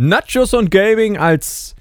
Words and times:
Nachos 0.00 0.54
und 0.54 0.70
Gaming 0.70 1.16
als 1.16 1.74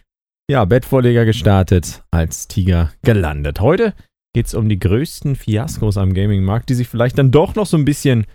ja, 0.50 0.66
Bettvorleger 0.66 1.24
gestartet, 1.24 2.04
als 2.10 2.48
Tiger 2.48 2.92
gelandet. 3.04 3.60
Heute 3.60 3.94
geht 4.34 4.48
es 4.48 4.56
um 4.56 4.68
die 4.70 4.80
größten 4.80 5.36
Fiaskos 5.36 5.98
am 5.98 6.16
Gaming-Markt, 6.16 6.70
die 6.70 6.74
sich 6.74 6.88
vielleicht 6.88 7.20
dann 7.20 7.30
doch 7.30 7.54
noch 7.54 7.68
so 7.68 7.78
ein 7.78 7.86
bisschen 7.86 8.26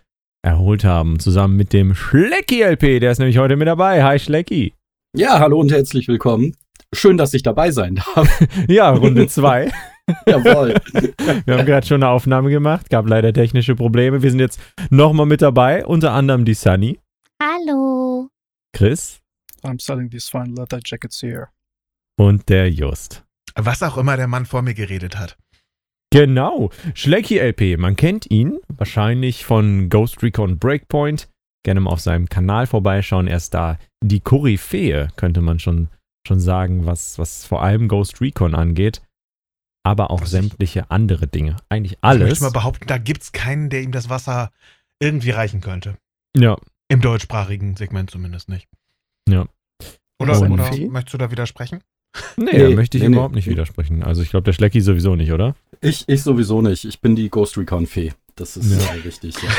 erholt 0.46 0.84
haben. 0.84 1.18
Zusammen 1.18 1.56
mit 1.56 1.72
dem 1.72 1.96
Schlecki-LP, 1.96 3.00
der 3.00 3.10
ist 3.10 3.18
nämlich 3.18 3.38
heute 3.38 3.56
mit 3.56 3.66
dabei. 3.66 4.04
Hi 4.04 4.20
Schlecki. 4.20 4.72
Ja, 5.16 5.40
hallo 5.40 5.58
und 5.58 5.72
herzlich 5.72 6.06
willkommen. 6.06 6.54
Schön, 6.94 7.16
dass 7.16 7.34
ich 7.34 7.42
dabei 7.42 7.72
sein 7.72 7.96
darf. 7.96 8.28
ja, 8.68 8.88
Runde 8.90 9.26
2. 9.26 9.68
Jawohl. 10.26 10.76
Wir 11.44 11.58
haben 11.58 11.66
gerade 11.66 11.86
schon 11.86 12.04
eine 12.04 12.12
Aufnahme 12.12 12.50
gemacht, 12.50 12.88
gab 12.88 13.08
leider 13.08 13.32
technische 13.32 13.74
Probleme. 13.74 14.22
Wir 14.22 14.30
sind 14.30 14.38
jetzt 14.40 14.60
nochmal 14.90 15.26
mit 15.26 15.42
dabei, 15.42 15.84
unter 15.84 16.12
anderem 16.12 16.44
die 16.44 16.54
Sunny. 16.54 17.00
Hallo. 17.42 18.28
Chris. 18.72 19.21
I'm 19.64 19.80
selling 19.80 20.10
these 20.10 20.28
fine 20.28 20.54
leather 20.54 20.80
jackets 20.84 21.22
here. 21.22 21.48
Und 22.18 22.48
der 22.48 22.70
Just. 22.70 23.24
Was 23.54 23.82
auch 23.82 23.96
immer 23.96 24.16
der 24.16 24.28
Mann 24.28 24.46
vor 24.46 24.62
mir 24.62 24.74
geredet 24.74 25.18
hat. 25.18 25.36
Genau. 26.12 26.70
Schlecki 26.94 27.38
LP, 27.38 27.78
man 27.78 27.96
kennt 27.96 28.30
ihn 28.30 28.58
wahrscheinlich 28.68 29.46
von 29.46 29.88
Ghost 29.88 30.22
Recon 30.22 30.58
Breakpoint. 30.58 31.28
Gerne 31.64 31.80
mal 31.80 31.90
auf 31.90 32.00
seinem 32.00 32.28
Kanal 32.28 32.66
vorbeischauen. 32.66 33.28
Er 33.28 33.38
ist 33.38 33.54
da 33.54 33.78
die 34.04 34.20
Koryphäe, 34.20 35.08
könnte 35.16 35.40
man 35.40 35.58
schon, 35.58 35.88
schon 36.26 36.38
sagen, 36.38 36.84
was, 36.84 37.18
was 37.18 37.46
vor 37.46 37.62
allem 37.62 37.88
Ghost 37.88 38.20
Recon 38.20 38.54
angeht. 38.54 39.00
Aber 39.84 40.10
auch 40.10 40.20
was 40.20 40.30
sämtliche 40.30 40.80
ich, 40.80 40.90
andere 40.90 41.28
Dinge. 41.28 41.56
Eigentlich 41.70 41.98
alles. 42.02 42.24
Ich 42.24 42.28
möchte 42.28 42.44
mal 42.44 42.50
behaupten, 42.50 42.86
da 42.86 42.98
gibt 42.98 43.22
es 43.22 43.32
keinen, 43.32 43.70
der 43.70 43.82
ihm 43.82 43.92
das 43.92 44.08
Wasser 44.10 44.52
irgendwie 45.00 45.30
reichen 45.30 45.60
könnte. 45.60 45.96
Ja. 46.36 46.58
Im 46.88 47.00
deutschsprachigen 47.00 47.74
Segment 47.76 48.10
zumindest 48.10 48.50
nicht. 48.50 48.68
Ja. 49.28 49.46
Oder, 50.20 50.40
oder 50.40 50.70
möchtest 50.90 51.14
du 51.14 51.18
da 51.18 51.30
widersprechen? 51.30 51.82
Nee, 52.36 52.50
nee 52.52 52.58
da 52.58 52.70
möchte 52.70 52.98
ich 52.98 53.04
nee, 53.04 53.10
überhaupt 53.10 53.32
nee. 53.32 53.38
nicht 53.38 53.48
widersprechen. 53.48 54.02
Also 54.02 54.22
ich 54.22 54.30
glaube, 54.30 54.44
der 54.44 54.52
Schlecki 54.52 54.80
sowieso 54.80 55.16
nicht, 55.16 55.32
oder? 55.32 55.54
Ich, 55.80 56.04
ich 56.08 56.22
sowieso 56.22 56.62
nicht. 56.62 56.84
Ich 56.84 57.00
bin 57.00 57.16
die 57.16 57.30
Ghost 57.30 57.56
Recon 57.56 57.86
Fee. 57.86 58.12
Das 58.36 58.56
ist 58.56 58.70
ja. 58.70 58.92
richtig. 59.04 59.34
Ja. 59.42 59.50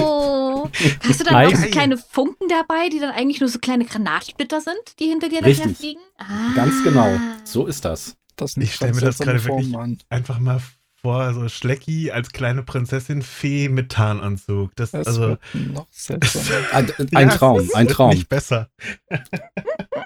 Oh. 0.00 0.68
Hast 1.08 1.20
du 1.20 1.24
dann 1.24 1.46
auch 1.46 1.56
so 1.56 1.66
kleine 1.68 1.96
Funken 1.96 2.48
dabei, 2.48 2.88
die 2.90 2.98
dann 2.98 3.10
eigentlich 3.10 3.40
nur 3.40 3.48
so 3.48 3.58
kleine 3.58 3.84
Granatsplitter 3.84 4.60
sind, 4.60 4.98
die 4.98 5.06
hinter 5.06 5.28
dir 5.28 5.40
daher 5.40 5.68
fliegen? 5.68 6.00
Ah. 6.18 6.54
Ganz 6.54 6.82
genau. 6.84 7.18
So 7.44 7.66
ist 7.66 7.84
das. 7.84 8.16
das 8.36 8.56
ich 8.56 8.74
stelle 8.74 8.94
mir 8.94 9.00
das 9.00 9.18
gerade 9.18 9.42
wirklich 9.44 9.74
an. 9.74 9.98
einfach 10.08 10.38
mal 10.38 10.60
vor, 11.00 11.32
so 11.34 11.48
Schlecki 11.48 12.10
als 12.10 12.30
kleine 12.32 12.62
Prinzessin 12.62 13.22
Fee 13.22 13.68
mit 13.68 13.92
Tarnanzug. 13.92 14.74
Das, 14.76 14.90
das 14.90 15.06
also 15.06 15.36
noch 15.54 15.86
ein, 16.72 16.92
ein 17.14 17.28
ja, 17.28 17.36
Traum, 17.36 17.68
ein 17.74 17.88
Traum. 17.88 18.10
Nicht 18.10 18.28
besser. 18.28 18.68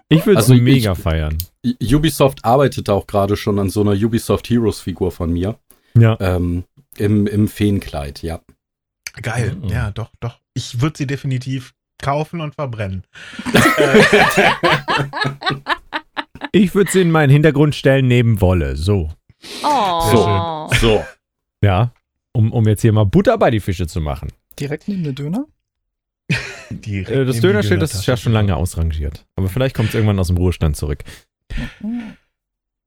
Ich 0.08 0.26
würde 0.26 0.40
es 0.40 0.50
also 0.50 0.54
mega 0.54 0.92
ich, 0.92 0.98
feiern. 0.98 1.38
Ubisoft 1.82 2.44
arbeitet 2.44 2.88
auch 2.88 3.06
gerade 3.06 3.36
schon 3.36 3.58
an 3.58 3.70
so 3.70 3.80
einer 3.80 3.92
Ubisoft 3.92 4.48
Heroes 4.48 4.80
Figur 4.80 5.10
von 5.10 5.32
mir. 5.32 5.58
Ja. 5.96 6.16
Ähm, 6.20 6.64
Im 6.96 7.26
im 7.26 7.48
Feenkleid, 7.48 8.22
ja. 8.22 8.40
Geil, 9.20 9.56
mhm. 9.60 9.68
ja, 9.68 9.90
doch, 9.90 10.10
doch. 10.20 10.40
Ich 10.54 10.80
würde 10.80 10.98
sie 10.98 11.06
definitiv 11.06 11.74
kaufen 12.02 12.40
und 12.40 12.54
verbrennen. 12.54 13.04
ich 16.52 16.74
würde 16.74 16.90
sie 16.90 17.00
in 17.00 17.10
meinen 17.10 17.30
Hintergrund 17.30 17.74
stellen 17.74 18.08
neben 18.08 18.40
Wolle, 18.40 18.76
so. 18.76 19.10
Oh. 19.62 20.68
So, 20.70 20.76
so. 20.80 21.04
Ja, 21.62 21.92
um, 22.32 22.52
um 22.52 22.66
jetzt 22.66 22.82
hier 22.82 22.92
mal 22.92 23.04
Butter 23.04 23.38
bei 23.38 23.50
die 23.50 23.60
Fische 23.60 23.86
zu 23.86 24.00
machen. 24.00 24.32
Direkt 24.58 24.88
neben 24.88 25.04
der 25.04 25.12
Döner? 25.12 25.46
äh, 26.30 27.24
das 27.24 27.40
Dönerschild 27.40 27.82
ist 27.82 28.06
ja 28.06 28.16
schon 28.16 28.32
lange 28.32 28.56
ausrangiert. 28.56 29.26
Aber 29.36 29.48
vielleicht 29.48 29.74
kommt 29.74 29.90
es 29.90 29.94
irgendwann 29.94 30.18
aus 30.18 30.28
dem 30.28 30.36
Ruhestand 30.36 30.76
zurück. 30.76 31.04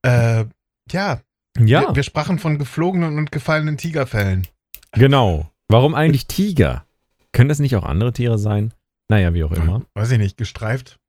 Äh, 0.03 0.45
ja. 0.91 1.22
Ja. 1.59 1.81
Wir, 1.81 1.95
wir, 1.95 2.03
sprachen 2.03 2.39
von 2.39 2.59
geflogenen 2.59 3.17
und 3.17 3.32
gefallenen 3.32 3.77
Tigerfällen. 3.77 4.48
Genau. 4.92 5.52
Warum 5.67 5.95
eigentlich 5.95 6.27
Tiger? 6.27 6.86
Können 7.32 7.49
das 7.49 7.59
nicht 7.59 7.76
auch 7.76 7.83
andere 7.83 8.14
Tiere 8.14 8.37
sein? 8.37 8.73
Naja, 9.09 9.33
wie 9.33 9.43
auch 9.43 9.52
immer. 9.52 9.83
Weiß 9.93 10.11
ich 10.11 10.17
nicht. 10.17 10.37
Gestreift. 10.37 10.99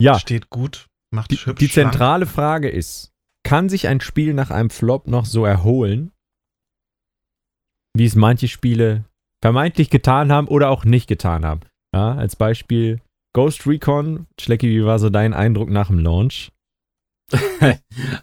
Ja. 0.00 0.18
Steht 0.18 0.50
gut. 0.50 0.86
Macht 1.10 1.30
die, 1.30 1.36
hübsch. 1.36 1.58
Die 1.58 1.68
zentrale 1.68 2.26
Frage 2.26 2.68
ist: 2.68 3.09
Kann 3.50 3.68
sich 3.68 3.88
ein 3.88 4.00
Spiel 4.00 4.32
nach 4.32 4.52
einem 4.52 4.70
Flop 4.70 5.08
noch 5.08 5.24
so 5.24 5.44
erholen, 5.44 6.12
wie 7.96 8.04
es 8.04 8.14
manche 8.14 8.46
Spiele 8.46 9.06
vermeintlich 9.42 9.90
getan 9.90 10.30
haben 10.30 10.46
oder 10.46 10.70
auch 10.70 10.84
nicht 10.84 11.08
getan 11.08 11.44
haben. 11.44 11.62
Ja, 11.92 12.14
als 12.14 12.36
Beispiel 12.36 13.00
Ghost 13.34 13.66
Recon. 13.66 14.28
Schlecki, 14.40 14.68
wie 14.68 14.84
war 14.84 15.00
so 15.00 15.10
dein 15.10 15.34
Eindruck 15.34 15.68
nach 15.68 15.88
dem 15.88 15.98
Launch? 15.98 16.52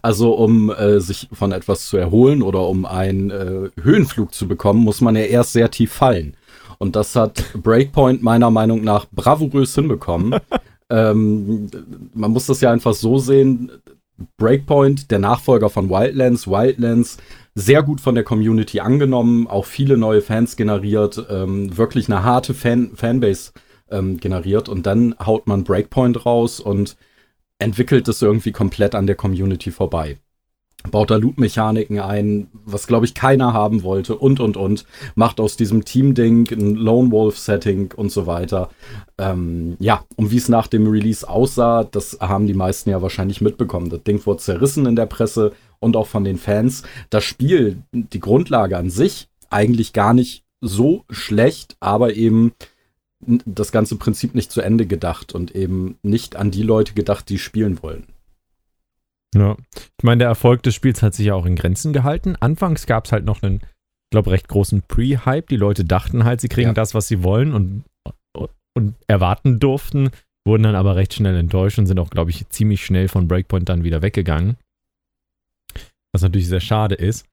Also 0.00 0.32
um 0.32 0.70
äh, 0.70 0.98
sich 0.98 1.28
von 1.30 1.52
etwas 1.52 1.88
zu 1.88 1.98
erholen 1.98 2.40
oder 2.40 2.66
um 2.66 2.86
einen 2.86 3.30
äh, 3.30 3.70
Höhenflug 3.82 4.32
zu 4.32 4.48
bekommen, 4.48 4.82
muss 4.82 5.02
man 5.02 5.14
ja 5.14 5.24
erst 5.24 5.52
sehr 5.52 5.70
tief 5.70 5.92
fallen. 5.92 6.38
Und 6.78 6.96
das 6.96 7.14
hat 7.14 7.52
Breakpoint 7.52 8.22
meiner 8.22 8.50
Meinung 8.50 8.82
nach 8.82 9.04
bravourös 9.12 9.74
hinbekommen. 9.74 10.40
ähm, 10.88 11.70
man 12.14 12.30
muss 12.30 12.46
das 12.46 12.62
ja 12.62 12.72
einfach 12.72 12.94
so 12.94 13.18
sehen. 13.18 13.70
Breakpoint, 14.36 15.10
der 15.10 15.18
Nachfolger 15.18 15.70
von 15.70 15.90
Wildlands, 15.90 16.48
Wildlands 16.48 17.18
sehr 17.54 17.82
gut 17.82 18.00
von 18.00 18.14
der 18.14 18.24
Community 18.24 18.80
angenommen, 18.80 19.46
auch 19.46 19.64
viele 19.64 19.96
neue 19.96 20.22
Fans 20.22 20.56
generiert, 20.56 21.26
ähm, 21.30 21.76
wirklich 21.76 22.08
eine 22.08 22.22
harte 22.22 22.54
Fan 22.54 22.92
Fanbase 22.94 23.52
ähm, 23.90 24.18
generiert. 24.18 24.68
Und 24.68 24.86
dann 24.86 25.14
haut 25.24 25.46
man 25.46 25.64
Breakpoint 25.64 26.24
raus 26.26 26.60
und 26.60 26.96
entwickelt 27.58 28.06
es 28.08 28.22
irgendwie 28.22 28.52
komplett 28.52 28.94
an 28.94 29.06
der 29.06 29.16
Community 29.16 29.70
vorbei 29.70 30.18
baut 30.90 31.10
da 31.10 31.16
Loot-Mechaniken 31.16 31.98
ein, 31.98 32.48
was 32.64 32.86
glaube 32.86 33.06
ich 33.06 33.14
keiner 33.14 33.52
haben 33.52 33.82
wollte 33.82 34.16
und 34.16 34.40
und 34.40 34.56
und, 34.56 34.86
macht 35.14 35.40
aus 35.40 35.56
diesem 35.56 35.84
Team-Ding 35.84 36.50
ein 36.52 36.74
Lone 36.76 37.10
Wolf-Setting 37.10 37.92
und 37.96 38.12
so 38.12 38.26
weiter. 38.26 38.70
Ähm, 39.18 39.76
ja, 39.80 40.04
und 40.16 40.30
wie 40.30 40.36
es 40.36 40.48
nach 40.48 40.66
dem 40.66 40.86
Release 40.86 41.28
aussah, 41.28 41.84
das 41.84 42.18
haben 42.20 42.46
die 42.46 42.54
meisten 42.54 42.90
ja 42.90 43.02
wahrscheinlich 43.02 43.40
mitbekommen. 43.40 43.90
Das 43.90 44.02
Ding 44.04 44.24
wurde 44.24 44.40
zerrissen 44.40 44.86
in 44.86 44.96
der 44.96 45.06
Presse 45.06 45.52
und 45.80 45.96
auch 45.96 46.06
von 46.06 46.24
den 46.24 46.38
Fans. 46.38 46.84
Das 47.10 47.24
Spiel, 47.24 47.82
die 47.92 48.20
Grundlage 48.20 48.76
an 48.76 48.90
sich, 48.90 49.28
eigentlich 49.50 49.92
gar 49.92 50.14
nicht 50.14 50.44
so 50.60 51.04
schlecht, 51.10 51.76
aber 51.80 52.14
eben 52.14 52.52
das 53.20 53.72
ganze 53.72 53.96
Prinzip 53.96 54.34
nicht 54.34 54.52
zu 54.52 54.60
Ende 54.60 54.86
gedacht 54.86 55.34
und 55.34 55.54
eben 55.54 55.98
nicht 56.02 56.36
an 56.36 56.50
die 56.50 56.62
Leute 56.62 56.94
gedacht, 56.94 57.28
die 57.28 57.38
spielen 57.38 57.82
wollen. 57.82 58.06
Ja, 59.34 59.56
ich 59.74 60.04
meine, 60.04 60.20
der 60.20 60.28
Erfolg 60.28 60.62
des 60.62 60.74
Spiels 60.74 61.02
hat 61.02 61.14
sich 61.14 61.26
ja 61.26 61.34
auch 61.34 61.46
in 61.46 61.56
Grenzen 61.56 61.92
gehalten. 61.92 62.36
Anfangs 62.36 62.86
gab 62.86 63.04
es 63.04 63.12
halt 63.12 63.24
noch 63.24 63.42
einen, 63.42 63.56
ich 63.56 64.10
glaube, 64.10 64.30
recht 64.30 64.48
großen 64.48 64.82
Pre-Hype. 64.82 65.48
Die 65.48 65.56
Leute 65.56 65.84
dachten 65.84 66.24
halt, 66.24 66.40
sie 66.40 66.48
kriegen 66.48 66.68
ja. 66.68 66.74
das, 66.74 66.94
was 66.94 67.08
sie 67.08 67.22
wollen 67.22 67.52
und, 67.52 67.84
und 68.74 68.94
erwarten 69.06 69.58
durften, 69.58 70.10
wurden 70.46 70.62
dann 70.62 70.74
aber 70.74 70.96
recht 70.96 71.12
schnell 71.12 71.36
enttäuscht 71.36 71.78
und 71.78 71.86
sind 71.86 71.98
auch, 71.98 72.10
glaube 72.10 72.30
ich, 72.30 72.48
ziemlich 72.48 72.84
schnell 72.84 73.08
von 73.08 73.28
Breakpoint 73.28 73.68
dann 73.68 73.84
wieder 73.84 74.00
weggegangen. 74.00 74.56
Was 76.12 76.22
natürlich 76.22 76.48
sehr 76.48 76.60
schade 76.60 76.94
ist. 76.94 77.26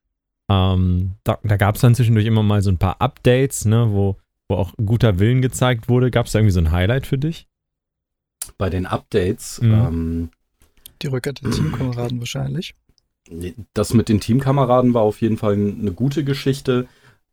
Ähm, 0.51 1.13
da 1.23 1.39
da 1.44 1.57
gab 1.57 1.75
es 1.75 1.81
dann 1.81 1.95
zwischendurch 1.95 2.25
immer 2.25 2.44
mal 2.44 2.62
so 2.62 2.69
ein 2.69 2.77
paar 2.77 3.01
Updates, 3.01 3.66
ne, 3.66 3.91
wo, 3.91 4.17
wo 4.50 4.57
auch 4.57 4.73
guter 4.85 5.17
Willen 5.17 5.41
gezeigt 5.41 5.89
wurde. 5.89 6.12
Gab 6.12 6.25
es 6.25 6.33
da 6.33 6.39
irgendwie 6.39 6.53
so 6.53 6.59
ein 6.59 6.72
Highlight 6.72 7.07
für 7.07 7.17
dich? 7.17 7.47
Bei 8.57 8.69
den 8.69 8.85
Updates, 8.85 9.62
mhm. 9.62 9.73
ähm, 9.73 10.29
die 11.01 11.07
Rückkehr 11.07 11.33
der 11.33 11.51
Teamkameraden 11.51 12.19
wahrscheinlich. 12.19 12.75
Das 13.73 13.94
mit 13.94 14.09
den 14.09 14.19
Teamkameraden 14.19 14.94
war 14.94 15.01
auf 15.01 15.22
jeden 15.22 15.38
Fall 15.38 15.53
eine 15.53 15.91
gute 15.91 16.23
Geschichte. 16.23 16.88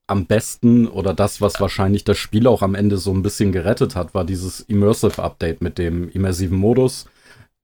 Am 0.07 0.27
besten 0.27 0.89
oder 0.89 1.15
das, 1.15 1.41
was 1.41 1.61
wahrscheinlich 1.61 2.05
das 2.05 2.19
Spiel 2.19 2.47
auch 2.47 2.63
am 2.63 2.75
Ende 2.75 2.97
so 2.97 3.13
ein 3.13 3.23
bisschen 3.23 3.53
gerettet 3.53 3.95
hat, 3.95 4.15
war 4.15 4.25
dieses 4.25 4.61
Immersive 4.61 5.23
Update 5.23 5.61
mit 5.61 5.79
dem 5.79 6.09
immersiven 6.11 6.57
Modus, 6.59 7.07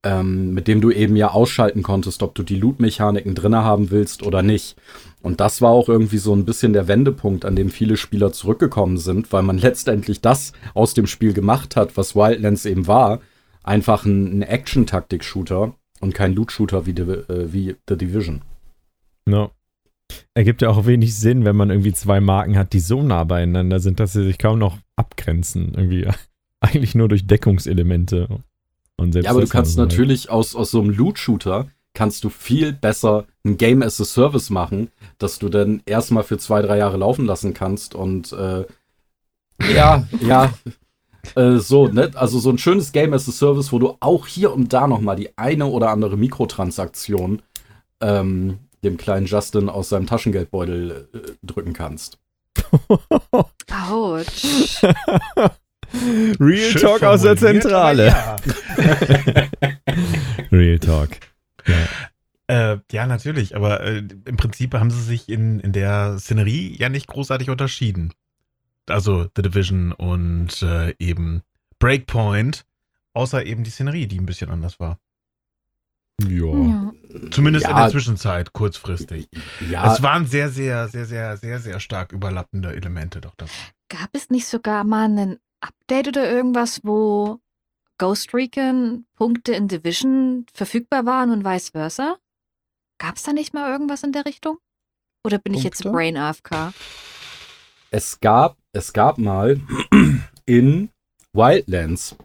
ähm, 0.03 0.53
mit 0.53 0.67
dem 0.67 0.79
du 0.79 0.91
eben 0.91 1.15
ja 1.15 1.31
ausschalten 1.31 1.83
konntest, 1.83 2.23
ob 2.23 2.35
du 2.35 2.43
die 2.43 2.55
Loot-Mechaniken 2.55 3.35
drin 3.35 3.55
haben 3.55 3.91
willst 3.91 4.23
oder 4.23 4.41
nicht. 4.41 4.77
Und 5.21 5.41
das 5.41 5.61
war 5.61 5.71
auch 5.71 5.89
irgendwie 5.89 6.17
so 6.17 6.33
ein 6.33 6.45
bisschen 6.45 6.71
der 6.71 6.87
Wendepunkt, 6.87 7.45
an 7.45 7.55
dem 7.55 7.69
viele 7.69 7.97
Spieler 7.97 8.31
zurückgekommen 8.31 8.97
sind, 8.97 9.33
weil 9.33 9.43
man 9.43 9.57
letztendlich 9.59 10.21
das 10.21 10.53
aus 10.73 10.93
dem 10.93 11.07
Spiel 11.07 11.33
gemacht 11.33 11.75
hat, 11.75 11.97
was 11.97 12.15
Wildlands 12.15 12.65
eben 12.65 12.87
war. 12.87 13.19
Einfach 13.63 14.05
ein, 14.05 14.39
ein 14.39 14.41
Action-Taktik-Shooter 14.43 15.73
und 15.99 16.13
kein 16.13 16.33
Loot-Shooter 16.33 16.85
wie, 16.85 16.91
äh, 16.91 17.53
wie 17.53 17.75
The 17.87 17.97
Division. 17.97 18.41
No. 19.25 19.51
Ergibt 20.33 20.61
ja 20.61 20.69
auch 20.69 20.85
wenig 20.85 21.15
Sinn, 21.15 21.45
wenn 21.45 21.55
man 21.55 21.69
irgendwie 21.69 21.93
zwei 21.93 22.19
Marken 22.19 22.57
hat, 22.57 22.73
die 22.73 22.79
so 22.79 23.03
nah 23.03 23.23
beieinander 23.23 23.79
sind, 23.79 23.99
dass 23.99 24.13
sie 24.13 24.23
sich 24.23 24.37
kaum 24.37 24.59
noch 24.59 24.77
abgrenzen. 24.95 25.73
Irgendwie 25.75 26.07
eigentlich 26.61 26.95
nur 26.95 27.07
durch 27.07 27.27
Deckungselemente. 27.27 28.27
Und 28.97 29.13
selbst 29.13 29.25
ja, 29.25 29.31
aber 29.31 29.41
du 29.41 29.47
kannst 29.47 29.77
natürlich 29.77 30.29
aus, 30.29 30.55
aus 30.55 30.71
so 30.71 30.81
einem 30.81 30.89
Loot-Shooter 30.89 31.67
kannst 31.93 32.23
du 32.23 32.29
viel 32.29 32.73
besser 32.73 33.25
ein 33.45 33.57
Game 33.57 33.81
as 33.81 33.99
a 33.99 34.05
Service 34.05 34.49
machen, 34.49 34.89
dass 35.17 35.39
du 35.39 35.49
dann 35.49 35.81
erstmal 35.85 36.23
für 36.23 36.37
zwei, 36.37 36.61
drei 36.61 36.77
Jahre 36.77 36.97
laufen 36.97 37.25
lassen 37.25 37.53
kannst 37.53 37.95
und 37.95 38.31
äh, 38.33 38.65
ja, 39.73 40.07
ja, 40.21 40.53
Äh, 41.35 41.57
so, 41.57 41.87
ne? 41.87 42.11
Also 42.15 42.39
so 42.39 42.49
ein 42.49 42.57
schönes 42.57 42.91
Game 42.91 43.13
as 43.13 43.27
a 43.27 43.31
Service, 43.31 43.71
wo 43.71 43.79
du 43.79 43.97
auch 43.99 44.27
hier 44.27 44.53
und 44.53 44.73
da 44.73 44.87
nochmal 44.87 45.15
die 45.15 45.37
eine 45.37 45.65
oder 45.65 45.89
andere 45.89 46.17
Mikrotransaktion 46.17 47.41
ähm, 48.01 48.59
dem 48.83 48.97
kleinen 48.97 49.25
Justin 49.25 49.69
aus 49.69 49.89
seinem 49.89 50.07
Taschengeldbeutel 50.07 51.09
äh, 51.13 51.17
drücken 51.43 51.73
kannst. 51.73 52.17
Autsch. 53.89 54.81
Real 56.39 56.71
Schön 56.71 56.81
Talk 56.81 57.03
aus 57.03 57.21
der 57.23 57.37
Zentrale. 57.37 58.07
Ja. 58.07 58.35
Real 60.51 60.79
Talk. 60.79 61.09
Ja. 61.67 62.73
Äh, 62.73 62.79
ja, 62.91 63.05
natürlich, 63.05 63.55
aber 63.55 63.81
äh, 63.81 64.03
im 64.25 64.37
Prinzip 64.37 64.73
haben 64.73 64.91
sie 64.91 65.01
sich 65.01 65.29
in, 65.29 65.59
in 65.59 65.71
der 65.71 66.17
Szenerie 66.17 66.75
ja 66.77 66.89
nicht 66.89 67.07
großartig 67.07 67.49
unterschieden. 67.49 68.11
Also 68.91 69.27
The 69.35 69.41
Division 69.41 69.91
und 69.91 70.61
äh, 70.61 70.93
eben 70.99 71.41
Breakpoint, 71.79 72.65
außer 73.13 73.45
eben 73.45 73.63
die 73.63 73.69
Szenerie, 73.69 74.07
die 74.07 74.19
ein 74.19 74.25
bisschen 74.25 74.49
anders 74.49 74.79
war. 74.79 74.99
Ja. 76.27 76.93
Zumindest 77.31 77.65
ja. 77.65 77.71
in 77.71 77.77
der 77.77 77.89
Zwischenzeit, 77.89 78.53
kurzfristig. 78.53 79.29
Ja. 79.69 79.93
Es 79.93 80.03
waren 80.03 80.25
sehr, 80.25 80.49
sehr, 80.49 80.87
sehr, 80.89 81.05
sehr, 81.05 81.37
sehr, 81.37 81.59
sehr 81.59 81.79
stark 81.79 82.11
überlappende 82.11 82.75
Elemente 82.75 83.21
doch 83.21 83.35
dabei. 83.35 83.51
Gab 83.89 84.09
es 84.13 84.29
nicht 84.29 84.47
sogar 84.47 84.83
mal 84.83 85.09
ein 85.09 85.39
Update 85.61 86.09
oder 86.09 86.29
irgendwas, 86.29 86.81
wo 86.83 87.39
Ghost 87.97 88.33
Recon 88.33 89.05
Punkte 89.15 89.53
in 89.53 89.67
Division 89.67 90.45
verfügbar 90.53 91.05
waren 91.05 91.31
und 91.31 91.45
vice 91.45 91.69
versa? 91.69 92.17
Gab 92.97 93.15
es 93.15 93.23
da 93.23 93.33
nicht 93.33 93.53
mal 93.53 93.71
irgendwas 93.71 94.03
in 94.03 94.11
der 94.11 94.25
Richtung? 94.25 94.57
Oder 95.23 95.37
bin 95.37 95.53
Punkte? 95.53 95.59
ich 95.59 95.63
jetzt 95.63 95.83
Brain 95.83 96.17
AFK? 96.17 96.73
Es 97.91 98.19
gab, 98.19 98.57
es 98.73 98.93
gab 98.93 99.17
mal 99.17 99.59
in 100.45 100.89
Wildlands 101.33 102.15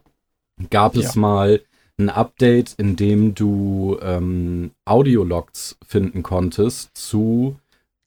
gab 0.70 0.96
es 0.96 1.14
ja. 1.14 1.20
mal 1.20 1.62
ein 1.98 2.10
Update, 2.10 2.74
in 2.78 2.96
dem 2.96 3.34
du 3.34 3.98
ähm, 4.02 4.72
Audiologs 4.84 5.76
finden 5.86 6.22
konntest 6.22 6.90
zu 6.94 7.58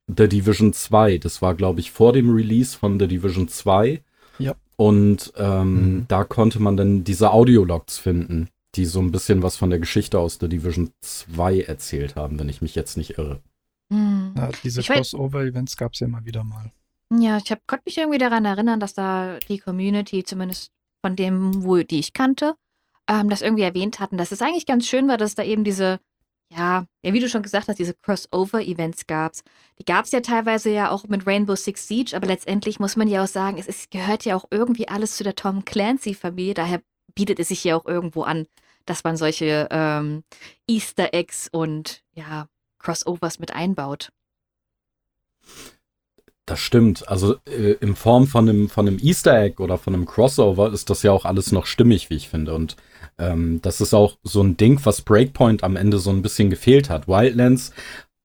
The 0.08 0.28
Division 0.28 0.74
2. 0.74 1.18
Das 1.18 1.42
war, 1.42 1.56
glaube 1.56 1.80
ich, 1.80 1.92
vor 1.92 2.14
dem 2.14 2.34
Release 2.34 2.78
von 2.78 3.00
The 3.00 3.08
Division 3.08 3.48
2. 3.48 4.02
Ja. 4.40 4.56
Und 4.78 5.34
ähm, 5.38 5.74
mhm. 5.74 6.06
da 6.08 6.24
konnte 6.24 6.62
man 6.62 6.78
dann 6.78 7.04
diese 7.04 7.32
Audiologs 7.32 7.98
finden 7.98 8.50
die 8.78 8.86
so 8.86 9.00
ein 9.00 9.12
bisschen 9.12 9.42
was 9.44 9.58
von 9.58 9.70
der 9.70 9.80
Geschichte 9.80 10.20
aus 10.20 10.38
der 10.38 10.50
Division 10.50 10.92
2 11.02 11.62
erzählt 11.62 12.16
haben, 12.16 12.40
wenn 12.40 12.48
ich 12.48 12.62
mich 12.62 12.76
jetzt 12.76 12.96
nicht 12.96 13.18
irre. 13.18 13.42
Hm. 13.92 14.34
Ja, 14.36 14.50
diese 14.64 14.84
Crossover-Events 14.84 15.78
gab 15.78 15.94
es 15.94 16.00
ja 16.00 16.08
immer 16.08 16.24
wieder 16.26 16.44
mal. 16.44 16.72
Ja, 17.12 17.38
ich 17.38 17.48
konnte 17.68 17.84
mich 17.86 17.98
irgendwie 17.98 18.18
daran 18.18 18.46
erinnern, 18.46 18.80
dass 18.80 18.94
da 18.94 19.40
die 19.48 19.60
Community, 19.60 20.24
zumindest 20.24 20.72
von 21.02 21.16
dem, 21.16 21.64
wo 21.64 21.78
die 21.78 22.00
ich 22.00 22.14
kannte, 22.14 22.56
ähm, 23.08 23.30
das 23.30 23.42
irgendwie 23.42 23.64
erwähnt 23.64 24.00
hatten, 24.00 24.18
dass 24.18 24.32
es 24.32 24.42
eigentlich 24.42 24.66
ganz 24.66 24.88
schön 24.88 25.08
war, 25.08 25.18
dass 25.18 25.36
da 25.36 25.44
eben 25.44 25.64
diese, 25.64 26.00
ja, 26.52 26.86
ja, 27.04 27.14
wie 27.14 27.20
du 27.22 27.30
schon 27.30 27.44
gesagt 27.44 27.70
hast, 27.70 27.80
diese 27.80 27.94
Crossover-Events 27.94 29.08
gab. 29.08 29.34
Die 29.80 29.86
gab 29.86 30.06
es 30.06 30.12
ja 30.12 30.20
teilweise 30.20 30.70
ja 30.70 30.90
auch 30.92 31.06
mit 31.08 31.26
Rainbow 31.26 31.56
Six 31.56 31.88
Siege, 31.88 32.16
aber 32.16 32.28
letztendlich 32.28 32.80
muss 32.80 32.98
man 32.98 33.08
ja 33.08 33.24
auch 33.24 33.28
sagen, 33.28 33.58
es 33.58 33.68
ist, 33.68 33.92
gehört 33.92 34.26
ja 34.26 34.36
auch 34.36 34.46
irgendwie 34.52 34.90
alles 34.90 35.16
zu 35.16 35.24
der 35.24 35.36
Tom 35.36 35.64
Clancy-Familie, 35.64 36.56
daher 36.56 36.82
bietet 37.16 37.40
es 37.40 37.48
sich 37.50 37.64
ja 37.64 37.78
auch 37.78 37.86
irgendwo 37.86 38.24
an, 38.24 38.48
dass 38.86 39.04
man 39.04 39.16
solche 39.16 39.68
ähm, 39.72 40.24
Easter 40.68 41.14
Eggs 41.14 41.48
und 41.52 42.04
ja, 42.14 42.48
Crossovers 42.80 43.40
mit 43.40 43.54
einbaut. 43.54 44.12
Das 46.48 46.62
stimmt. 46.62 47.10
Also 47.10 47.36
äh, 47.46 47.74
in 47.82 47.96
Form 47.96 48.26
von 48.26 48.48
einem, 48.48 48.70
von 48.70 48.88
einem 48.88 49.00
Easter 49.00 49.38
Egg 49.38 49.62
oder 49.62 49.78
von 49.78 49.94
einem 49.94 50.06
Crossover 50.06 50.72
ist 50.72 50.90
das 50.90 51.04
ja 51.04 51.12
auch 51.12 51.26
alles 51.26 51.52
noch 51.52 51.66
stimmig, 51.66 52.10
wie 52.10 52.16
ich 52.16 52.30
finde. 52.30 52.56
Und 52.56 52.78
ähm, 53.18 53.60
das 53.62 53.82
ist 53.82 53.94
auch 53.94 54.18
so 54.24 54.42
ein 54.42 54.56
Ding, 54.56 54.80
was 54.86 55.02
Breakpoint 55.02 55.66
am 55.66 55.76
Ende 55.76 56.00
so 56.00 56.10
ein 56.10 56.22
bisschen 56.22 56.50
gefehlt 56.50 56.90
hat. 56.90 57.10
Wildlands 57.10 57.74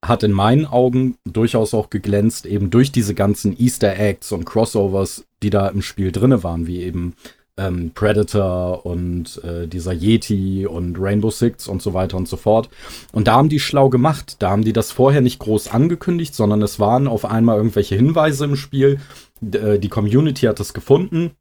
hat 0.05 0.23
in 0.23 0.31
meinen 0.31 0.65
Augen 0.65 1.17
durchaus 1.25 1.73
auch 1.73 1.89
geglänzt, 1.89 2.45
eben 2.45 2.69
durch 2.69 2.93
diese 2.93 3.13
ganzen 3.13 3.59
Easter 3.59 3.99
Eggs 3.99 4.31
und 4.31 4.45
Crossovers, 4.45 5.25
die 5.43 5.49
da 5.49 5.67
im 5.67 5.81
Spiel 5.81 6.13
drinne 6.13 6.43
waren, 6.43 6.65
wie 6.65 6.81
eben 6.81 7.15
ähm, 7.57 7.91
Predator 7.93 8.85
und 8.85 9.43
äh, 9.43 9.67
dieser 9.67 9.93
Yeti 9.93 10.65
und 10.65 10.97
Rainbow 10.99 11.29
Six 11.29 11.67
und 11.67 11.81
so 11.81 11.93
weiter 11.93 12.17
und 12.17 12.27
so 12.27 12.37
fort. 12.37 12.69
Und 13.11 13.27
da 13.27 13.35
haben 13.35 13.49
die 13.49 13.59
schlau 13.59 13.89
gemacht. 13.89 14.37
Da 14.39 14.49
haben 14.49 14.63
die 14.63 14.73
das 14.73 14.91
vorher 14.91 15.21
nicht 15.21 15.39
groß 15.39 15.67
angekündigt, 15.69 16.33
sondern 16.33 16.61
es 16.61 16.79
waren 16.79 17.07
auf 17.07 17.25
einmal 17.25 17.57
irgendwelche 17.57 17.95
Hinweise 17.95 18.45
im 18.45 18.55
Spiel. 18.55 18.99
D 19.41 19.57
äh, 19.57 19.79
die 19.79 19.89
Community 19.89 20.45
hat 20.45 20.59
das 20.59 20.73
gefunden 20.73 21.31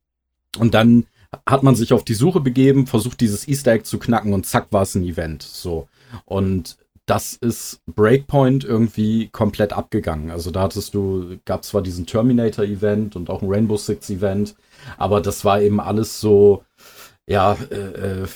und 0.58 0.74
dann 0.74 1.06
hat 1.46 1.62
man 1.62 1.74
sich 1.74 1.92
auf 1.92 2.04
die 2.04 2.14
Suche 2.14 2.40
begeben, 2.40 2.86
versucht 2.86 3.20
dieses 3.20 3.48
Easter 3.48 3.72
Egg 3.72 3.84
zu 3.84 3.98
knacken 3.98 4.34
und 4.34 4.44
zack 4.44 4.66
war 4.70 4.82
es 4.82 4.94
ein 4.94 5.04
Event. 5.04 5.42
So. 5.42 5.88
Und 6.26 6.76
das 7.06 7.34
ist 7.34 7.80
Breakpoint 7.86 8.64
irgendwie 8.64 9.28
komplett 9.28 9.72
abgegangen. 9.72 10.30
Also 10.30 10.50
da 10.50 10.62
hattest 10.62 10.94
du, 10.94 11.38
gab 11.44 11.64
zwar 11.64 11.82
diesen 11.82 12.06
Terminator-Event 12.06 13.16
und 13.16 13.28
auch 13.28 13.42
ein 13.42 13.48
Rainbow 13.50 13.76
Six-Event, 13.76 14.54
aber 14.98 15.20
das 15.20 15.44
war 15.44 15.60
eben 15.60 15.80
alles 15.80 16.20
so, 16.20 16.64
ja, 17.26 17.56
äh, 17.70 18.22
äh 18.22 18.26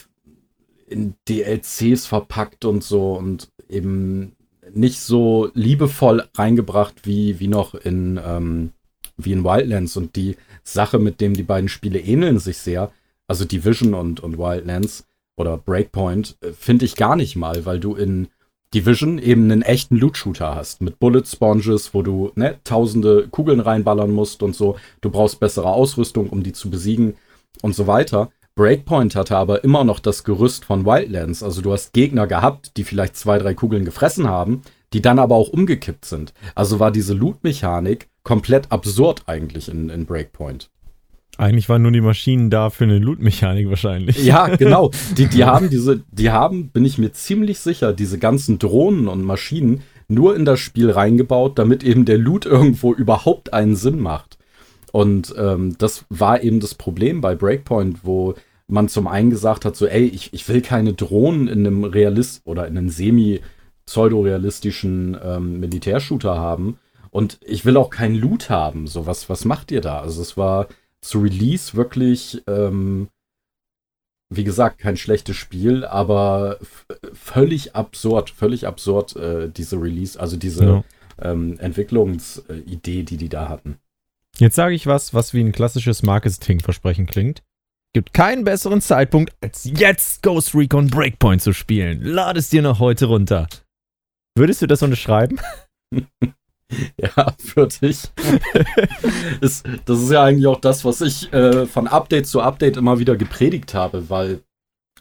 in 0.89 1.15
DLCs 1.29 2.07
verpackt 2.07 2.65
und 2.65 2.85
so 2.85 3.15
und 3.15 3.51
eben 3.69 4.37
nicht 4.73 5.01
so 5.01 5.51
liebevoll 5.55 6.25
reingebracht 6.35 7.07
wie, 7.07 7.41
wie 7.41 7.49
noch 7.49 7.75
in, 7.75 8.21
ähm, 8.25 8.73
wie 9.17 9.33
in 9.33 9.45
Wildlands. 9.45 9.97
Und 9.97 10.17
die 10.17 10.37
Sache, 10.63 10.99
mit 10.99 11.21
dem 11.21 11.35
die 11.35 11.43
beiden 11.43 11.69
Spiele 11.69 11.99
ähneln 11.99 12.39
sich 12.39 12.59
sehr, 12.59 12.93
also 13.27 13.45
Division 13.45 13.95
und, 13.95 14.21
und 14.21 14.39
Wildlands 14.39 15.07
oder 15.37 15.57
Breakpoint, 15.59 16.37
äh, 16.41 16.53
finde 16.53 16.85
ich 16.85 16.97
gar 16.97 17.17
nicht 17.17 17.37
mal, 17.37 17.67
weil 17.67 17.81
du 17.81 17.95
in 17.95 18.29
Division 18.75 19.19
eben 19.19 19.45
einen 19.45 19.63
echten 19.63 19.97
Loot-Shooter 19.97 20.55
hast 20.55 20.83
mit 20.83 20.99
Bullet 20.99 21.25
Sponges, 21.25 21.95
wo 21.95 22.03
du 22.03 22.33
ne, 22.35 22.59
tausende 22.65 23.29
Kugeln 23.29 23.61
reinballern 23.61 24.11
musst 24.11 24.43
und 24.43 24.55
so. 24.55 24.77
Du 25.01 25.11
brauchst 25.11 25.41
bessere 25.41 25.69
Ausrüstung, 25.69 26.29
um 26.31 26.43
die 26.43 26.53
zu 26.53 26.71
besiegen 26.71 27.15
und 27.63 27.75
so 27.75 27.87
weiter. 27.87 28.31
Breakpoint 28.57 29.15
hatte 29.15 29.37
aber 29.37 29.65
immer 29.65 29.85
noch 29.85 30.01
das 30.01 30.25
Gerüst 30.25 30.65
von 30.65 30.87
Wildlands. 30.87 31.43
Also 31.43 31.61
du 31.61 31.73
hast 31.73 31.93
Gegner 31.93 32.27
gehabt, 32.27 32.77
die 32.77 32.85
vielleicht 32.85 33.17
zwei, 33.17 33.39
drei 33.39 33.55
Kugeln 33.55 33.85
gefressen 33.85 34.29
haben, 34.29 34.63
die 34.93 35.03
dann 35.03 35.19
aber 35.19 35.35
auch 35.35 35.49
umgekippt 35.49 36.05
sind. 36.05 36.33
Also 36.55 36.81
war 36.81 36.91
diese 36.91 37.13
Loot-Mechanik 37.13 38.09
komplett 38.23 38.73
absurd 38.73 39.25
eigentlich 39.27 39.69
in, 39.69 39.91
in 39.91 40.07
Breakpoint. 40.07 40.71
Eigentlich 41.39 41.69
waren 41.69 41.83
nur 41.83 41.93
die 41.93 42.01
Maschinen 42.01 42.51
da 42.51 42.71
für 42.71 42.85
eine 42.85 42.99
Loot-Mechanik 42.99 43.69
wahrscheinlich. 43.69 44.25
Ja, 44.25 44.47
genau. 44.57 44.91
Die, 45.17 45.27
die 45.27 45.45
haben 45.45 45.71
diese, 45.71 46.03
die 46.11 46.31
haben, 46.31 46.69
bin 46.69 46.85
ich 46.85 46.99
mir 46.99 47.13
ziemlich 47.13 47.59
sicher, 47.59 47.93
diese 47.93 48.19
ganzen 48.19 48.59
Drohnen 48.59 49.09
und 49.09 49.23
Maschinen 49.23 49.83
nur 50.09 50.37
in 50.37 50.45
das 50.45 50.61
Spiel 50.61 50.91
reingebaut, 50.91 51.59
damit 51.59 51.83
eben 51.83 52.05
der 52.05 52.19
Loot 52.19 52.47
irgendwo 52.47 52.95
überhaupt 52.95 53.53
einen 53.53 53.77
Sinn 53.77 53.99
macht. 53.99 54.39
Und 54.93 55.35
ähm, 55.37 55.77
das 55.79 56.05
war 56.09 56.43
eben 56.43 56.61
das 56.61 56.75
Problem 56.75 57.21
bei 57.21 57.35
Breakpoint, 57.35 58.05
wo 58.05 58.35
man 58.69 58.89
zum 58.89 59.07
einen 59.07 59.31
gesagt 59.31 59.65
hat, 59.65 59.77
so, 59.77 59.87
ey, 59.87 60.07
ich, 60.07 60.33
ich 60.33 60.49
will 60.49 60.63
keine 60.63 60.95
Drohnen 60.95 61.47
in 61.49 61.67
einem 61.67 61.85
Realist 61.85 62.43
oder 62.45 62.67
in 62.67 62.79
einem 62.79 62.89
semi-pseudo-realistischen 62.89 65.17
ähm, 65.23 65.61
Militärshooter 65.61 66.37
haben. 66.37 66.79
Und 67.11 67.39
ich 67.45 67.65
will 67.65 67.77
auch 67.77 67.91
keinen 67.91 68.17
Loot 68.17 68.51
haben. 68.51 68.87
So, 68.87 69.07
was, 69.07 69.29
was 69.29 69.45
macht 69.45 69.71
ihr 69.71 69.81
da? 69.81 70.01
Also 70.01 70.23
es 70.23 70.37
war 70.37 70.67
zu 71.07 71.21
Release 71.21 71.75
wirklich, 71.75 72.43
ähm, 72.47 73.09
wie 74.29 74.45
gesagt, 74.45 74.79
kein 74.79 74.97
schlechtes 74.97 75.37
Spiel, 75.37 75.85
aber 75.85 76.59
völlig 77.13 77.77
absurd, 77.77 78.31
völlig 78.31 78.67
absurd, 78.67 79.15
äh, 79.17 79.49
diese 79.49 79.81
Release, 79.81 80.19
also 80.19 80.37
diese 80.37 80.65
ja. 80.65 80.85
ähm, 81.23 81.59
Entwicklungsidee, 81.59 83.05
die 83.05 83.17
die 83.17 83.29
da 83.29 83.49
hatten. 83.49 83.79
Jetzt 84.39 84.57
sage 84.57 84.75
ich 84.75 84.87
was, 84.87 85.15
was 85.15 85.33
wie 85.33 85.41
ein 85.41 85.53
klassisches 85.53 86.03
Marketingversprechen 86.03 87.07
klingt. 87.07 87.43
Gibt 87.95 88.13
keinen 88.13 88.45
besseren 88.45 88.83
Zeitpunkt, 88.83 89.33
als 89.41 89.65
jetzt 89.65 90.23
Ghost 90.23 90.55
Recon 90.55 90.89
Breakpoint 90.89 91.41
zu 91.41 91.55
spielen. 91.55 92.03
Lade 92.03 92.41
es 92.41 92.51
dir 92.51 92.61
noch 92.61 92.79
heute 92.79 93.07
runter. 93.07 93.47
Würdest 94.37 94.61
du 94.61 94.67
das 94.67 94.83
unterschreiben? 94.83 95.41
Ja, 96.99 97.35
für 97.39 97.67
dich. 97.67 98.03
ist, 99.41 99.65
das 99.85 100.01
ist 100.01 100.11
ja 100.11 100.25
eigentlich 100.25 100.47
auch 100.47 100.61
das, 100.61 100.85
was 100.85 101.01
ich 101.01 101.33
äh, 101.33 101.67
von 101.67 101.87
Update 101.87 102.27
zu 102.27 102.41
Update 102.41 102.77
immer 102.77 102.99
wieder 102.99 103.17
gepredigt 103.17 103.75
habe, 103.75 104.09
weil, 104.11 104.43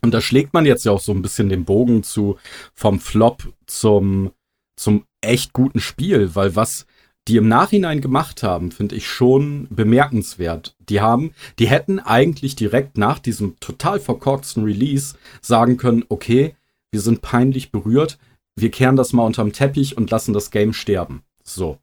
und 0.01 0.13
da 0.13 0.21
schlägt 0.21 0.53
man 0.53 0.65
jetzt 0.65 0.85
ja 0.85 0.91
auch 0.91 0.99
so 0.99 1.11
ein 1.11 1.21
bisschen 1.21 1.49
den 1.49 1.65
Bogen 1.65 2.03
zu 2.03 2.37
vom 2.73 2.99
Flop 2.99 3.43
zum, 3.65 4.31
zum 4.75 5.05
echt 5.21 5.53
guten 5.53 5.79
Spiel, 5.79 6.35
weil 6.35 6.55
was 6.55 6.85
die 7.27 7.37
im 7.37 7.47
Nachhinein 7.47 8.01
gemacht 8.01 8.43
haben, 8.43 8.71
finde 8.71 8.95
ich 8.95 9.07
schon 9.07 9.67
bemerkenswert. 9.71 10.75
Die 10.89 11.01
haben, 11.01 11.33
die 11.57 11.67
hätten 11.67 11.99
eigentlich 11.99 12.55
direkt 12.55 12.97
nach 12.97 13.17
diesem 13.17 13.59
total 13.59 13.99
verkorksten 13.99 14.63
Release 14.63 15.15
sagen 15.41 15.77
können, 15.77 16.05
okay, 16.09 16.55
wir 16.91 17.01
sind 17.01 17.21
peinlich 17.21 17.71
berührt, 17.71 18.19
wir 18.55 18.69
kehren 18.69 18.95
das 18.95 19.11
mal 19.11 19.23
unterm 19.23 19.53
Teppich 19.53 19.97
und 19.97 20.11
lassen 20.11 20.33
das 20.33 20.51
Game 20.51 20.71
sterben. 20.71 21.23
So. 21.47 21.79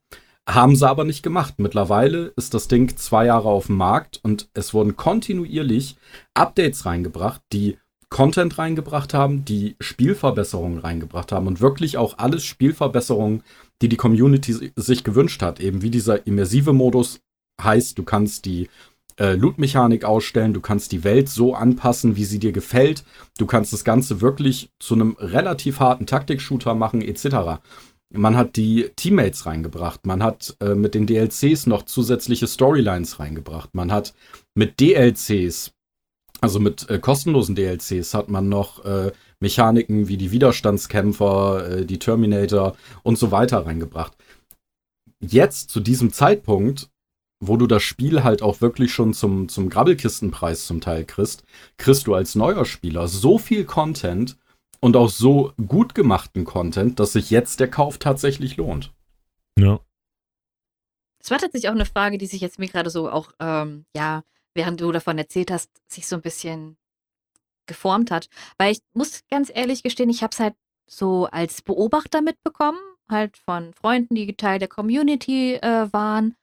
Haben 0.48 0.74
sie 0.74 0.88
aber 0.88 1.04
nicht 1.04 1.22
gemacht. 1.22 1.54
Mittlerweile 1.58 2.32
ist 2.36 2.52
das 2.52 2.66
Ding 2.66 2.96
zwei 2.96 3.26
Jahre 3.26 3.48
auf 3.48 3.66
dem 3.66 3.76
Markt 3.76 4.18
und 4.22 4.48
es 4.54 4.74
wurden 4.74 4.96
kontinuierlich 4.96 5.96
Updates 6.34 6.84
reingebracht, 6.84 7.40
die 7.52 7.78
Content 8.10 8.58
reingebracht 8.58 9.14
haben, 9.14 9.44
die 9.44 9.76
Spielverbesserungen 9.80 10.78
reingebracht 10.78 11.32
haben 11.32 11.46
und 11.46 11.60
wirklich 11.60 11.96
auch 11.96 12.18
alles 12.18 12.44
Spielverbesserungen, 12.44 13.42
die 13.80 13.88
die 13.88 13.96
Community 13.96 14.72
sich 14.76 15.04
gewünscht 15.04 15.42
hat. 15.42 15.60
Eben 15.60 15.80
wie 15.80 15.90
dieser 15.90 16.26
immersive 16.26 16.72
Modus 16.72 17.20
heißt, 17.62 17.96
du 17.96 18.02
kannst 18.02 18.44
die 18.44 18.68
äh, 19.18 19.34
Loot-Mechanik 19.34 20.04
ausstellen, 20.04 20.52
du 20.52 20.60
kannst 20.60 20.92
die 20.92 21.04
Welt 21.04 21.28
so 21.28 21.54
anpassen, 21.54 22.16
wie 22.16 22.24
sie 22.24 22.38
dir 22.38 22.52
gefällt, 22.52 23.04
du 23.38 23.46
kannst 23.46 23.72
das 23.72 23.84
Ganze 23.84 24.20
wirklich 24.20 24.70
zu 24.78 24.94
einem 24.94 25.16
relativ 25.18 25.80
harten 25.80 26.06
Taktik-Shooter 26.06 26.74
machen, 26.74 27.00
etc. 27.00 27.62
Man 28.14 28.36
hat 28.36 28.56
die 28.56 28.90
Teammates 28.96 29.46
reingebracht, 29.46 30.06
man 30.06 30.22
hat 30.22 30.56
äh, 30.60 30.74
mit 30.74 30.94
den 30.94 31.06
DLCs 31.06 31.66
noch 31.66 31.84
zusätzliche 31.84 32.46
Storylines 32.46 33.18
reingebracht, 33.18 33.74
man 33.74 33.90
hat 33.90 34.14
mit 34.54 34.80
DLCs, 34.80 35.72
also 36.40 36.60
mit 36.60 36.90
äh, 36.90 36.98
kostenlosen 36.98 37.54
DLCs, 37.54 38.14
hat 38.14 38.28
man 38.28 38.48
noch 38.48 38.84
äh, 38.84 39.12
Mechaniken 39.40 40.08
wie 40.08 40.18
die 40.18 40.30
Widerstandskämpfer, 40.30 41.70
äh, 41.70 41.86
die 41.86 41.98
Terminator 41.98 42.76
und 43.02 43.18
so 43.18 43.30
weiter 43.30 43.64
reingebracht. 43.64 44.12
Jetzt 45.20 45.70
zu 45.70 45.80
diesem 45.80 46.12
Zeitpunkt 46.12 46.90
wo 47.42 47.56
du 47.56 47.66
das 47.66 47.82
Spiel 47.82 48.22
halt 48.22 48.40
auch 48.40 48.60
wirklich 48.60 48.94
schon 48.94 49.12
zum, 49.12 49.48
zum 49.48 49.68
Grabbelkistenpreis 49.68 50.64
zum 50.64 50.80
Teil 50.80 51.04
kriegst, 51.04 51.42
kriegst 51.76 52.06
du 52.06 52.14
als 52.14 52.36
neuer 52.36 52.64
Spieler 52.64 53.08
so 53.08 53.36
viel 53.36 53.64
Content 53.64 54.38
und 54.82 54.96
auch 54.96 55.08
so 55.08 55.52
gut 55.66 55.94
gemachten 55.94 56.44
Content, 56.44 57.00
dass 57.00 57.12
sich 57.12 57.30
jetzt 57.30 57.60
der 57.60 57.70
Kauf 57.70 57.98
tatsächlich 57.98 58.56
lohnt. 58.56 58.92
Ja. 59.58 59.80
Das 61.20 61.30
war 61.30 61.38
tatsächlich 61.38 61.68
auch 61.68 61.74
eine 61.74 61.86
Frage, 61.86 62.18
die 62.18 62.26
sich 62.26 62.40
jetzt 62.40 62.58
mir 62.58 62.68
gerade 62.68 62.90
so 62.90 63.08
auch, 63.08 63.32
ähm, 63.38 63.86
ja, 63.96 64.24
während 64.54 64.80
du 64.80 64.92
davon 64.92 65.16
erzählt 65.18 65.50
hast, 65.50 65.70
sich 65.88 66.06
so 66.06 66.16
ein 66.16 66.22
bisschen 66.22 66.76
geformt 67.66 68.10
hat. 68.10 68.28
Weil 68.58 68.72
ich 68.72 68.80
muss 68.92 69.22
ganz 69.30 69.50
ehrlich 69.54 69.82
gestehen, 69.82 70.10
ich 70.10 70.22
habe 70.22 70.32
es 70.32 70.40
halt 70.40 70.54
so 70.86 71.26
als 71.26 71.62
Beobachter 71.62 72.20
mitbekommen, 72.20 72.80
halt 73.08 73.36
von 73.36 73.72
Freunden, 73.72 74.16
die 74.16 74.34
Teil 74.34 74.58
der 74.58 74.68
Community 74.68 75.54
äh, 75.54 75.92
waren 75.92 76.34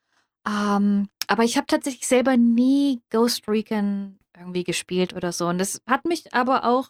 ähm, 0.48 1.10
aber 1.28 1.44
ich 1.44 1.58
habe 1.58 1.68
tatsächlich 1.68 2.08
selber 2.08 2.38
nie 2.38 3.02
Ghost 3.10 3.48
Recon 3.48 4.18
irgendwie 4.38 4.64
gespielt 4.64 5.14
oder 5.14 5.32
so. 5.32 5.48
Und 5.48 5.58
das 5.60 5.82
hat 5.86 6.06
mich 6.06 6.34
aber 6.34 6.66
auch, 6.66 6.90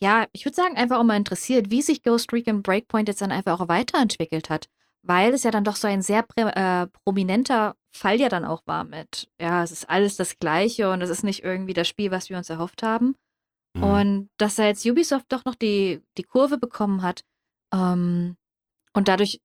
ja, 0.00 0.26
ich 0.32 0.44
würde 0.44 0.56
sagen, 0.56 0.76
einfach 0.76 0.98
auch 0.98 1.04
mal 1.04 1.16
interessiert, 1.16 1.70
wie 1.70 1.82
sich 1.82 2.02
Ghost 2.02 2.32
Recon 2.32 2.62
Breakpoint 2.62 3.08
jetzt 3.08 3.20
dann 3.20 3.32
einfach 3.32 3.60
auch 3.60 3.68
weiterentwickelt 3.68 4.50
hat. 4.50 4.68
Weil 5.02 5.32
es 5.32 5.44
ja 5.44 5.50
dann 5.50 5.64
doch 5.64 5.76
so 5.76 5.86
ein 5.86 6.02
sehr 6.02 6.24
äh, 6.36 6.86
prominenter 7.04 7.76
Fall 7.92 8.20
ja 8.20 8.28
dann 8.28 8.44
auch 8.44 8.62
war 8.66 8.84
mit, 8.84 9.28
ja, 9.40 9.62
es 9.62 9.72
ist 9.72 9.88
alles 9.88 10.16
das 10.16 10.38
Gleiche 10.38 10.90
und 10.90 11.00
es 11.02 11.10
ist 11.10 11.24
nicht 11.24 11.42
irgendwie 11.42 11.72
das 11.72 11.88
Spiel, 11.88 12.10
was 12.10 12.28
wir 12.28 12.36
uns 12.36 12.50
erhofft 12.50 12.82
haben. 12.82 13.16
Mhm. 13.74 13.82
Und 13.82 14.30
dass 14.38 14.56
da 14.56 14.66
jetzt 14.66 14.84
Ubisoft 14.84 15.26
doch 15.28 15.44
noch 15.44 15.54
die, 15.54 16.02
die 16.16 16.22
Kurve 16.22 16.58
bekommen 16.58 17.02
hat 17.02 17.24
ähm, 17.72 18.36
und 18.92 19.08
dadurch 19.08 19.40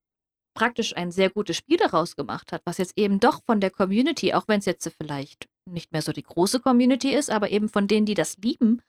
praktisch 0.55 0.95
ein 0.95 1.11
sehr 1.11 1.29
gutes 1.29 1.57
Spiel 1.57 1.77
daraus 1.77 2.15
gemacht 2.15 2.51
hat, 2.51 2.61
was 2.65 2.77
jetzt 2.77 2.97
eben 2.97 3.19
doch 3.19 3.41
von 3.45 3.59
der 3.59 3.71
Community, 3.71 4.33
auch 4.33 4.47
wenn 4.47 4.59
es 4.59 4.65
jetzt 4.65 4.87
vielleicht 4.97 5.47
nicht 5.65 5.91
mehr 5.91 6.01
so 6.01 6.11
die 6.11 6.23
große 6.23 6.59
Community 6.59 7.13
ist, 7.13 7.29
aber 7.29 7.49
eben 7.49 7.69
von 7.69 7.87
denen, 7.87 8.05
die 8.05 8.13
das 8.13 8.37
lieben, 8.37 8.81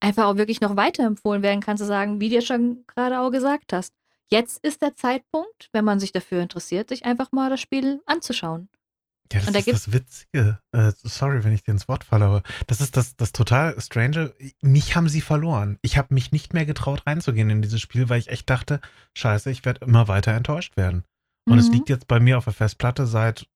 einfach 0.00 0.26
auch 0.26 0.36
wirklich 0.36 0.60
noch 0.60 0.76
weiterempfohlen 0.76 1.42
werden 1.42 1.60
kann, 1.60 1.76
zu 1.76 1.86
sagen, 1.86 2.20
wie 2.20 2.28
du 2.28 2.42
schon 2.42 2.84
gerade 2.86 3.20
auch 3.20 3.30
gesagt 3.30 3.72
hast. 3.72 3.94
Jetzt 4.28 4.64
ist 4.64 4.82
der 4.82 4.96
Zeitpunkt, 4.96 5.68
wenn 5.72 5.84
man 5.84 6.00
sich 6.00 6.12
dafür 6.12 6.42
interessiert, 6.42 6.88
sich 6.88 7.04
einfach 7.04 7.32
mal 7.32 7.48
das 7.48 7.60
Spiel 7.60 8.02
anzuschauen. 8.06 8.68
Ja, 9.32 9.40
das 9.40 9.52
da 9.52 9.58
ist 9.58 9.72
das 9.72 9.92
Witzige. 9.92 10.60
Äh, 10.72 10.92
sorry, 11.02 11.42
wenn 11.42 11.52
ich 11.52 11.62
dir 11.62 11.72
ins 11.72 11.88
Wort 11.88 12.04
falle, 12.04 12.26
aber 12.26 12.42
das 12.66 12.80
ist 12.80 12.96
das, 12.96 13.16
das 13.16 13.32
total 13.32 13.80
Strange. 13.80 14.34
Mich 14.62 14.94
haben 14.94 15.08
sie 15.08 15.20
verloren. 15.20 15.78
Ich 15.82 15.98
habe 15.98 16.14
mich 16.14 16.32
nicht 16.32 16.54
mehr 16.54 16.66
getraut 16.66 17.06
reinzugehen 17.06 17.50
in 17.50 17.62
dieses 17.62 17.80
Spiel, 17.80 18.08
weil 18.08 18.20
ich 18.20 18.28
echt 18.28 18.48
dachte, 18.48 18.80
scheiße, 19.14 19.50
ich 19.50 19.64
werde 19.64 19.84
immer 19.84 20.08
weiter 20.08 20.32
enttäuscht 20.32 20.76
werden. 20.76 21.04
Und 21.46 21.54
mhm. 21.54 21.60
es 21.60 21.70
liegt 21.70 21.88
jetzt 21.88 22.06
bei 22.06 22.20
mir 22.20 22.38
auf 22.38 22.44
der 22.44 22.52
Festplatte 22.52 23.06
seit 23.06 23.48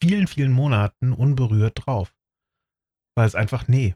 vielen, 0.00 0.26
vielen 0.26 0.52
Monaten 0.52 1.12
unberührt 1.12 1.86
drauf. 1.86 2.14
Weil 3.16 3.26
es 3.26 3.34
einfach, 3.34 3.68
nee, 3.68 3.94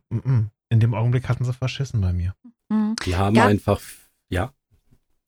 in 0.75 0.81
dem 0.81 0.93
Augenblick 0.93 1.29
hatten 1.29 1.45
sie 1.45 1.53
verschissen 1.53 2.01
bei 2.01 2.13
mir. 2.13 2.35
Mhm. 2.69 2.97
Die 3.07 3.17
haben 3.17 3.37
ja. 3.37 3.47
einfach, 3.47 3.81
ja. 4.29 4.53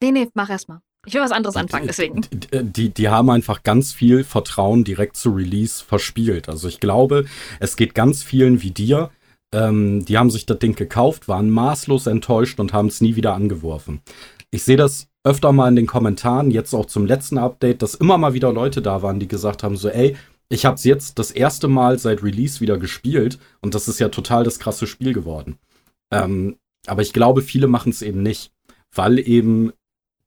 Nee, 0.03 0.11
nee, 0.11 0.29
mach 0.35 0.51
erst 0.51 0.69
mal. 0.69 0.83
Ich 1.07 1.15
will 1.15 1.21
was 1.21 1.31
anderes 1.31 1.55
anfangen, 1.55 1.87
deswegen. 1.87 2.23
Die, 2.33 2.65
die, 2.65 2.89
die, 2.91 3.09
haben 3.09 3.31
einfach 3.31 3.63
ganz 3.63 3.93
viel 3.93 4.25
Vertrauen 4.25 4.83
direkt 4.83 5.17
zu 5.17 5.31
Release 5.31 5.83
verspielt. 5.83 6.49
Also 6.49 6.67
ich 6.67 6.81
glaube, 6.81 7.27
es 7.61 7.77
geht 7.77 7.95
ganz 7.95 8.25
vielen 8.25 8.61
wie 8.61 8.73
dir. 8.73 9.11
Ähm, 9.55 10.05
die 10.05 10.19
haben 10.19 10.31
sich 10.31 10.47
das 10.47 10.59
Ding 10.59 10.75
gekauft, 10.75 11.29
waren 11.29 11.49
maßlos 11.49 12.09
enttäuscht 12.09 12.59
und 12.59 12.73
haben 12.73 12.89
es 12.89 13.01
nie 13.01 13.15
wieder 13.15 13.35
angeworfen. 13.35 14.01
Ich 14.51 14.65
sehe 14.65 14.77
das 14.77 15.07
öfter 15.23 15.53
mal 15.53 15.69
in 15.69 15.77
den 15.77 15.87
Kommentaren, 15.87 16.51
jetzt 16.51 16.75
auch 16.75 16.87
zum 16.87 17.07
letzten 17.07 17.39
Update, 17.39 17.83
dass 17.83 17.95
immer 17.95 18.19
mal 18.19 18.35
wieder 18.35 18.53
Leute 18.53 18.83
da 18.83 19.03
waren, 19.03 19.21
die 19.21 19.29
gesagt 19.29 19.63
haben, 19.63 19.77
so, 19.77 19.89
ey, 19.89 20.17
ich 20.49 20.65
habe 20.65 20.77
es 20.77 20.85
jetzt 20.85 21.19
das 21.19 21.31
erste 21.31 21.69
Mal 21.69 21.99
seit 21.99 22.23
Release 22.23 22.61
wieder 22.61 22.79
gespielt 22.79 23.39
und 23.61 23.75
das 23.75 23.89
ist 23.89 23.99
ja 23.99 24.09
total 24.09 24.45
das 24.45 24.59
krasse 24.59 24.87
Spiel 24.87 25.13
geworden. 25.13 25.59
Ähm, 26.13 26.57
aber 26.87 27.03
ich 27.03 27.13
glaube, 27.13 27.43
viele 27.43 27.67
machen 27.67 27.91
es 27.91 28.03
eben 28.03 28.23
nicht, 28.23 28.53
weil 28.95 29.19
eben 29.19 29.73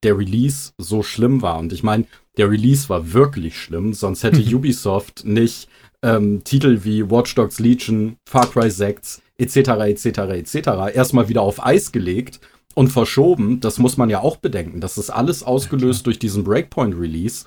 der 0.04 0.18
Release 0.18 0.72
so 0.78 1.04
schlimm 1.04 1.42
war. 1.42 1.60
Und 1.60 1.74
ich 1.74 1.84
meine, 1.84 2.06
der 2.38 2.50
Release 2.50 2.90
war 2.90 3.14
wirklich 3.14 3.58
schlimm, 3.58 3.94
sonst 3.94 4.24
hätte 4.24 4.42
Ubisoft 4.56 5.26
nicht 5.26 5.70
ähm, 6.02 6.44
Titel 6.44 6.84
wie 6.84 7.10
Watch 7.10 7.36
Dogs 7.36 7.60
Legion, 7.60 8.18
Far 8.30 8.50
Cry 8.50 8.70
6 8.70 9.22
etc. 9.38 9.58
etc. 9.58 10.06
etc. 10.06 10.56
erstmal 10.94 11.30
wieder 11.30 11.42
auf 11.42 11.66
Eis 11.66 11.92
gelegt 11.92 12.40
und 12.76 12.90
verschoben. 12.90 13.60
Das 13.60 13.78
muss 13.80 13.98
man 13.98 14.10
ja 14.10 14.22
auch 14.22 14.38
bedenken. 14.38 14.82
Das 14.82 14.98
ist 14.98 15.10
alles 15.10 15.44
ausgelöst 15.44 16.06
durch 16.06 16.20
diesen 16.20 16.44
Breakpoint 16.44 16.98
Release. 16.98 17.46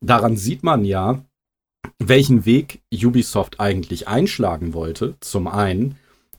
Daran 0.00 0.36
sieht 0.36 0.62
man 0.62 0.84
ja, 0.84 1.24
welchen 1.98 2.44
Weg 2.46 2.80
Ubisoft 2.92 3.60
eigentlich 3.60 4.08
einschlagen 4.08 4.74
wollte, 4.74 5.14
zum 5.20 5.46
einen, 5.46 5.96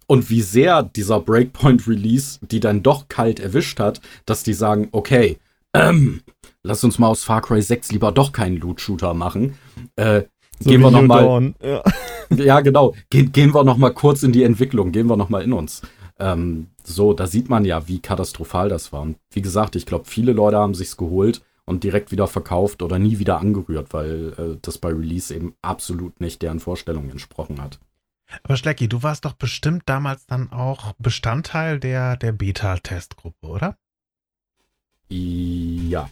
und 0.08 0.30
wie 0.30 0.42
sehr 0.42 0.84
dieser 0.84 1.20
Breakpoint 1.20 1.88
Release 1.88 2.40
die 2.42 2.60
dann 2.60 2.84
doch 2.84 3.08
kalt 3.08 3.40
erwischt 3.40 3.80
hat, 3.80 4.02
dass 4.25 4.44
die 4.44 4.54
sagen, 4.54 4.90
okay, 4.92 5.38
ähm, 5.74 6.22
lass 6.64 6.84
uns 6.84 7.00
mal 7.00 7.08
aus 7.08 7.24
Far 7.24 7.42
Cry 7.42 7.62
6 7.62 7.92
lieber 7.92 8.12
doch 8.12 8.32
keinen 8.32 8.58
Loot-Shooter 8.58 9.14
machen. 9.14 9.56
Äh, 9.96 10.24
so 10.60 10.70
gehen 10.70 10.82
wir 10.82 10.92
noch 10.92 11.02
mal, 11.02 11.54
ja. 11.62 11.84
ja. 12.38 12.62
genau. 12.62 12.94
Ge 13.10 13.24
gehen 13.24 13.54
wir 13.54 13.64
noch 13.64 13.78
mal 13.78 13.94
kurz 13.94 14.24
in 14.24 14.32
die 14.32 14.44
Entwicklung. 14.44 14.92
Gehen 14.92 15.08
wir 15.08 15.18
noch 15.18 15.30
mal 15.30 15.44
in 15.44 15.52
uns. 15.52 15.82
Ähm, 16.18 16.68
so, 16.84 17.14
da 17.14 17.28
sieht 17.28 17.50
man 17.50 17.66
ja, 17.66 17.88
wie 17.90 18.00
katastrophal 18.00 18.70
das 18.70 18.94
war. 18.94 19.02
Und 19.02 19.18
wie 19.32 19.42
gesagt, 19.42 19.75
ich 19.75 19.86
glaube, 19.86 20.06
viele 20.06 20.32
Leute 20.32 20.58
haben 20.58 20.75
sich's 20.75 20.96
geholt 20.96 21.42
und 21.65 21.84
direkt 21.84 22.12
wieder 22.12 22.27
verkauft 22.27 22.81
oder 22.81 23.00
nie 23.00 23.19
wieder 23.19 23.39
angerührt, 23.39 23.93
weil 23.93 24.34
äh, 24.38 24.57
das 24.62 24.77
bei 24.77 24.89
Release 24.89 25.34
eben 25.34 25.55
absolut 25.62 26.22
nicht 26.22 26.41
deren 26.41 26.60
Vorstellungen 26.60 27.10
entsprochen 27.10 27.62
hat. 27.62 27.79
Aber 28.43 28.57
Schlecki, 28.57 28.88
du 28.88 29.03
warst 29.03 29.25
doch 29.25 29.34
bestimmt 29.34 29.84
damals 29.86 30.25
dann 30.25 30.51
auch 30.51 30.93
Bestandteil 30.98 31.79
der, 31.79 32.17
der 32.17 32.31
Beta-Testgruppe, 32.31 33.48
oder? 33.48 33.77
Ja. 35.10 36.10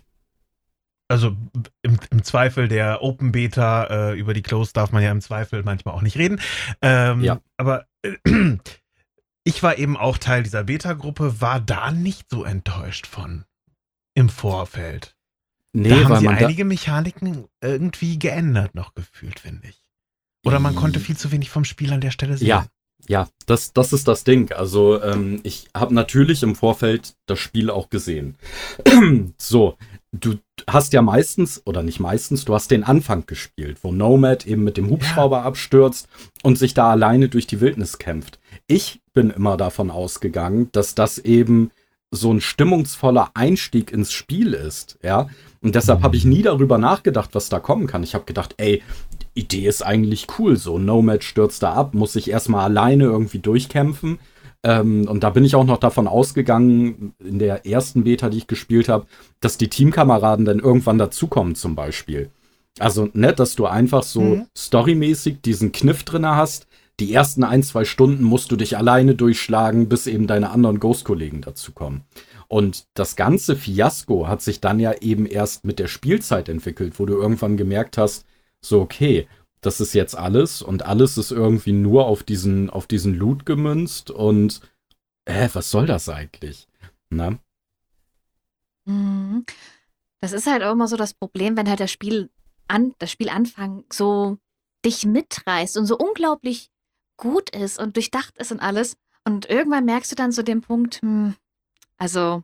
Also 1.08 1.36
im, 1.82 2.00
im 2.12 2.24
Zweifel 2.24 2.68
der 2.68 3.02
Open 3.02 3.32
Beta, 3.32 3.86
äh, 3.86 4.20
über 4.20 4.34
die 4.34 4.42
Close 4.42 4.74
darf 4.74 4.92
man 4.92 5.04
ja 5.04 5.12
im 5.12 5.22
Zweifel 5.22 5.64
manchmal 5.64 5.96
auch 5.96 6.02
nicht 6.02 6.18
reden. 6.18 6.40
Ähm, 6.82 7.22
ja. 7.22 7.42
Aber 7.58 7.86
äh, 8.04 8.18
ich 9.44 9.62
war 9.64 9.78
eben 9.78 9.98
auch 9.98 10.18
Teil 10.18 10.44
dieser 10.44 10.64
Beta-Gruppe, 10.64 11.42
war 11.42 11.60
da 11.60 11.92
nicht 11.92 12.30
so 12.30 12.44
enttäuscht 12.44 13.08
von 13.08 13.46
im 14.16 14.30
Vorfeld. 14.30 15.16
Nee, 15.74 15.90
da 15.90 16.10
haben 16.10 16.20
sie 16.20 16.28
einige 16.28 16.66
Mechaniken 16.66 17.46
irgendwie 17.62 18.20
geändert 18.20 18.76
noch 18.76 18.94
gefühlt, 18.94 19.40
finde 19.40 19.68
ich. 19.68 19.84
Oder 20.46 20.60
man 20.60 20.76
konnte 20.76 21.00
viel 21.00 21.18
zu 21.18 21.32
wenig 21.32 21.50
vom 21.50 21.66
Spiel 21.66 21.94
an 21.94 22.02
der 22.02 22.12
Stelle 22.12 22.38
sehen. 22.38 22.48
Ja, 22.48 22.68
ja, 23.08 23.28
das, 23.48 23.74
das 23.74 23.92
ist 23.92 24.08
das 24.08 24.24
Ding. 24.24 24.52
Also 24.52 25.02
ähm, 25.02 25.42
ich 25.44 25.68
habe 25.76 25.94
natürlich 25.94 26.44
im 26.44 26.56
Vorfeld 26.56 27.16
das 27.26 27.40
Spiel 27.40 27.70
auch 27.70 27.90
gesehen. 27.90 28.36
so, 29.38 29.78
du 30.12 30.36
hast 30.70 30.94
ja 30.94 31.02
meistens, 31.02 31.62
oder 31.66 31.84
nicht 31.84 32.00
meistens, 32.00 32.46
du 32.46 32.54
hast 32.54 32.72
den 32.72 32.84
Anfang 32.84 33.26
gespielt, 33.26 33.80
wo 33.82 33.92
Nomad 33.92 34.46
eben 34.46 34.64
mit 34.64 34.78
dem 34.78 34.90
Hubschrauber 34.90 35.40
ja. 35.40 35.44
abstürzt 35.44 36.08
und 36.44 36.58
sich 36.58 36.74
da 36.74 36.92
alleine 36.92 37.28
durch 37.28 37.48
die 37.48 37.60
Wildnis 37.60 37.98
kämpft. 37.98 38.40
Ich 38.68 39.02
bin 39.14 39.32
immer 39.32 39.58
davon 39.58 39.92
ausgegangen, 39.92 40.70
dass 40.72 40.96
das 40.96 41.18
eben 41.18 41.72
so 42.14 42.32
ein 42.32 42.42
stimmungsvoller 42.42 43.32
Einstieg 43.34 43.92
ins 43.92 44.12
Spiel 44.12 44.54
ist, 44.54 45.00
ja. 45.02 45.30
Und 45.62 45.76
deshalb 45.76 46.04
habe 46.04 46.16
ich 46.16 46.26
nie 46.26 46.42
darüber 46.42 46.78
nachgedacht, 46.78 47.32
was 47.34 47.50
da 47.50 47.60
kommen 47.60 47.88
kann. 47.88 48.04
Ich 48.04 48.14
habe 48.14 48.26
gedacht, 48.26 48.56
ey, 48.58 48.84
Idee 49.34 49.68
ist 49.68 49.82
eigentlich 49.82 50.28
cool. 50.38 50.58
So, 50.58 50.78
Nomad 50.78 51.24
stürzt 51.24 51.64
da 51.64 51.74
ab, 51.74 51.94
muss 51.94 52.14
sich 52.14 52.30
erstmal 52.30 52.66
alleine 52.66 53.06
irgendwie 53.06 53.40
durchkämpfen. 53.40 54.20
Ähm, 54.64 55.08
und 55.08 55.24
da 55.24 55.30
bin 55.30 55.44
ich 55.44 55.56
auch 55.56 55.66
noch 55.66 55.78
davon 55.78 56.08
ausgegangen, 56.08 57.14
in 57.20 57.40
der 57.40 57.66
ersten 57.66 58.04
Beta, 58.04 58.30
die 58.30 58.38
ich 58.38 58.48
gespielt 58.48 58.90
habe, 58.90 59.08
dass 59.40 59.58
die 59.58 59.70
Teamkameraden 59.70 60.46
dann 60.46 60.60
irgendwann 60.60 60.98
dazukommen 60.98 61.56
zum 61.56 61.76
Beispiel. 61.76 62.30
Also, 62.80 63.10
ne, 63.14 63.34
dass 63.34 63.56
du 63.56 63.66
einfach 63.66 64.04
so 64.04 64.22
mhm. 64.22 64.46
storymäßig 64.58 65.42
diesen 65.42 65.72
Kniff 65.72 66.04
drin 66.04 66.26
hast. 66.26 66.68
Die 67.00 67.14
ersten 67.14 67.44
ein, 67.44 67.64
zwei 67.64 67.86
Stunden 67.86 68.24
musst 68.24 68.52
du 68.52 68.56
dich 68.56 68.78
alleine 68.78 69.16
durchschlagen, 69.16 69.90
bis 69.90 70.06
eben 70.06 70.28
deine 70.28 70.52
anderen 70.52 70.80
Ghost-Kollegen 70.80 71.42
dazukommen. 71.42 72.04
Und 72.48 72.86
das 72.94 73.16
ganze 73.16 73.56
Fiasko 73.56 74.28
hat 74.28 74.42
sich 74.42 74.62
dann 74.62 74.80
ja 74.80 74.94
eben 75.02 75.26
erst 75.26 75.66
mit 75.66 75.80
der 75.80 75.88
Spielzeit 75.88 76.50
entwickelt, 76.50 77.00
wo 77.00 77.06
du 77.06 77.16
irgendwann 77.16 77.58
gemerkt 77.58 77.98
hast, 77.98 78.26
so, 78.62 78.80
okay, 78.80 79.28
das 79.62 79.82
ist 79.82 79.94
jetzt 79.94 80.16
alles 80.16 80.62
und 80.62 80.86
alles 80.86 81.18
ist 81.18 81.32
irgendwie 81.32 81.72
nur 81.72 82.06
auf 82.06 82.24
diesen, 82.24 82.70
auf 82.70 82.86
diesen 82.86 83.16
Loot 83.16 83.46
gemünzt 83.46 84.12
und 84.12 84.62
äh, 85.26 85.50
was 85.54 85.72
soll 85.72 85.88
das 85.88 86.10
eigentlich? 86.10 86.68
Na? 87.10 87.40
Mhm. 88.86 89.46
Das 90.22 90.32
ist 90.32 90.48
halt 90.48 90.64
auch 90.64 90.74
immer 90.74 90.88
so 90.88 90.96
das 90.96 91.14
Problem, 91.14 91.58
wenn 91.58 91.70
halt 91.70 91.80
das 91.80 91.92
Spiel 91.92 92.30
an, 92.68 92.94
das 93.00 93.12
Spielanfang 93.12 93.84
so 93.92 94.38
dich 94.86 95.06
mitreißt 95.06 95.78
und 95.78 95.86
so 95.86 95.98
unglaublich 95.98 96.70
gut 97.18 97.50
ist 97.52 97.80
und 97.80 97.96
durchdacht 97.96 98.38
ist 98.38 98.52
und 98.52 98.60
alles. 98.60 98.98
Und 99.26 99.50
irgendwann 99.50 99.86
merkst 99.86 100.12
du 100.12 100.16
dann 100.16 100.32
so 100.32 100.42
den 100.42 100.62
Punkt, 100.62 101.02
hm, 101.02 101.36
also 101.98 102.44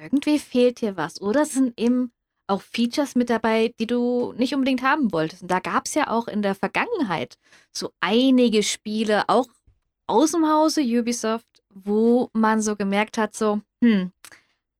irgendwie 0.00 0.38
fehlt 0.38 0.78
hier 0.78 0.96
was. 0.96 1.20
Oder 1.20 1.42
es 1.42 1.52
sind 1.52 1.78
eben 1.80 2.12
auch 2.46 2.62
Features 2.62 3.14
mit 3.14 3.30
dabei, 3.30 3.74
die 3.78 3.86
du 3.86 4.32
nicht 4.36 4.54
unbedingt 4.54 4.82
haben 4.82 5.12
wolltest. 5.12 5.42
Und 5.42 5.50
da 5.50 5.60
gab 5.60 5.86
es 5.86 5.94
ja 5.94 6.08
auch 6.08 6.28
in 6.28 6.42
der 6.42 6.54
Vergangenheit 6.54 7.36
so 7.72 7.90
einige 8.00 8.62
Spiele, 8.62 9.28
auch 9.28 9.48
aus 10.06 10.32
dem 10.32 10.48
Hause 10.48 10.80
Ubisoft, 10.80 11.62
wo 11.68 12.30
man 12.32 12.62
so 12.62 12.76
gemerkt 12.76 13.18
hat, 13.18 13.34
so, 13.34 13.60
hm, 13.82 14.12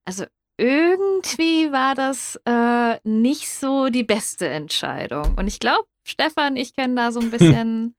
also 0.04 0.24
irgendwie 0.56 1.70
war 1.70 1.94
das 1.94 2.40
äh, 2.44 2.98
nicht 3.04 3.48
so 3.48 3.88
die 3.88 4.02
beste 4.02 4.48
Entscheidung. 4.48 5.34
Und 5.36 5.46
ich 5.46 5.60
glaube, 5.60 5.86
Stefan, 6.04 6.56
ich 6.56 6.74
kann 6.74 6.96
da 6.96 7.12
so 7.12 7.20
ein 7.20 7.30
bisschen 7.30 7.94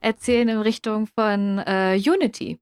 erzählen 0.00 0.48
in 0.48 0.58
Richtung 0.58 1.06
von 1.06 1.58
äh, 1.58 1.96
Unity. 1.96 2.58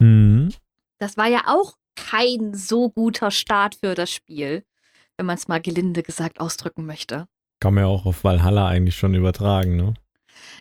Mhm. 0.00 0.52
Das 0.98 1.16
war 1.16 1.26
ja 1.26 1.42
auch 1.46 1.74
kein 1.96 2.54
so 2.54 2.90
guter 2.90 3.30
Start 3.30 3.76
für 3.76 3.94
das 3.94 4.10
Spiel 4.10 4.64
wenn 5.16 5.26
man 5.26 5.36
es 5.36 5.48
mal 5.48 5.60
gelinde 5.60 6.02
gesagt 6.02 6.40
ausdrücken 6.40 6.86
möchte. 6.86 7.26
Kann 7.60 7.74
man 7.74 7.84
ja 7.84 7.88
auch 7.88 8.06
auf 8.06 8.24
Valhalla 8.24 8.66
eigentlich 8.66 8.96
schon 8.96 9.14
übertragen, 9.14 9.76
ne? 9.76 9.94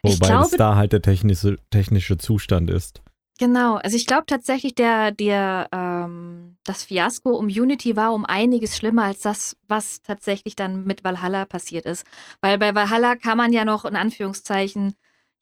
Wobei 0.04 0.28
glaube, 0.28 0.46
es 0.46 0.52
da 0.52 0.76
halt 0.76 0.94
der 0.94 1.02
technische, 1.02 1.58
technische 1.72 2.18
Zustand 2.18 2.70
ist. 2.70 3.02
Genau, 3.40 3.78
also 3.78 3.96
ich 3.96 4.06
glaube 4.06 4.26
tatsächlich, 4.28 4.76
der, 4.76 5.12
der, 5.12 5.68
ähm, 5.72 6.58
das 6.64 6.84
Fiasko 6.84 7.32
um 7.32 7.48
Unity 7.48 7.96
war 7.96 8.14
um 8.14 8.24
einiges 8.24 8.78
schlimmer 8.78 9.06
als 9.06 9.22
das, 9.22 9.58
was 9.68 10.04
tatsächlich 10.04 10.56
dann 10.56 10.84
mit 10.84 11.04
Valhalla 11.04 11.46
passiert 11.46 11.88
ist. 11.88 12.06
Weil 12.42 12.60
bei 12.60 12.76
Valhalla 12.76 13.16
kann 13.16 13.38
man 13.38 13.52
ja 13.52 13.66
noch 13.66 13.86
in 13.86 13.96
Anführungszeichen, 13.96 14.94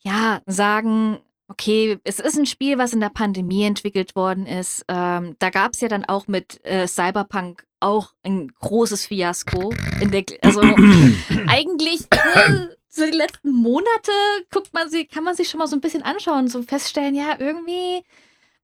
ja, 0.01 0.41
sagen, 0.45 1.19
okay, 1.47 1.97
es 2.03 2.19
ist 2.19 2.37
ein 2.37 2.45
Spiel, 2.45 2.77
was 2.77 2.93
in 2.93 2.99
der 2.99 3.09
Pandemie 3.09 3.63
entwickelt 3.63 4.15
worden 4.15 4.45
ist. 4.45 4.85
Ähm, 4.87 5.35
da 5.39 5.49
gab 5.49 5.73
es 5.73 5.81
ja 5.81 5.87
dann 5.87 6.05
auch 6.05 6.27
mit 6.27 6.63
äh, 6.63 6.87
Cyberpunk 6.87 7.65
auch 7.79 8.13
ein 8.23 8.49
großes 8.59 9.07
Fiasko. 9.07 9.73
In 9.99 10.11
der, 10.11 10.23
also 10.41 10.61
eigentlich 11.47 12.01
äh, 12.11 12.67
so 12.87 13.05
die 13.05 13.17
letzten 13.17 13.51
Monate 13.51 14.11
guckt 14.51 14.73
man 14.73 14.89
sie, 14.89 15.05
kann 15.05 15.23
man 15.23 15.35
sich 15.35 15.49
schon 15.49 15.59
mal 15.59 15.67
so 15.67 15.75
ein 15.75 15.81
bisschen 15.81 16.03
anschauen, 16.03 16.47
so 16.47 16.61
feststellen, 16.61 17.15
ja, 17.15 17.35
irgendwie 17.39 18.03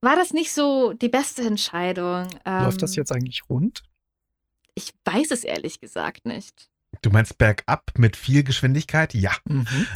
war 0.00 0.16
das 0.16 0.32
nicht 0.32 0.52
so 0.52 0.92
die 0.92 1.08
beste 1.08 1.42
Entscheidung. 1.42 2.28
Ähm, 2.44 2.64
Läuft 2.64 2.82
das 2.82 2.92
ähm, 2.92 3.00
jetzt 3.00 3.12
eigentlich 3.12 3.42
rund? 3.48 3.82
Ich 4.74 4.92
weiß 5.04 5.30
es 5.30 5.42
ehrlich 5.42 5.80
gesagt 5.80 6.26
nicht. 6.26 6.68
Du 7.02 7.10
meinst 7.10 7.38
bergab 7.38 7.90
mit 7.96 8.16
viel 8.16 8.42
Geschwindigkeit? 8.42 9.14
Ja. 9.14 9.32
Mhm. 9.48 9.86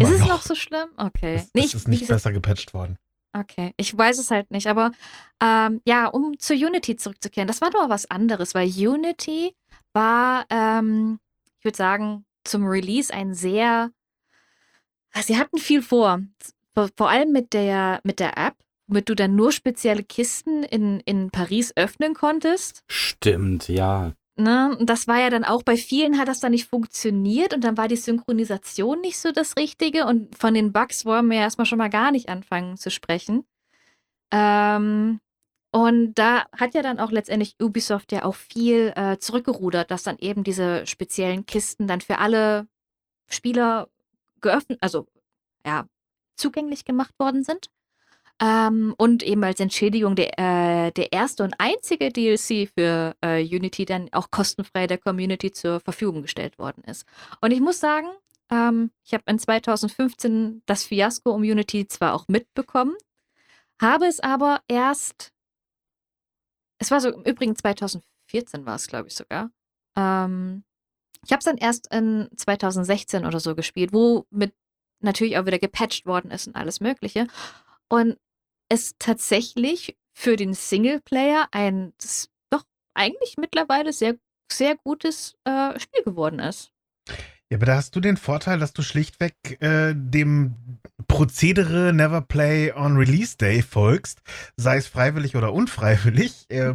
Ist 0.00 0.10
es 0.10 0.20
noch. 0.20 0.28
noch 0.28 0.42
so 0.42 0.54
schlimm? 0.54 0.88
Okay. 0.96 1.36
Es, 1.36 1.50
nee, 1.54 1.64
es 1.64 1.74
ist 1.74 1.88
nicht 1.88 2.06
besser 2.06 2.32
gepatcht 2.32 2.74
worden. 2.74 2.96
Okay, 3.32 3.74
ich 3.76 3.96
weiß 3.96 4.18
es 4.18 4.30
halt 4.30 4.50
nicht, 4.50 4.66
aber 4.66 4.92
ähm, 5.42 5.82
ja, 5.86 6.06
um 6.06 6.38
zu 6.38 6.54
Unity 6.54 6.96
zurückzukehren, 6.96 7.46
das 7.46 7.60
war 7.60 7.70
doch 7.70 7.90
was 7.90 8.10
anderes, 8.10 8.54
weil 8.54 8.66
Unity 8.68 9.54
war, 9.92 10.46
ähm, 10.48 11.18
ich 11.58 11.64
würde 11.64 11.76
sagen, 11.76 12.24
zum 12.44 12.66
Release 12.66 13.12
ein 13.12 13.34
sehr, 13.34 13.90
sie 15.14 15.36
hatten 15.36 15.58
viel 15.58 15.82
vor, 15.82 16.20
vor 16.96 17.10
allem 17.10 17.32
mit 17.32 17.52
der, 17.52 18.00
mit 18.04 18.20
der 18.20 18.38
App, 18.38 18.54
womit 18.86 19.08
du 19.10 19.14
dann 19.14 19.36
nur 19.36 19.52
spezielle 19.52 20.02
Kisten 20.02 20.62
in, 20.62 21.00
in 21.00 21.30
Paris 21.30 21.72
öffnen 21.76 22.14
konntest. 22.14 22.84
Stimmt, 22.88 23.68
ja. 23.68 24.12
Ne? 24.38 24.76
Und 24.78 24.90
das 24.90 25.08
war 25.08 25.18
ja 25.18 25.30
dann 25.30 25.44
auch 25.44 25.62
bei 25.62 25.76
vielen 25.78 26.18
hat 26.18 26.28
das 26.28 26.40
dann 26.40 26.52
nicht 26.52 26.68
funktioniert 26.68 27.54
und 27.54 27.64
dann 27.64 27.78
war 27.78 27.88
die 27.88 27.96
Synchronisation 27.96 29.00
nicht 29.00 29.18
so 29.18 29.32
das 29.32 29.56
Richtige 29.56 30.04
und 30.04 30.36
von 30.36 30.52
den 30.52 30.72
Bugs 30.72 31.06
wollen 31.06 31.30
wir 31.30 31.38
erstmal 31.38 31.64
schon 31.66 31.78
mal 31.78 31.88
gar 31.88 32.10
nicht 32.10 32.28
anfangen 32.28 32.76
zu 32.76 32.90
sprechen. 32.90 33.46
Ähm, 34.32 35.20
und 35.72 36.14
da 36.14 36.46
hat 36.52 36.74
ja 36.74 36.82
dann 36.82 37.00
auch 37.00 37.10
letztendlich 37.10 37.56
Ubisoft 37.60 38.12
ja 38.12 38.24
auch 38.24 38.34
viel 38.34 38.92
äh, 38.96 39.18
zurückgerudert, 39.18 39.90
dass 39.90 40.02
dann 40.02 40.18
eben 40.18 40.44
diese 40.44 40.86
speziellen 40.86 41.46
Kisten 41.46 41.86
dann 41.86 42.00
für 42.02 42.18
alle 42.18 42.68
Spieler 43.28 43.88
geöffnet, 44.40 44.78
also 44.82 45.06
ja, 45.66 45.86
zugänglich 46.36 46.84
gemacht 46.84 47.14
worden 47.18 47.44
sind. 47.44 47.68
Ähm, 48.40 48.94
und 48.98 49.22
eben 49.22 49.42
als 49.44 49.60
Entschädigung 49.60 50.14
der, 50.14 50.38
äh, 50.38 50.92
der 50.92 51.12
erste 51.12 51.42
und 51.42 51.54
einzige 51.58 52.10
DLC 52.10 52.68
für 52.68 53.16
äh, 53.22 53.42
Unity 53.42 53.86
dann 53.86 54.08
auch 54.12 54.30
kostenfrei 54.30 54.86
der 54.86 54.98
Community 54.98 55.52
zur 55.52 55.80
Verfügung 55.80 56.20
gestellt 56.20 56.58
worden 56.58 56.84
ist. 56.84 57.06
Und 57.40 57.52
ich 57.52 57.60
muss 57.60 57.80
sagen, 57.80 58.08
ähm, 58.50 58.90
ich 59.04 59.14
habe 59.14 59.24
in 59.26 59.38
2015 59.38 60.62
das 60.66 60.84
Fiasko 60.84 61.30
um 61.30 61.42
Unity 61.42 61.88
zwar 61.88 62.14
auch 62.14 62.28
mitbekommen, 62.28 62.94
habe 63.80 64.06
es 64.06 64.20
aber 64.20 64.60
erst, 64.68 65.32
es 66.78 66.90
war 66.90 67.00
so 67.00 67.08
im 67.08 67.22
Übrigen 67.22 67.56
2014 67.56 68.66
war 68.66 68.76
es, 68.76 68.86
glaube 68.86 69.08
ich 69.08 69.14
sogar. 69.14 69.50
Ähm, 69.96 70.62
ich 71.24 71.32
habe 71.32 71.38
es 71.38 71.44
dann 71.46 71.56
erst 71.56 71.92
in 71.92 72.28
2016 72.36 73.24
oder 73.24 73.40
so 73.40 73.54
gespielt, 73.54 73.94
wo 73.94 74.26
mit 74.30 74.54
natürlich 75.00 75.38
auch 75.38 75.46
wieder 75.46 75.58
gepatcht 75.58 76.06
worden 76.06 76.30
ist 76.30 76.46
und 76.46 76.56
alles 76.56 76.80
Mögliche. 76.80 77.26
Und 77.88 78.18
es 78.68 78.94
tatsächlich 78.98 79.96
für 80.14 80.36
den 80.36 80.54
Singleplayer 80.54 81.48
ein 81.52 81.92
doch 82.50 82.64
eigentlich 82.94 83.36
mittlerweile 83.38 83.92
sehr, 83.92 84.16
sehr 84.50 84.76
gutes 84.76 85.34
äh, 85.44 85.78
Spiel 85.78 86.02
geworden 86.04 86.38
ist. 86.38 86.72
Ja, 87.48 87.58
aber 87.58 87.66
da 87.66 87.76
hast 87.76 87.94
du 87.94 88.00
den 88.00 88.16
Vorteil, 88.16 88.58
dass 88.58 88.72
du 88.72 88.82
schlichtweg 88.82 89.34
äh, 89.60 89.94
dem 89.94 90.80
Prozedere 91.06 91.92
Never 91.92 92.20
Play 92.20 92.72
on 92.72 92.96
Release 92.96 93.36
Day 93.36 93.62
folgst, 93.62 94.20
sei 94.56 94.78
es 94.78 94.88
freiwillig 94.88 95.36
oder 95.36 95.52
unfreiwillig. 95.52 96.46
Äh, 96.48 96.74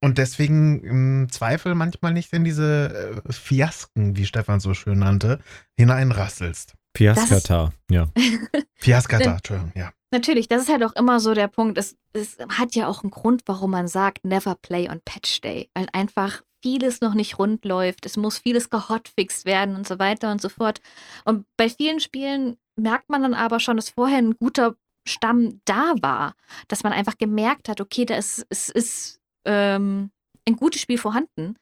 und 0.00 0.18
deswegen 0.18 0.84
im 0.84 1.28
Zweifel 1.30 1.74
manchmal 1.74 2.12
nicht 2.12 2.32
in 2.32 2.44
diese 2.44 3.22
äh, 3.26 3.32
Fiasken, 3.32 4.16
wie 4.16 4.26
Stefan 4.26 4.60
so 4.60 4.74
schön 4.74 4.98
nannte, 4.98 5.40
hineinrasselst. 5.76 6.74
Fiaskata, 6.96 7.72
ja. 7.90 8.12
Fiaskata, 8.76 9.36
Entschuldigung, 9.36 9.72
ja. 9.74 9.92
Natürlich, 10.14 10.46
das 10.46 10.62
ist 10.62 10.68
halt 10.68 10.84
auch 10.84 10.94
immer 10.94 11.18
so 11.18 11.34
der 11.34 11.48
Punkt. 11.48 11.76
Es, 11.76 11.96
es 12.12 12.38
hat 12.48 12.76
ja 12.76 12.86
auch 12.86 13.02
einen 13.02 13.10
Grund, 13.10 13.42
warum 13.46 13.72
man 13.72 13.88
sagt, 13.88 14.24
never 14.24 14.54
play 14.54 14.88
on 14.88 15.00
Patch 15.04 15.40
Day. 15.40 15.70
Weil 15.74 15.88
einfach 15.92 16.42
vieles 16.62 17.00
noch 17.00 17.14
nicht 17.14 17.40
rund 17.40 17.64
läuft. 17.64 18.06
Es 18.06 18.16
muss 18.16 18.38
vieles 18.38 18.70
gehotfixt 18.70 19.44
werden 19.44 19.74
und 19.74 19.88
so 19.88 19.98
weiter 19.98 20.30
und 20.30 20.40
so 20.40 20.48
fort. 20.48 20.80
Und 21.24 21.46
bei 21.56 21.68
vielen 21.68 21.98
Spielen 21.98 22.56
merkt 22.76 23.10
man 23.10 23.22
dann 23.22 23.34
aber 23.34 23.58
schon, 23.58 23.76
dass 23.76 23.90
vorher 23.90 24.18
ein 24.18 24.36
guter 24.36 24.76
Stamm 25.04 25.60
da 25.64 25.94
war. 26.00 26.36
Dass 26.68 26.84
man 26.84 26.92
einfach 26.92 27.18
gemerkt 27.18 27.68
hat, 27.68 27.80
okay, 27.80 28.04
da 28.04 28.14
ist, 28.14 28.46
es 28.50 28.68
ist 28.68 29.20
ähm, 29.44 30.12
ein 30.46 30.54
gutes 30.54 30.80
Spiel 30.80 30.98
vorhanden. 30.98 31.56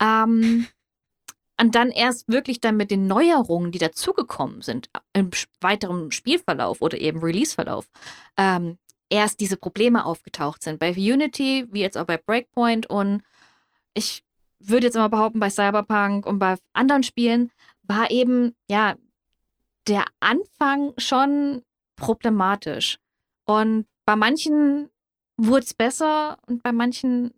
Ähm, 0.00 0.66
und 1.60 1.74
dann 1.74 1.90
erst 1.90 2.28
wirklich 2.28 2.60
dann 2.60 2.76
mit 2.76 2.90
den 2.90 3.06
Neuerungen, 3.06 3.70
die 3.70 3.78
dazugekommen 3.78 4.62
sind, 4.62 4.88
im 5.12 5.30
weiteren 5.60 6.10
Spielverlauf 6.10 6.80
oder 6.80 6.98
eben 6.98 7.20
Releaseverlauf, 7.20 7.88
ähm, 8.36 8.78
erst 9.10 9.40
diese 9.40 9.56
Probleme 9.56 10.06
aufgetaucht 10.06 10.62
sind. 10.62 10.78
Bei 10.78 10.92
Unity, 10.92 11.66
wie 11.70 11.80
jetzt 11.80 11.98
auch 11.98 12.06
bei 12.06 12.16
Breakpoint 12.16 12.88
und 12.88 13.22
ich 13.92 14.24
würde 14.58 14.86
jetzt 14.86 14.94
mal 14.96 15.08
behaupten, 15.08 15.40
bei 15.40 15.50
Cyberpunk 15.50 16.26
und 16.26 16.38
bei 16.38 16.56
anderen 16.72 17.02
Spielen 17.02 17.50
war 17.82 18.10
eben, 18.10 18.54
ja, 18.68 18.94
der 19.86 20.04
Anfang 20.20 20.92
schon 20.96 21.62
problematisch. 21.96 22.98
Und 23.44 23.86
bei 24.04 24.16
manchen 24.16 24.90
wurde 25.36 25.64
es 25.64 25.74
besser 25.74 26.38
und 26.46 26.62
bei 26.62 26.72
manchen 26.72 27.34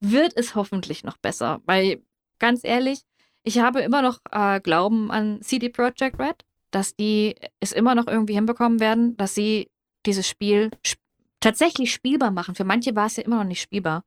wird 0.00 0.36
es 0.36 0.54
hoffentlich 0.54 1.04
noch 1.04 1.16
besser. 1.16 1.60
Weil 1.64 2.02
ganz 2.38 2.64
ehrlich, 2.64 3.02
ich 3.48 3.58
habe 3.60 3.80
immer 3.80 4.02
noch 4.02 4.20
äh, 4.30 4.60
Glauben 4.60 5.10
an 5.10 5.40
CD 5.40 5.70
Projekt 5.70 6.18
Red, 6.18 6.44
dass 6.70 6.94
die 6.94 7.34
es 7.60 7.72
immer 7.72 7.94
noch 7.94 8.06
irgendwie 8.06 8.34
hinbekommen 8.34 8.78
werden, 8.78 9.16
dass 9.16 9.34
sie 9.34 9.70
dieses 10.04 10.28
Spiel 10.28 10.70
sp 10.84 11.00
tatsächlich 11.40 11.92
spielbar 11.92 12.32
machen. 12.32 12.56
Für 12.56 12.64
manche 12.64 12.96
war 12.96 13.06
es 13.06 13.16
ja 13.16 13.22
immer 13.22 13.36
noch 13.36 13.44
nicht 13.44 13.62
spielbar. 13.62 14.04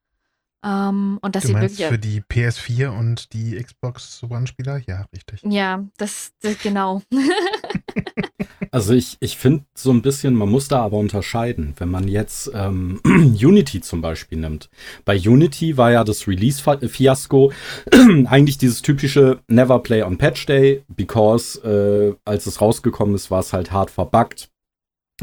Ähm, 0.64 1.18
und 1.22 1.36
das 1.36 1.46
du 1.46 1.54
meinst 1.54 1.80
wirklich, 1.80 1.88
für 1.88 1.98
die 1.98 2.22
PS4 2.22 2.90
und 2.90 3.34
die 3.34 3.56
Xbox 3.56 4.22
One-Spieler? 4.22 4.80
Ja, 4.86 5.06
richtig. 5.14 5.42
Ja, 5.44 5.88
das, 5.98 6.34
das 6.42 6.60
genau. 6.60 7.02
Also 8.74 8.94
ich, 8.94 9.18
ich 9.20 9.38
finde 9.38 9.66
so 9.76 9.92
ein 9.92 10.02
bisschen, 10.02 10.34
man 10.34 10.50
muss 10.50 10.70
da 10.70 10.82
aber 10.82 10.98
unterscheiden. 10.98 11.74
Wenn 11.78 11.90
man 11.90 12.08
jetzt 12.08 12.50
ähm, 12.54 13.02
Unity 13.06 13.82
zum 13.82 14.02
Beispiel 14.02 14.38
nimmt. 14.38 14.70
Bei 15.04 15.20
Unity 15.20 15.76
war 15.76 15.92
ja 15.92 16.06
das 16.06 16.26
Release-Fiasko 16.26 17.52
eigentlich 18.26 18.58
dieses 18.58 18.82
typische 18.82 19.40
Never 19.48 19.80
Play 19.80 20.04
on 20.04 20.18
Patch 20.18 20.46
Day, 20.46 20.84
because 20.88 21.58
äh, 21.66 22.16
als 22.24 22.46
es 22.46 22.62
rausgekommen 22.62 23.14
ist, 23.14 23.30
war 23.30 23.42
es 23.42 23.52
halt 23.52 23.74
hart 23.74 23.92
verbuggt 23.92 24.50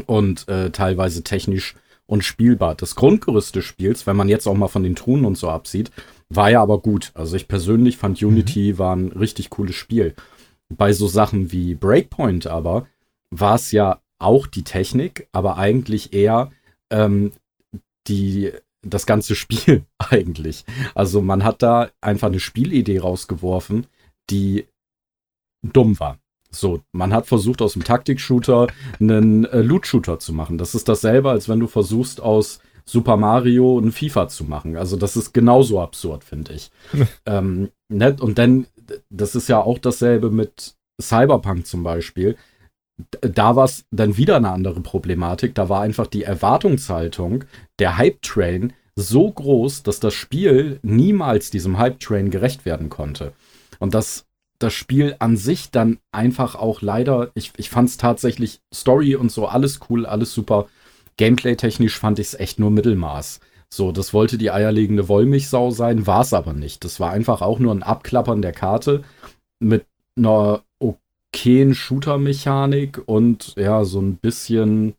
und 0.05 0.47
äh, 0.47 0.69
teilweise 0.69 1.23
technisch 1.23 1.75
unspielbar. 2.05 2.75
Das 2.75 2.95
Grundgerüst 2.95 3.55
des 3.55 3.65
Spiels, 3.65 4.05
wenn 4.05 4.15
man 4.15 4.29
jetzt 4.29 4.47
auch 4.47 4.55
mal 4.55 4.67
von 4.67 4.83
den 4.83 4.95
Truhen 4.95 5.25
und 5.25 5.37
so 5.37 5.49
absieht, 5.49 5.91
war 6.29 6.51
ja 6.51 6.61
aber 6.61 6.79
gut. 6.79 7.11
Also 7.15 7.35
ich 7.35 7.47
persönlich 7.47 7.97
fand 7.97 8.21
Unity 8.21 8.73
mhm. 8.73 8.77
war 8.77 8.95
ein 8.95 9.11
richtig 9.11 9.49
cooles 9.49 9.75
Spiel. 9.75 10.13
Bei 10.69 10.93
so 10.93 11.07
Sachen 11.07 11.51
wie 11.51 11.73
Breakpoint 11.73 12.45
aber 12.45 12.85
war 13.31 13.55
es 13.55 13.71
ja 13.71 14.01
auch 14.19 14.47
die 14.47 14.63
Technik, 14.63 15.27
aber 15.31 15.57
eigentlich 15.57 16.13
eher 16.13 16.51
ähm, 16.89 17.31
die, 18.07 18.51
das 18.81 19.05
ganze 19.05 19.35
Spiel 19.37 19.85
eigentlich. 19.97 20.65
Also 20.95 21.21
man 21.21 21.43
hat 21.43 21.61
da 21.61 21.89
einfach 22.01 22.27
eine 22.27 22.39
Spielidee 22.39 22.99
rausgeworfen, 22.99 23.87
die 24.29 24.67
dumm 25.63 25.99
war. 25.99 26.17
So, 26.51 26.81
man 26.91 27.13
hat 27.13 27.27
versucht, 27.27 27.61
aus 27.61 27.73
dem 27.73 27.83
Taktik-Shooter 27.83 28.67
einen 28.99 29.45
äh, 29.45 29.61
Loot-Shooter 29.61 30.17
zu 30.17 30.33
machen. 30.33 30.57
Das 30.57 30.73
ist 30.73 30.89
dasselbe, 30.89 31.29
als 31.29 31.47
wenn 31.47 31.59
du 31.59 31.67
versuchst, 31.67 32.21
aus 32.21 32.59
Super 32.85 33.17
Mario 33.17 33.77
einen 33.77 33.91
FIFA 33.91 34.29
zu 34.29 34.45
machen. 34.45 34.75
Also, 34.75 34.97
das 34.97 35.15
ist 35.15 35.31
genauso 35.31 35.79
absurd, 35.79 36.23
finde 36.23 36.53
ich. 36.53 36.71
ähm, 37.27 37.69
ne? 37.87 38.15
Und 38.19 38.39
dann, 38.39 38.65
das 39.11 39.35
ist 39.35 39.47
ja 39.47 39.61
auch 39.61 39.77
dasselbe 39.77 40.31
mit 40.31 40.75
Cyberpunk 40.99 41.67
zum 41.67 41.83
Beispiel 41.83 42.35
da 43.21 43.55
war 43.55 43.65
es 43.65 43.85
dann 43.91 44.17
wieder 44.17 44.37
eine 44.37 44.51
andere 44.51 44.81
Problematik. 44.81 45.55
Da 45.55 45.69
war 45.69 45.81
einfach 45.81 46.07
die 46.07 46.23
Erwartungshaltung, 46.23 47.45
der 47.79 47.97
Hype-Train, 47.97 48.73
so 48.95 49.31
groß, 49.31 49.83
dass 49.83 49.99
das 49.99 50.13
Spiel 50.13 50.79
niemals 50.81 51.49
diesem 51.49 51.77
Hype-Train 51.77 52.29
gerecht 52.31 52.65
werden 52.65 52.89
konnte. 52.89 53.33
Und 53.79 53.93
dass 53.93 54.25
das 54.59 54.73
Spiel 54.73 55.15
an 55.19 55.37
sich 55.37 55.71
dann 55.71 55.99
einfach 56.11 56.55
auch 56.55 56.81
leider, 56.81 57.31
ich, 57.33 57.53
ich 57.57 57.69
fand 57.69 57.89
es 57.89 57.97
tatsächlich 57.97 58.59
Story 58.73 59.15
und 59.15 59.31
so 59.31 59.47
alles 59.47 59.79
cool, 59.89 60.05
alles 60.05 60.33
super. 60.33 60.67
Gameplay-technisch 61.17 61.97
fand 61.97 62.19
ich 62.19 62.27
es 62.27 62.39
echt 62.39 62.59
nur 62.59 62.71
Mittelmaß. 62.71 63.39
So, 63.69 63.91
das 63.91 64.13
wollte 64.13 64.37
die 64.37 64.51
eierlegende 64.51 65.07
Wollmilchsau 65.07 65.71
sein, 65.71 66.07
war 66.07 66.21
es 66.21 66.33
aber 66.33 66.53
nicht. 66.53 66.83
Das 66.83 66.99
war 66.99 67.11
einfach 67.11 67.41
auch 67.41 67.59
nur 67.59 67.73
ein 67.73 67.83
Abklappern 67.83 68.41
der 68.41 68.51
Karte 68.51 69.03
mit 69.59 69.85
einer 70.17 70.63
okayen 71.33 71.75
Shooter-Mechanik 71.75 73.01
und 73.05 73.53
ja, 73.55 73.83
so 73.85 74.01
ein 74.01 74.17
bisschen 74.17 74.95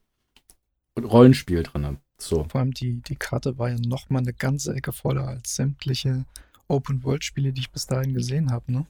Rollenspiel 1.00 1.62
drin. 1.62 1.98
So. 2.18 2.46
Vor 2.50 2.60
allem 2.60 2.72
die, 2.72 3.00
die 3.02 3.16
Karte 3.16 3.58
war 3.58 3.70
ja 3.70 3.76
nochmal 3.78 4.22
eine 4.22 4.32
ganze 4.32 4.74
Ecke 4.74 4.92
voller 4.92 5.26
als 5.26 5.56
sämtliche 5.56 6.24
Open-World-Spiele, 6.68 7.52
die 7.52 7.62
ich 7.62 7.70
bis 7.70 7.86
dahin 7.86 8.14
gesehen 8.14 8.50
habe, 8.50 8.72
ne? 8.72 8.86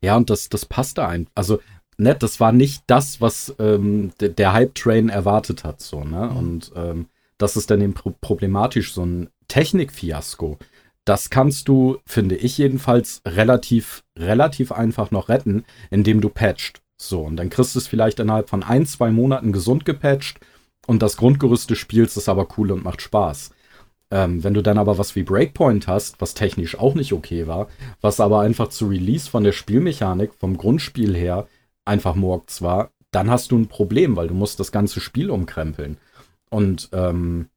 Ja, 0.00 0.16
und 0.16 0.30
das, 0.30 0.48
das 0.48 0.66
passte 0.66 1.06
ein. 1.06 1.28
Also, 1.34 1.60
nett, 1.96 2.22
das 2.22 2.40
war 2.40 2.52
nicht 2.52 2.82
das, 2.86 3.20
was 3.20 3.54
ähm, 3.58 4.12
der 4.18 4.52
Hype-Train 4.52 5.08
erwartet 5.08 5.64
hat, 5.64 5.80
so, 5.80 6.04
ne? 6.04 6.28
Mhm. 6.30 6.36
Und 6.36 6.72
ähm, 6.74 7.06
das 7.38 7.56
ist 7.56 7.70
dann 7.70 7.80
eben 7.80 7.94
problematisch, 7.94 8.92
so 8.92 9.04
ein 9.04 9.28
Technik-Fiasko. 9.48 10.58
Das 11.04 11.28
kannst 11.28 11.68
du, 11.68 11.98
finde 12.06 12.36
ich 12.36 12.56
jedenfalls, 12.56 13.20
relativ, 13.26 14.04
relativ 14.18 14.72
einfach 14.72 15.10
noch 15.10 15.28
retten, 15.28 15.64
indem 15.90 16.20
du 16.20 16.30
patcht. 16.30 16.80
So, 16.96 17.22
und 17.22 17.36
dann 17.36 17.50
kriegst 17.50 17.74
du 17.74 17.78
es 17.78 17.88
vielleicht 17.88 18.20
innerhalb 18.20 18.48
von 18.48 18.62
ein, 18.62 18.86
zwei 18.86 19.10
Monaten 19.10 19.52
gesund 19.52 19.84
gepatcht 19.84 20.38
und 20.86 21.02
das 21.02 21.16
Grundgerüst 21.16 21.68
des 21.70 21.78
Spiels 21.78 22.16
ist 22.16 22.28
aber 22.28 22.48
cool 22.56 22.72
und 22.72 22.84
macht 22.84 23.02
Spaß. 23.02 23.50
Ähm, 24.10 24.44
wenn 24.44 24.54
du 24.54 24.62
dann 24.62 24.78
aber 24.78 24.98
was 24.98 25.16
wie 25.16 25.22
Breakpoint 25.22 25.88
hast, 25.88 26.20
was 26.20 26.34
technisch 26.34 26.78
auch 26.78 26.94
nicht 26.94 27.12
okay 27.12 27.46
war, 27.46 27.68
was 28.00 28.20
aber 28.20 28.40
einfach 28.40 28.68
zu 28.68 28.86
Release 28.86 29.28
von 29.28 29.44
der 29.44 29.52
Spielmechanik, 29.52 30.32
vom 30.34 30.56
Grundspiel 30.56 31.14
her, 31.16 31.48
einfach 31.84 32.14
Murks 32.14 32.62
war, 32.62 32.90
dann 33.10 33.30
hast 33.30 33.50
du 33.50 33.58
ein 33.58 33.68
Problem, 33.68 34.16
weil 34.16 34.28
du 34.28 34.34
musst 34.34 34.60
das 34.60 34.72
ganze 34.72 35.00
Spiel 35.00 35.30
umkrempeln. 35.30 35.98
Und 36.50 36.88
ähm, 36.92 37.48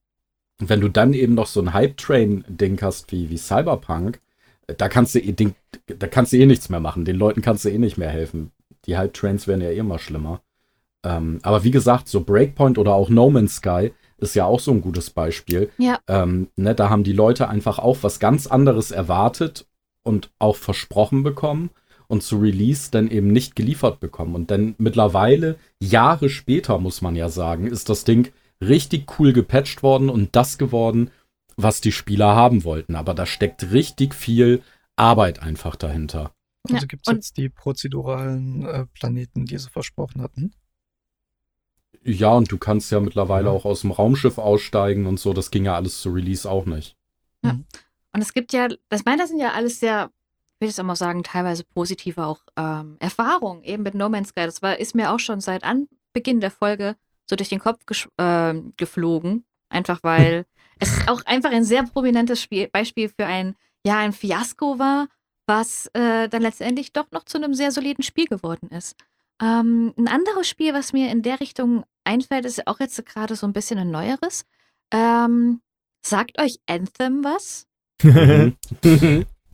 wenn 0.60 0.82
du 0.82 0.90
dann 0.90 1.14
eben 1.14 1.36
noch 1.36 1.48
so 1.48 1.62
ein 1.62 1.74
Hype-Train-Ding 1.74 2.82
hast 2.82 3.12
wie, 3.12 3.30
wie 3.30 3.38
Cyberpunk, 3.38 4.20
da 4.66 4.90
kannst 4.90 5.16
du 5.16 5.20
eh, 5.20 5.34
da 5.86 6.08
kannst 6.08 6.34
du 6.34 6.38
eh 6.38 6.46
nichts 6.46 6.70
mehr 6.70 6.80
machen. 6.80 7.06
Den 7.06 7.16
Leuten 7.16 7.42
kannst 7.42 7.66
du 7.66 7.70
eh 7.70 7.78
nicht 7.78 7.98
mehr 7.98 8.10
helfen. 8.10 8.52
Die 8.86 8.98
Hype-Trains 8.98 9.48
werden 9.48 9.62
ja 9.62 9.70
eh 9.70 9.78
immer 9.78 10.00
schlimmer. 10.00 10.42
Ähm, 11.04 11.40
aber 11.44 11.64
wie 11.64 11.72
gesagt, 11.72 12.10
so 12.10 12.22
Breakpoint 12.22 12.78
oder 12.78 12.94
auch 12.94 13.10
No 13.10 13.30
Man's 13.30 13.58
Sky 13.58 13.92
ist 14.18 14.36
ja 14.36 14.46
auch 14.46 14.60
so 14.60 14.72
ein 14.72 14.82
gutes 14.82 15.10
Beispiel. 15.10 15.70
Ja. 15.78 16.00
Ähm, 16.08 16.48
ne, 16.56 16.74
da 16.74 16.90
haben 16.90 17.04
die 17.04 17.14
Leute 17.14 17.50
einfach 17.50 17.80
auch 17.80 17.98
was 18.02 18.20
ganz 18.20 18.48
anderes 18.48 18.92
erwartet 18.92 19.68
und 20.04 20.32
auch 20.40 20.56
versprochen 20.56 21.24
bekommen 21.24 21.70
und 22.08 22.24
zu 22.24 22.38
Release 22.38 22.90
dann 22.92 23.10
eben 23.10 23.28
nicht 23.28 23.56
geliefert 23.56 24.00
bekommen. 24.00 24.34
Und 24.34 24.50
dann 24.50 24.76
mittlerweile, 24.78 25.58
Jahre 25.80 26.30
später, 26.30 26.80
muss 26.80 27.02
man 27.02 27.16
ja 27.16 27.30
sagen, 27.30 27.68
ist 27.68 27.90
das 27.90 28.04
Ding 28.06 28.32
richtig 28.62 29.20
cool 29.20 29.34
gepatcht 29.34 29.84
worden 29.84 30.10
und 30.10 30.36
das 30.36 30.58
geworden, 30.58 31.12
was 31.56 31.82
die 31.82 31.92
Spieler 31.92 32.36
haben 32.36 32.64
wollten. 32.64 32.96
Aber 32.96 33.14
da 33.14 33.26
steckt 33.26 33.72
richtig 33.72 34.14
viel 34.14 34.62
Arbeit 34.96 35.42
einfach 35.42 35.76
dahinter. 35.76 36.32
Also 36.70 36.82
ja, 36.82 36.86
gibt 36.86 37.08
es 37.08 37.14
jetzt 37.14 37.38
die 37.38 37.50
prozeduralen 37.50 38.66
äh, 38.66 38.86
Planeten, 38.88 39.46
die 39.46 39.58
sie 39.58 39.70
versprochen 39.70 40.22
hatten? 40.22 40.54
Ja, 42.04 42.32
und 42.34 42.52
du 42.52 42.58
kannst 42.58 42.92
ja 42.92 43.00
mittlerweile 43.00 43.48
ja. 43.48 43.52
auch 43.52 43.66
aus 43.66 43.82
dem 43.82 43.92
Raumschiff 43.92 44.38
aussteigen 44.38 45.06
und 45.06 45.20
so. 45.20 45.34
Das 45.34 45.52
ging 45.52 45.66
ja 45.66 45.76
alles 45.76 46.02
zu 46.02 46.10
Release 46.10 46.50
auch 46.50 46.66
nicht. 46.66 46.96
Ja. 47.44 47.54
Mhm. 47.54 47.66
Und 48.14 48.22
es 48.22 48.34
gibt 48.34 48.54
ja, 48.54 48.68
das 48.90 49.06
meine, 49.06 49.22
das 49.22 49.30
sind 49.30 49.40
ja 49.40 49.52
alles 49.52 49.80
sehr, 49.80 50.10
will 50.60 50.70
ich 50.70 50.74
es 50.74 50.80
auch 50.80 50.84
mal 50.84 50.96
sagen, 50.96 51.24
teilweise 51.24 51.64
positive 51.64 52.26
auch 52.26 52.42
ähm, 52.56 52.98
Erfahrungen, 53.00 53.64
eben 53.64 53.84
mit 53.84 53.94
No 53.94 54.10
Man's 54.10 54.30
Sky. 54.30 54.46
Das 54.46 54.62
war, 54.62 54.80
ist 54.80 54.96
mir 54.96 55.12
auch 55.12 55.20
schon 55.20 55.40
seit 55.40 55.64
Anbeginn 55.64 56.40
der 56.40 56.52
Folge 56.52 56.96
so 57.30 57.36
durch 57.36 57.50
den 57.50 57.60
Kopf 57.60 57.80
äh, 58.18 58.54
geflogen. 58.78 59.46
Einfach 59.70 60.00
weil 60.04 60.46
es 60.80 61.08
auch 61.08 61.24
einfach 61.26 61.52
ein 61.52 61.64
sehr 61.64 61.84
prominentes 61.84 62.42
Spiel, 62.42 62.68
Beispiel 62.68 63.10
für 63.10 63.26
ein, 63.26 63.56
ja, 63.86 63.98
ein 64.00 64.14
Fiasko 64.14 64.80
war, 64.80 65.08
was 65.46 65.88
äh, 65.94 66.28
dann 66.28 66.42
letztendlich 66.42 66.94
doch 66.94 67.10
noch 67.12 67.24
zu 67.24 67.38
einem 67.38 67.54
sehr 67.54 67.72
soliden 67.72 68.04
Spiel 68.04 68.26
geworden 68.28 68.70
ist. 68.70 68.96
Ähm, 69.42 69.94
ein 69.98 70.08
anderes 70.08 70.48
Spiel, 70.48 70.74
was 70.74 70.94
mir 70.94 71.12
in 71.12 71.22
der 71.22 71.40
Richtung 71.40 71.84
einfällt, 72.04 72.46
ist 72.46 72.68
auch 72.68 72.80
jetzt 72.80 73.04
gerade 73.06 73.36
so 73.36 73.46
ein 73.46 73.54
bisschen 73.54 73.78
ein 73.78 73.92
neueres. 73.92 74.46
Ähm, 74.92 75.62
sagt 76.06 76.42
euch 76.42 76.60
Anthem 76.66 77.24
was? 77.24 77.68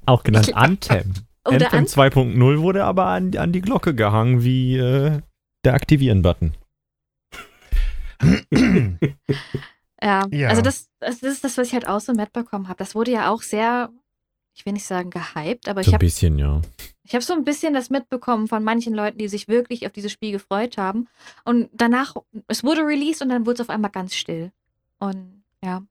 auch 0.05 0.23
genannt 0.23 0.55
Anthem. 0.55 1.13
Anthem 1.43 1.85
2.0 1.85 2.61
wurde 2.61 2.85
aber 2.85 3.07
an, 3.07 3.35
an, 3.35 3.51
die 3.51 3.61
Glocke 3.61 3.93
gehangen 3.93 4.43
wie 4.43 4.77
äh, 4.77 5.19
der 5.65 5.73
Aktivieren-Button. 5.73 6.53
Ja, 10.01 10.25
ja, 10.31 10.47
also 10.49 10.61
das, 10.61 10.89
das 10.99 11.21
ist 11.21 11.43
das, 11.43 11.57
was 11.57 11.67
ich 11.67 11.73
halt 11.73 11.87
auch 11.87 11.99
so 11.99 12.13
mitbekommen 12.13 12.67
habe. 12.67 12.77
Das 12.77 12.95
wurde 12.95 13.11
ja 13.11 13.29
auch 13.29 13.41
sehr, 13.41 13.89
ich 14.53 14.65
will 14.65 14.73
nicht 14.73 14.85
sagen 14.85 15.09
gehypt, 15.09 15.67
aber 15.67 15.83
so 15.83 15.89
ich 15.89 15.93
habe. 15.93 16.03
Ein 16.03 16.07
bisschen, 16.07 16.39
ja. 16.39 16.61
Ich 17.03 17.13
habe 17.13 17.23
so 17.23 17.33
ein 17.33 17.43
bisschen 17.43 17.73
das 17.73 17.89
mitbekommen 17.89 18.47
von 18.47 18.63
manchen 18.63 18.93
Leuten, 18.93 19.17
die 19.17 19.27
sich 19.27 19.47
wirklich 19.47 19.85
auf 19.85 19.91
dieses 19.91 20.11
Spiel 20.11 20.31
gefreut 20.31 20.77
haben. 20.77 21.07
Und 21.43 21.69
danach, 21.73 22.15
es 22.47 22.63
wurde 22.63 22.81
released 22.81 23.21
und 23.21 23.29
dann 23.29 23.45
wurde 23.45 23.55
es 23.55 23.61
auf 23.61 23.69
einmal 23.69 23.91
ganz 23.91 24.15
still. 24.15 24.51
Und 24.99 25.43
ja, 25.61 25.83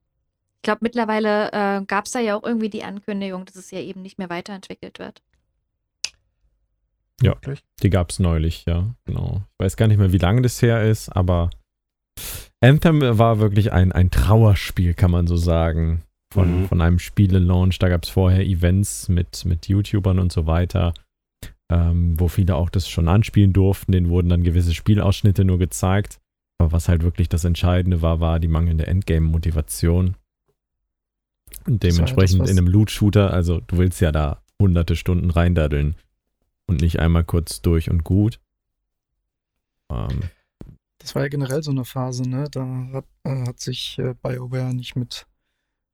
ich 0.57 0.63
glaube, 0.63 0.79
mittlerweile 0.81 1.51
äh, 1.51 1.85
gab 1.85 2.05
es 2.05 2.11
da 2.13 2.19
ja 2.19 2.35
auch 2.35 2.43
irgendwie 2.43 2.69
die 2.69 2.83
Ankündigung, 2.83 3.45
dass 3.45 3.55
es 3.55 3.69
ja 3.69 3.79
eben 3.79 4.01
nicht 4.01 4.17
mehr 4.17 4.29
weiterentwickelt 4.29 4.97
wird. 4.97 5.21
Ja, 7.21 7.35
die 7.81 7.89
gab 7.89 8.09
es 8.09 8.19
neulich, 8.19 8.65
ja, 8.65 8.95
genau. 9.05 9.43
Ich 9.53 9.65
weiß 9.65 9.77
gar 9.77 9.87
nicht 9.87 9.97
mehr, 9.97 10.11
wie 10.11 10.17
lange 10.17 10.41
das 10.41 10.61
her 10.61 10.83
ist, 10.83 11.09
aber 11.09 11.51
Anthem 12.63 13.01
war 13.01 13.39
wirklich 13.39 13.73
ein, 13.73 13.91
ein 13.91 14.09
Trauerspiel, 14.09 14.93
kann 14.93 15.11
man 15.11 15.27
so 15.27 15.35
sagen. 15.35 16.03
Von, 16.33 16.61
mhm. 16.61 16.67
von 16.67 16.81
einem 16.81 16.97
Spiele-Launch. 16.97 17.77
Da 17.77 17.89
gab 17.89 18.03
es 18.03 18.09
vorher 18.09 18.43
Events 18.43 19.07
mit, 19.09 19.45
mit 19.45 19.67
YouTubern 19.67 20.17
und 20.17 20.31
so 20.31 20.47
weiter, 20.47 20.93
ähm, 21.69 22.19
wo 22.19 22.27
viele 22.27 22.55
auch 22.55 22.71
das 22.71 22.89
schon 22.89 23.07
anspielen 23.07 23.53
durften. 23.53 23.91
Denen 23.91 24.09
wurden 24.09 24.29
dann 24.29 24.43
gewisse 24.43 24.73
Spielausschnitte 24.73 25.45
nur 25.45 25.59
gezeigt. 25.59 26.19
Aber 26.57 26.71
was 26.71 26.87
halt 26.87 27.03
wirklich 27.03 27.29
das 27.29 27.43
Entscheidende 27.43 28.01
war, 28.01 28.19
war 28.19 28.39
die 28.39 28.47
mangelnde 28.47 28.87
Endgame-Motivation. 28.87 30.15
Und 31.67 31.83
dementsprechend 31.83 32.41
das, 32.41 32.49
in 32.49 32.57
einem 32.57 32.67
Loot-Shooter, 32.67 33.31
also 33.31 33.59
du 33.59 33.77
willst 33.77 34.01
ja 34.01 34.11
da 34.11 34.41
hunderte 34.59 34.95
Stunden 34.95 35.29
reindaddeln 35.29 35.95
und 36.65 36.81
nicht 36.81 36.99
einmal 36.99 37.25
kurz 37.25 37.61
durch 37.61 37.91
und 37.91 38.03
gut. 38.03 38.39
Ähm, 39.91 40.23
Das 41.03 41.15
war 41.15 41.23
ja 41.23 41.27
generell 41.27 41.61
so 41.61 41.71
eine 41.71 41.83
Phase, 41.85 42.23
ne? 42.23 42.47
Da 42.49 42.65
hat, 42.93 43.05
äh, 43.23 43.45
hat 43.45 43.59
sich 43.59 43.99
äh, 43.99 44.15
BioWare 44.21 44.73
nicht 44.73 44.95
mit 44.95 45.27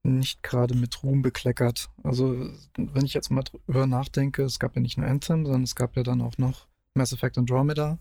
nicht 0.04 0.44
gerade 0.44 0.76
mit 0.76 1.04
Ruhm 1.04 1.22
bekleckert. 1.22 1.90
Also, 2.04 2.50
wenn 2.78 3.06
ich 3.06 3.14
jetzt 3.14 3.32
mal 3.32 3.44
drüber 3.44 3.86
nachdenke, 3.86 4.44
es 4.44 4.60
gab 4.60 4.76
ja 4.76 4.82
nicht 4.82 4.98
nur 4.98 5.08
Anthem, 5.08 5.46
sondern 5.46 5.64
es 5.64 5.76
gab 5.76 5.98
ja 5.98 6.04
dann 6.04 6.22
auch 6.22 6.38
noch 6.38 6.68
Mass 6.94 7.12
Effect 7.12 7.38
Andromeda. 7.38 8.00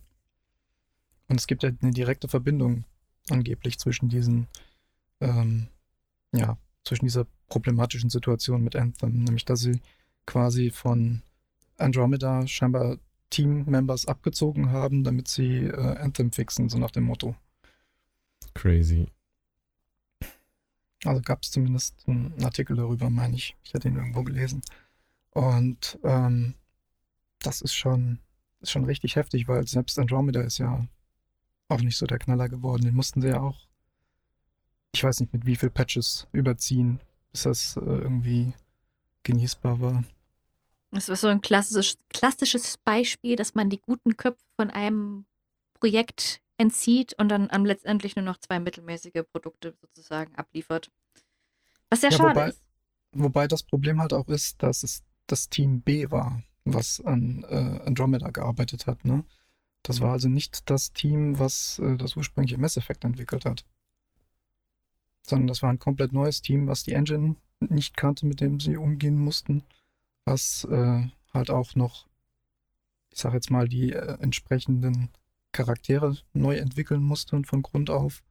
Und 1.29 1.41
es 1.41 1.47
gibt 1.47 1.63
ja 1.65 1.71
eine 1.81 1.91
direkte 1.91 2.29
Verbindung 2.29 2.85
angeblich 3.31 3.79
zwischen 3.79 4.09
diesen, 4.09 4.47
ähm, 5.21 5.69
ja, 6.33 6.57
zwischen 6.85 7.07
dieser 7.07 7.27
problematischen 7.49 8.11
Situation 8.11 8.63
mit 8.63 8.77
Anthem, 8.77 9.25
nämlich 9.25 9.45
dass 9.45 9.61
sie 9.61 9.81
quasi 10.25 10.71
von 10.71 11.23
Andromeda 11.79 12.47
scheinbar 12.47 12.99
Team-Members 13.31 14.07
abgezogen 14.07 14.71
haben, 14.71 15.05
damit 15.05 15.29
sie 15.29 15.67
äh, 15.67 15.97
Anthem 15.99 16.33
fixen, 16.33 16.69
so 16.69 16.79
nach 16.79 16.91
dem 16.91 17.05
Motto. 17.05 17.37
Crazy. 18.55 19.09
Also 21.05 21.23
gab 21.23 21.43
es 21.43 21.51
zumindest 21.51 21.95
einen 22.07 22.43
Artikel 22.43 22.77
darüber, 22.77 23.09
meine 23.11 23.37
ich. 23.37 23.57
Ich 23.63 23.75
hatte 23.75 23.89
ihn 23.89 23.97
irgendwo 23.97 24.23
gelesen. 24.23 24.63
Und 25.31 25.99
ähm, 26.03 26.55
das 27.39 27.61
ist 27.61 27.75
schon, 27.75 28.19
ist 28.61 28.73
schon 28.73 28.85
richtig 28.85 29.17
heftig, 29.17 29.47
weil 29.47 29.67
selbst 29.67 29.99
Andromeda 29.99 30.41
ist 30.41 30.59
ja 30.59 30.87
auch 31.69 31.81
nicht 31.81 31.97
so 31.97 32.07
der 32.07 32.19
Knaller 32.19 32.49
geworden. 32.49 32.83
Den 32.83 32.95
mussten 32.95 33.21
sie 33.21 33.29
ja 33.29 33.41
auch, 33.41 33.69
ich 34.93 35.05
weiß 35.05 35.21
nicht 35.21 35.33
mit 35.33 35.47
wie 35.47 35.57
viel 35.57 35.71
Patches 35.71 36.27
überziehen, 36.33 37.01
bis 37.31 37.43
das 37.43 37.77
äh, 37.77 37.81
irgendwie 37.81 38.55
genießbar 39.23 39.81
war. 39.81 40.05
Das 40.91 41.09
war 41.09 41.17
so 41.17 41.29
ein 41.29 41.41
klassisches, 41.41 41.99
klassisches 42.09 42.79
Beispiel, 42.79 43.37
dass 43.37 43.55
man 43.55 43.69
die 43.69 43.81
guten 43.81 44.17
Köpfe 44.17 44.45
von 44.57 44.71
einem 44.71 45.27
Projekt 45.75 46.41
entzieht 46.57 47.15
und 47.19 47.29
dann 47.29 47.51
am 47.51 47.65
letztendlich 47.65 48.17
nur 48.17 48.25
noch 48.25 48.39
zwei 48.39 48.59
mittelmäßige 48.59 49.23
Produkte 49.31 49.77
sozusagen 49.81 50.35
abliefert. 50.35 50.91
Was 51.91 52.01
sehr 52.01 52.11
ja, 52.11 52.17
schade 52.17 52.31
wobei, 52.31 52.49
ist. 52.49 52.63
Wobei 53.13 53.49
das 53.49 53.63
Problem 53.63 54.01
halt 54.01 54.13
auch 54.13 54.29
ist, 54.29 54.63
dass 54.63 54.83
es 54.83 55.03
das 55.27 55.49
Team 55.49 55.83
B 55.83 56.11
war, 56.11 56.43
was 56.65 57.01
an 57.05 57.45
äh, 57.49 57.81
Andromeda 57.85 58.31
gearbeitet 58.31 58.87
hat. 58.87 59.05
Ne? 59.05 59.25
Das 59.83 60.01
war 60.01 60.13
also 60.13 60.29
nicht 60.29 60.69
das 60.71 60.93
Team, 60.93 61.39
was 61.39 61.79
äh, 61.79 61.97
das 61.97 62.17
ursprüngliche 62.17 62.59
Mass 62.59 62.77
Effect 62.77 63.05
entwickelt 63.05 63.45
hat. 63.45 63.65
Sondern 65.23 65.49
das 65.49 65.63
war 65.63 65.71
ein 65.71 65.79
komplett 65.79 66.13
neues 66.13 66.41
Team, 66.41 66.67
was 66.67 66.83
die 66.83 66.93
Engine 66.93 67.37
nicht 67.61 67.97
kannte, 67.97 68.27
mit 68.27 68.41
dem 68.41 68.59
sie 68.59 68.77
umgehen 68.77 69.19
mussten 69.19 69.65
was 70.29 70.65
äh, 70.71 71.09
halt 71.33 71.51
auch 71.51 71.75
noch, 71.75 72.07
ich 73.11 73.19
sag 73.19 73.33
jetzt 73.33 73.51
mal, 73.51 73.69
die 73.69 73.93
äh, 73.93 74.19
entsprechenden 74.21 75.11
Charaktere 75.53 76.17
neu 76.35 76.57
entwickeln 76.57 77.03
musste 77.03 77.37
und 77.37 77.47
von 77.47 77.63
Grund 77.63 77.91
auf 77.91 78.23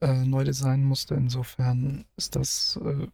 äh, 0.00 0.24
neu 0.24 0.44
designen 0.44 0.84
musste. 0.84 1.14
Insofern 1.14 2.06
ist 2.16 2.36
das, 2.36 2.80
äh, 2.82 3.06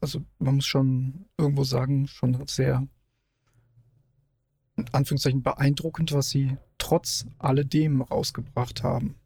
also 0.00 0.22
man 0.38 0.56
muss 0.56 0.66
schon 0.66 1.26
irgendwo 1.36 1.64
sagen, 1.64 2.06
schon 2.06 2.46
sehr 2.46 2.86
in 4.76 4.88
Anführungszeichen 4.92 5.42
beeindruckend, 5.42 6.12
was 6.12 6.30
sie 6.30 6.56
trotz 6.78 7.26
alledem 7.38 8.02
rausgebracht 8.02 8.82
haben. 8.82 9.16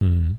Mhm. 0.00 0.38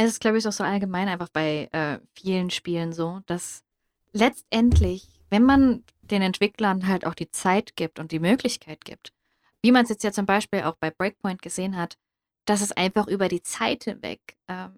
Das 0.00 0.12
ist, 0.12 0.20
glaube 0.20 0.38
ich, 0.38 0.48
auch 0.48 0.52
so 0.52 0.64
allgemein 0.64 1.08
einfach 1.08 1.28
bei 1.28 1.68
äh, 1.72 1.98
vielen 2.14 2.48
Spielen 2.48 2.94
so, 2.94 3.20
dass 3.26 3.64
letztendlich, 4.12 5.08
wenn 5.28 5.44
man 5.44 5.84
den 6.00 6.22
Entwicklern 6.22 6.86
halt 6.86 7.04
auch 7.04 7.14
die 7.14 7.30
Zeit 7.30 7.76
gibt 7.76 7.98
und 7.98 8.10
die 8.10 8.18
Möglichkeit 8.18 8.82
gibt, 8.86 9.12
wie 9.60 9.72
man 9.72 9.82
es 9.82 9.90
jetzt 9.90 10.02
ja 10.02 10.10
zum 10.10 10.24
Beispiel 10.24 10.62
auch 10.62 10.76
bei 10.76 10.90
Breakpoint 10.90 11.42
gesehen 11.42 11.76
hat, 11.76 11.98
dass 12.46 12.62
es 12.62 12.72
einfach 12.72 13.08
über 13.08 13.28
die 13.28 13.42
Zeit 13.42 13.84
hinweg, 13.84 14.38
ähm, 14.48 14.72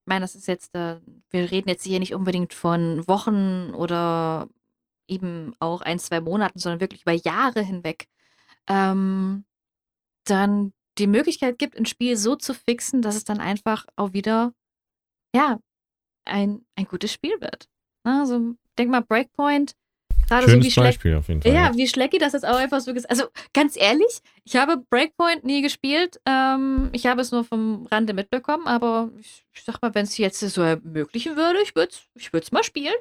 ich 0.00 0.06
meine, 0.06 0.22
das 0.22 0.34
ist 0.34 0.48
jetzt, 0.48 0.74
äh, 0.74 0.98
wir 1.30 1.50
reden 1.52 1.68
jetzt 1.68 1.84
hier 1.84 2.00
nicht 2.00 2.16
unbedingt 2.16 2.52
von 2.52 3.06
Wochen 3.06 3.72
oder 3.72 4.48
eben 5.06 5.54
auch 5.60 5.80
ein, 5.80 6.00
zwei 6.00 6.20
Monaten, 6.20 6.58
sondern 6.58 6.80
wirklich 6.80 7.02
über 7.02 7.12
Jahre 7.12 7.62
hinweg, 7.62 8.08
ähm, 8.66 9.44
dann 10.24 10.72
die 11.00 11.06
Möglichkeit 11.06 11.58
gibt, 11.58 11.76
ein 11.76 11.86
Spiel 11.86 12.16
so 12.16 12.36
zu 12.36 12.54
fixen, 12.54 13.02
dass 13.02 13.16
es 13.16 13.24
dann 13.24 13.40
einfach 13.40 13.86
auch 13.96 14.12
wieder, 14.12 14.52
ja, 15.34 15.58
ein, 16.26 16.64
ein 16.76 16.84
gutes 16.84 17.12
Spiel 17.12 17.40
wird. 17.40 17.68
Also, 18.04 18.54
denk 18.78 18.90
mal, 18.90 19.02
Breakpoint, 19.02 19.74
gerade 20.28 20.48
so 20.48 20.62
wie 20.62 20.80
Beispiel 20.80 21.14
auf 21.14 21.28
jeden 21.28 21.42
Fall. 21.42 21.52
Ja, 21.52 21.74
wie 21.76 21.88
Schlecki 21.88 22.18
das 22.18 22.32
jetzt 22.32 22.46
auch 22.46 22.56
einfach 22.56 22.80
so 22.80 22.94
gesagt 22.94 23.10
Also, 23.10 23.24
ganz 23.52 23.76
ehrlich, 23.76 24.20
ich 24.44 24.56
habe 24.56 24.78
Breakpoint 24.90 25.44
nie 25.44 25.62
gespielt. 25.62 26.20
Ähm, 26.26 26.90
ich 26.92 27.06
habe 27.06 27.20
es 27.20 27.32
nur 27.32 27.44
vom 27.44 27.86
Rande 27.90 28.14
mitbekommen, 28.14 28.66
aber 28.66 29.10
ich, 29.18 29.44
ich 29.52 29.64
sag 29.64 29.82
mal, 29.82 29.94
wenn 29.94 30.04
es 30.04 30.16
jetzt 30.16 30.40
so 30.40 30.62
ermöglichen 30.62 31.36
würde, 31.36 31.60
ich 31.62 31.74
würde 31.74 31.92
es 31.92 32.02
ich 32.14 32.52
mal 32.52 32.64
spielen. 32.64 32.94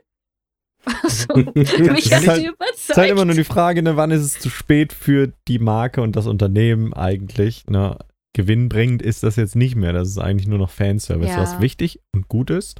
Also, 0.86 1.36
mich 1.54 2.14
hat 2.14 2.24
sie 2.24 2.46
überzeugt. 2.46 2.74
Es 2.74 2.90
ist 2.90 2.98
halt 2.98 3.12
immer 3.12 3.26
nur 3.26 3.36
die 3.36 3.44
Frage, 3.44 3.84
ne, 3.84 3.98
wann 3.98 4.12
ist 4.12 4.22
es 4.22 4.40
zu 4.40 4.50
spät 4.50 4.94
für 4.94 5.32
die 5.48 5.60
Marke 5.60 6.02
und 6.02 6.16
das 6.16 6.26
Unternehmen 6.26 6.94
eigentlich. 6.94 7.68
Ne? 7.68 7.98
Gewinnbringend 8.34 9.02
ist 9.02 9.24
das 9.24 9.36
jetzt 9.36 9.56
nicht 9.56 9.76
mehr. 9.76 9.94
Das 9.94 10.08
ist 10.08 10.18
eigentlich 10.18 10.48
nur 10.48 10.60
noch 10.60 10.70
Fanservice, 10.70 11.30
ja. 11.30 11.38
was 11.38 11.60
wichtig 11.60 12.02
und 12.14 12.28
gut 12.28 12.50
ist 12.50 12.80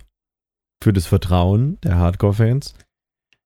für 0.82 0.94
das 0.94 1.08
Vertrauen 1.08 1.80
der 1.82 1.98
Hardcore-Fans. 1.98 2.74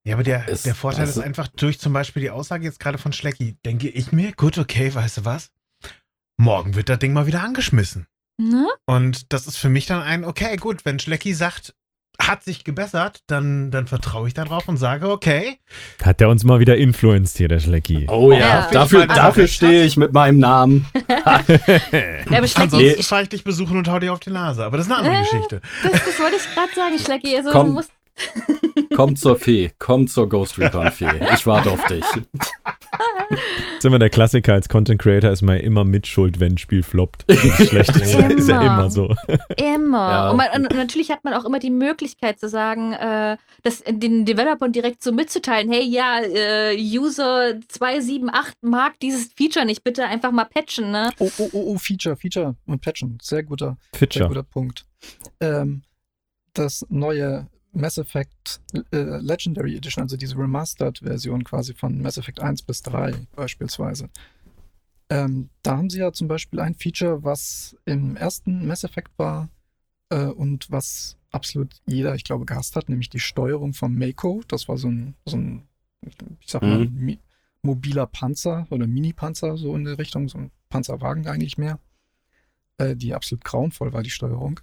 Ja, 0.06 0.16
aber 0.16 0.24
der, 0.24 0.48
ist, 0.48 0.66
der 0.66 0.76
Vorteil 0.76 1.06
also, 1.06 1.22
ist 1.22 1.26
einfach 1.26 1.48
durch 1.48 1.80
zum 1.80 1.94
Beispiel 1.94 2.22
die 2.22 2.30
Aussage 2.30 2.66
jetzt 2.66 2.80
gerade 2.80 2.98
von 2.98 3.14
Schlecki, 3.14 3.58
denke 3.66 3.90
ich 3.90 4.12
mir, 4.12 4.34
gut, 4.34 4.58
okay, 4.58 4.94
weißt 4.94 5.20
du 5.20 5.26
was? 5.26 5.50
Morgen 6.38 6.76
wird 6.76 6.90
das 6.90 7.00
Ding 7.00 7.14
mal 7.14 7.26
wieder 7.26 7.42
angeschmissen. 7.42 8.08
Ne? 8.38 8.68
Und 8.86 9.32
das 9.32 9.48
ist 9.48 9.58
für 9.58 9.70
mich 9.70 9.86
dann 9.86 10.02
ein, 10.02 10.26
okay, 10.26 10.58
gut, 10.58 10.84
wenn 10.86 11.00
Schlecki 11.00 11.34
sagt, 11.34 11.74
hat 12.22 12.44
sich 12.44 12.64
gebessert, 12.64 13.22
dann, 13.28 13.72
dann 13.72 13.88
vertraue 13.88 14.28
ich 14.28 14.34
darauf 14.34 14.68
und 14.68 14.78
sage, 14.78 15.10
okay. 15.10 15.60
Hat 16.04 16.20
der 16.20 16.30
uns 16.30 16.44
mal 16.44 16.60
wieder 16.60 16.78
influenced 16.78 17.38
hier, 17.38 17.48
der 17.48 17.60
Schlecki. 17.60 18.08
Oh 18.10 18.32
ja, 18.32 18.38
ja. 18.38 18.70
dafür, 18.72 19.08
dafür 19.08 19.48
stehe 19.48 19.84
ich 19.84 19.98
mit 19.98 20.14
meinem 20.14 20.40
Namen. 20.40 20.86
ja, 21.10 21.42
aber 22.30 22.38
Ansonsten 22.38 22.78
nee. 22.78 23.04
fahre 23.04 23.24
ich 23.24 23.30
dich 23.30 23.44
besuchen 23.44 23.78
und 23.78 23.88
hau 23.88 24.00
dir 24.00 24.14
auf 24.14 24.20
die 24.20 24.30
Nase, 24.30 24.64
aber 24.64 24.78
das 24.78 24.86
ist 24.86 24.92
eine 24.92 25.02
andere 25.02 25.16
äh, 25.16 25.24
Geschichte. 25.24 25.62
Das, 25.84 25.92
das 25.92 26.20
wollte 26.20 26.36
ich 26.38 26.54
gerade 26.54 26.74
sagen, 26.76 27.00
Schlecki. 27.00 27.36
Also, 27.36 27.52
Komm, 27.52 27.82
komm 28.96 29.16
zur 29.16 29.38
Fee, 29.38 29.72
komm 29.80 30.08
zur 30.08 30.30
Ghost 30.30 30.60
Recon 30.60 30.92
Fee. 30.92 31.10
Ich 31.34 31.46
warte 31.48 31.72
auf 31.72 31.84
dich. 31.86 32.06
ist 33.84 33.88
immer 33.88 34.00
der 34.00 34.10
Klassiker 34.10 34.54
als 34.54 34.70
Content 34.70 35.02
Creator 35.02 35.30
ist 35.30 35.42
man 35.42 35.58
immer 35.58 35.84
mitschuld, 35.84 36.40
wenn 36.40 36.54
ein 36.54 36.58
Spiel 36.58 36.84
floppt. 36.84 37.26
schlecht 37.32 37.94
ist, 37.98 38.16
immer. 38.16 38.32
ist 38.32 38.48
ja 38.48 38.62
immer 38.62 38.90
so. 38.90 39.14
Immer. 39.58 40.10
Ja. 40.10 40.30
Und, 40.32 40.38
man, 40.38 40.48
und, 40.56 40.74
natürlich 40.74 41.12
hat 41.12 41.26
man 41.26 41.34
auch 41.34 41.44
immer 41.44 41.60
die 41.60 41.70
Möglichkeit 41.70 42.40
zu 42.40 42.48
sagen, 42.48 42.94
äh, 42.94 43.36
das 43.64 43.84
den 43.86 44.24
Developern 44.24 44.72
direkt 44.72 45.04
so 45.04 45.12
mitzuteilen, 45.12 45.70
hey, 45.70 45.84
ja, 45.84 46.22
äh, 46.22 46.78
User 46.78 47.60
278 47.68 48.54
mag 48.62 48.98
dieses 49.02 49.34
Feature 49.34 49.66
nicht, 49.66 49.84
bitte 49.84 50.06
einfach 50.06 50.32
mal 50.32 50.46
patchen, 50.46 50.92
ne? 50.92 51.12
Oh, 51.20 51.30
oh, 51.38 51.50
oh, 51.52 51.64
oh 51.74 51.78
Feature, 51.78 52.16
Feature 52.16 52.56
und 52.66 52.82
patchen. 52.82 53.18
Sehr 53.22 53.44
guter, 53.44 53.76
Feature. 53.94 54.24
sehr 54.24 54.28
guter 54.30 54.44
Punkt. 54.44 54.86
Ähm, 55.42 55.82
das 56.54 56.86
neue 56.90 57.48
Mass 57.74 57.98
Effect 57.98 58.62
äh, 58.92 59.18
Legendary 59.20 59.76
Edition, 59.76 60.04
also 60.04 60.16
diese 60.16 60.38
Remastered-Version 60.38 61.44
quasi 61.44 61.74
von 61.74 62.02
Mass 62.02 62.18
Effect 62.18 62.40
1 62.40 62.62
bis 62.64 62.82
3 62.84 63.14
beispielsweise. 63.36 64.10
Ähm, 65.10 65.50
da 65.64 65.78
haben 65.78 65.90
sie 65.90 66.00
ja 66.00 66.14
zum 66.14 66.28
Beispiel 66.28 66.60
ein 66.60 66.76
Feature, 66.76 67.24
was 67.24 67.76
im 67.86 68.16
ersten 68.16 68.68
Mass 68.68 68.84
Effect 68.84 69.12
war 69.18 69.50
äh, 70.10 70.26
und 70.26 70.72
was 70.72 71.18
absolut 71.32 71.76
jeder, 71.86 72.16
ich 72.16 72.24
glaube, 72.24 72.46
gehasst 72.46 72.76
hat, 72.76 72.90
nämlich 72.90 73.10
die 73.10 73.20
Steuerung 73.20 73.74
von 73.74 73.98
Mako. 73.98 74.44
Das 74.48 74.68
war 74.68 74.78
so 74.78 74.90
ein, 74.90 75.16
so 75.26 75.38
ein 75.38 75.68
ich 76.40 76.52
sag 76.52 76.62
mal, 76.62 76.86
mhm. 76.86 77.18
mobiler 77.64 78.06
Panzer 78.08 78.68
oder 78.70 78.88
Mini-Panzer, 78.88 79.58
so 79.58 79.76
in 79.76 79.86
der 79.86 79.98
Richtung, 79.98 80.30
so 80.30 80.38
ein 80.38 80.52
Panzerwagen 80.70 81.28
eigentlich 81.28 81.58
mehr, 81.58 81.80
äh, 82.78 82.96
die 82.96 83.14
absolut 83.14 83.44
grauenvoll 83.44 83.94
war, 83.94 84.04
die 84.04 84.10
Steuerung. 84.10 84.60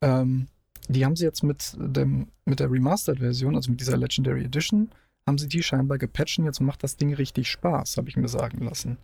Ähm, 0.00 0.48
die 0.88 1.04
haben 1.04 1.16
sie 1.16 1.24
jetzt 1.24 1.42
mit, 1.42 1.76
dem, 1.78 2.28
mit 2.44 2.60
der 2.60 2.70
Remastered-Version, 2.70 3.56
also 3.56 3.70
mit 3.70 3.80
dieser 3.80 3.96
Legendary 3.96 4.44
Edition, 4.44 4.90
haben 5.26 5.38
sie 5.38 5.48
die 5.48 5.62
scheinbar 5.62 5.98
gepatcht. 5.98 6.38
Jetzt 6.38 6.60
macht 6.60 6.82
das 6.82 6.96
Ding 6.96 7.14
richtig 7.14 7.50
Spaß, 7.50 7.96
habe 7.96 8.08
ich 8.08 8.16
mir 8.16 8.28
sagen 8.28 8.64
lassen. 8.64 8.98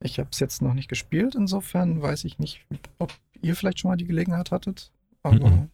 Ich 0.00 0.18
habe 0.18 0.28
es 0.30 0.40
jetzt 0.40 0.62
noch 0.62 0.74
nicht 0.74 0.88
gespielt, 0.88 1.34
insofern 1.34 2.02
weiß 2.02 2.24
ich 2.24 2.38
nicht, 2.38 2.66
ob 2.98 3.12
ihr 3.40 3.56
vielleicht 3.56 3.80
schon 3.80 3.90
mal 3.90 3.96
die 3.96 4.06
Gelegenheit 4.06 4.50
hattet. 4.50 4.92
Aber 5.22 5.50
mm 5.50 5.70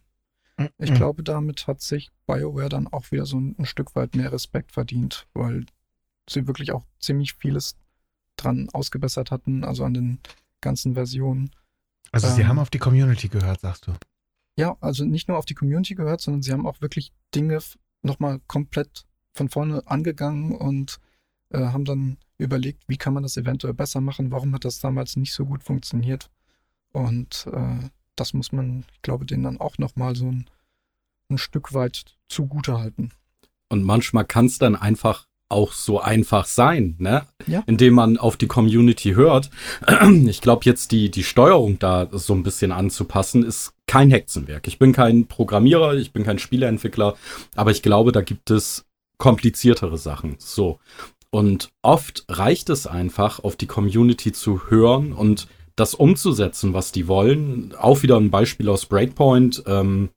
-mm. 0.57 0.69
ich 0.77 0.91
mm 0.91 0.95
glaube, 0.95 1.23
damit 1.23 1.67
hat 1.67 1.81
sich 1.81 2.11
BioWare 2.25 2.69
dann 2.69 2.87
auch 2.87 3.11
wieder 3.11 3.25
so 3.25 3.37
ein, 3.37 3.55
ein 3.59 3.65
Stück 3.65 3.95
weit 3.95 4.15
mehr 4.15 4.31
Respekt 4.31 4.71
verdient, 4.71 5.27
weil 5.33 5.65
sie 6.29 6.47
wirklich 6.47 6.71
auch 6.71 6.85
ziemlich 6.99 7.33
vieles 7.33 7.75
dran 8.37 8.69
ausgebessert 8.71 9.29
hatten, 9.29 9.63
also 9.63 9.83
an 9.83 9.93
den 9.93 10.19
ganzen 10.61 10.93
Versionen. 10.93 11.51
Also 12.11 12.29
sie 12.29 12.41
ähm, 12.41 12.47
haben 12.47 12.59
auf 12.59 12.69
die 12.69 12.79
Community 12.79 13.27
gehört, 13.27 13.59
sagst 13.61 13.87
du. 13.87 13.93
Ja, 14.57 14.77
also 14.81 15.03
nicht 15.05 15.27
nur 15.27 15.37
auf 15.37 15.45
die 15.45 15.55
Community 15.55 15.95
gehört, 15.95 16.21
sondern 16.21 16.41
sie 16.41 16.51
haben 16.51 16.67
auch 16.67 16.81
wirklich 16.81 17.11
Dinge 17.33 17.59
nochmal 18.03 18.39
komplett 18.47 19.05
von 19.33 19.49
vorne 19.49 19.81
angegangen 19.87 20.55
und 20.55 20.99
äh, 21.49 21.59
haben 21.59 21.85
dann 21.85 22.17
überlegt, 22.37 22.83
wie 22.87 22.97
kann 22.97 23.13
man 23.13 23.23
das 23.23 23.37
eventuell 23.37 23.73
besser 23.73 24.01
machen, 24.01 24.31
warum 24.31 24.53
hat 24.53 24.65
das 24.65 24.79
damals 24.79 25.15
nicht 25.15 25.33
so 25.33 25.45
gut 25.45 25.63
funktioniert. 25.63 26.29
Und 26.91 27.47
äh, 27.51 27.89
das 28.15 28.33
muss 28.33 28.51
man, 28.51 28.85
ich 28.93 29.01
glaube, 29.01 29.25
denen 29.25 29.43
dann 29.43 29.59
auch 29.59 29.77
nochmal 29.77 30.15
so 30.15 30.27
ein, 30.27 30.49
ein 31.29 31.37
Stück 31.37 31.73
weit 31.73 32.17
zugute 32.27 32.77
halten. 32.77 33.11
Und 33.69 33.83
manchmal 33.83 34.25
kann 34.25 34.45
es 34.45 34.59
dann 34.59 34.75
einfach 34.75 35.27
auch 35.53 35.71
so 35.71 35.99
einfach 35.99 36.45
sein, 36.45 36.95
ne? 36.99 37.23
Ja. 37.47 37.63
Indem 37.65 37.93
man 37.93 38.17
auf 38.17 38.37
die 38.37 38.47
Community 38.47 39.13
hört. 39.13 39.49
Ich 40.25 40.41
glaube, 40.41 40.65
jetzt 40.65 40.91
die, 40.91 41.09
die 41.09 41.23
Steuerung 41.23 41.79
da 41.79 42.07
so 42.11 42.33
ein 42.33 42.43
bisschen 42.43 42.71
anzupassen, 42.71 43.43
ist 43.43 43.73
kein 43.87 44.09
Hexenwerk. 44.09 44.67
Ich 44.67 44.79
bin 44.79 44.91
kein 44.91 45.27
Programmierer, 45.27 45.95
ich 45.95 46.11
bin 46.11 46.23
kein 46.23 46.39
Spieleentwickler, 46.39 47.15
aber 47.55 47.71
ich 47.71 47.81
glaube, 47.81 48.11
da 48.11 48.21
gibt 48.21 48.51
es 48.51 48.85
kompliziertere 49.17 49.97
Sachen. 49.97 50.35
So. 50.39 50.79
Und 51.29 51.69
oft 51.81 52.25
reicht 52.29 52.69
es 52.69 52.87
einfach, 52.87 53.43
auf 53.43 53.55
die 53.55 53.67
Community 53.67 54.31
zu 54.31 54.69
hören 54.69 55.13
und 55.13 55.47
das 55.75 55.95
umzusetzen, 55.95 56.73
was 56.73 56.91
die 56.91 57.07
wollen. 57.07 57.73
Auch 57.75 58.03
wieder 58.03 58.17
ein 58.17 58.31
Beispiel 58.31 58.69
aus 58.69 58.85
Breakpoint. 58.85 59.63
Ähm, 59.65 60.09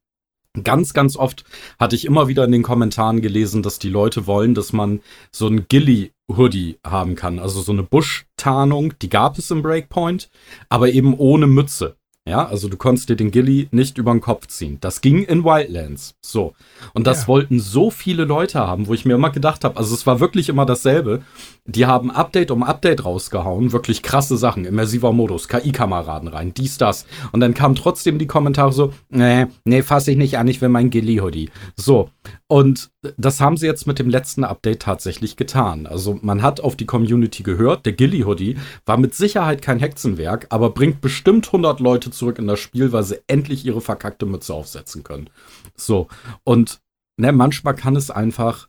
Ganz, 0.65 0.95
ganz 0.95 1.17
oft 1.17 1.45
hatte 1.79 1.97
ich 1.97 2.05
immer 2.05 2.29
wieder 2.29 2.45
in 2.45 2.53
den 2.53 2.63
Kommentaren 2.63 3.21
gelesen, 3.21 3.63
dass 3.63 3.79
die 3.79 3.89
Leute 3.89 4.27
wollen, 4.27 4.55
dass 4.55 4.73
man 4.73 5.01
so 5.31 5.49
ein 5.49 5.67
Gilly-Hoodie 5.69 6.79
haben 6.85 7.15
kann. 7.15 7.39
Also 7.39 7.61
so 7.61 7.73
eine 7.73 7.83
Busch-Tarnung, 7.83 8.95
die 9.01 9.09
gab 9.09 9.39
es 9.39 9.51
im 9.51 9.63
Breakpoint, 9.63 10.31
aber 10.69 10.91
eben 10.91 11.15
ohne 11.15 11.47
Mütze. 11.47 11.97
Ja, 12.29 12.45
also 12.45 12.69
du 12.69 12.77
konntest 12.77 13.09
dir 13.09 13.15
den 13.15 13.31
Gilly 13.31 13.69
nicht 13.71 13.99
über 13.99 14.11
den 14.11 14.21
Kopf 14.21 14.49
ziehen. 14.49 14.79
Das 14.81 15.01
ging 15.01 15.23
in 15.23 15.45
Wildlands. 15.45 16.17
So. 16.25 16.55
Und 16.93 17.07
das 17.07 17.23
Ja. 17.23 17.29
wollten 17.29 17.61
so 17.61 17.91
viele 17.91 18.25
Leute 18.25 18.59
haben, 18.59 18.89
wo 18.89 18.95
ich 18.95 19.05
mir 19.05 19.15
immer 19.15 19.31
gedacht 19.31 19.63
habe, 19.63 19.77
also 19.77 19.95
es 19.95 20.07
war 20.09 20.19
wirklich 20.19 20.49
immer 20.49 20.67
dasselbe. 20.67 21.23
Die 21.67 21.87
haben 21.87 22.11
Update 22.11 22.51
um 22.51 22.65
Update 22.65 23.05
rausgehauen, 23.05 23.71
wirklich 23.71 24.03
krasse 24.03 24.37
Sachen, 24.37 24.65
immersiver 24.65 25.13
Modus, 25.13 25.47
KI-Kameraden 25.47 26.29
rein, 26.29 26.53
dies, 26.53 26.79
das. 26.79 27.07
Und 27.31 27.41
dann 27.41 27.55
kamen 27.55 27.77
trotzdem 27.77 28.19
die 28.19 28.27
Kommentare 28.27 28.73
so, 28.73 28.93
nee, 29.09 29.47
nee, 29.65 29.83
fass 29.83 30.09
ich 30.09 30.17
nicht 30.17 30.37
an, 30.37 30.49
ich 30.49 30.61
will 30.61 30.69
mein 30.69 30.91
Gilly-Hoodie. 30.91 31.51
So. 31.77 32.11
Und 32.49 32.91
das 33.17 33.41
haben 33.41 33.57
sie 33.57 33.67
jetzt 33.67 33.89
mit 33.89 33.99
dem 33.99 34.09
letzten 34.09 34.45
Update 34.45 34.83
tatsächlich 34.83 35.37
getan. 35.37 35.87
Also 35.87 36.19
man 36.23 36.43
hat 36.43 36.61
auf 36.61 36.77
die 36.77 36.87
Community 36.87 37.43
gehört, 37.43 37.87
der 37.87 37.93
Gilly-Hoodie 37.93 38.57
war 38.85 38.99
mit 38.99 39.15
Sicherheit 39.15 39.63
kein 39.63 39.81
Hexenwerk, 39.81 40.47
aber 40.51 40.71
bringt 40.71 41.01
bestimmt 41.01 41.47
100 41.47 41.81
Leute 41.81 42.13
zurück 42.13 42.39
in 42.39 42.47
das 42.47 42.61
Spiel, 42.61 42.93
weil 42.93 43.03
sie 43.03 43.21
endlich 43.27 43.67
ihre 43.67 43.81
verkackte 43.81 44.27
Mütze 44.27 44.55
aufsetzen 44.55 45.03
können. 45.03 45.29
So. 45.75 46.07
Und 46.45 46.81
ne, 47.17 47.33
manchmal 47.33 47.75
kann 47.75 47.97
es 47.97 48.11
einfach 48.11 48.69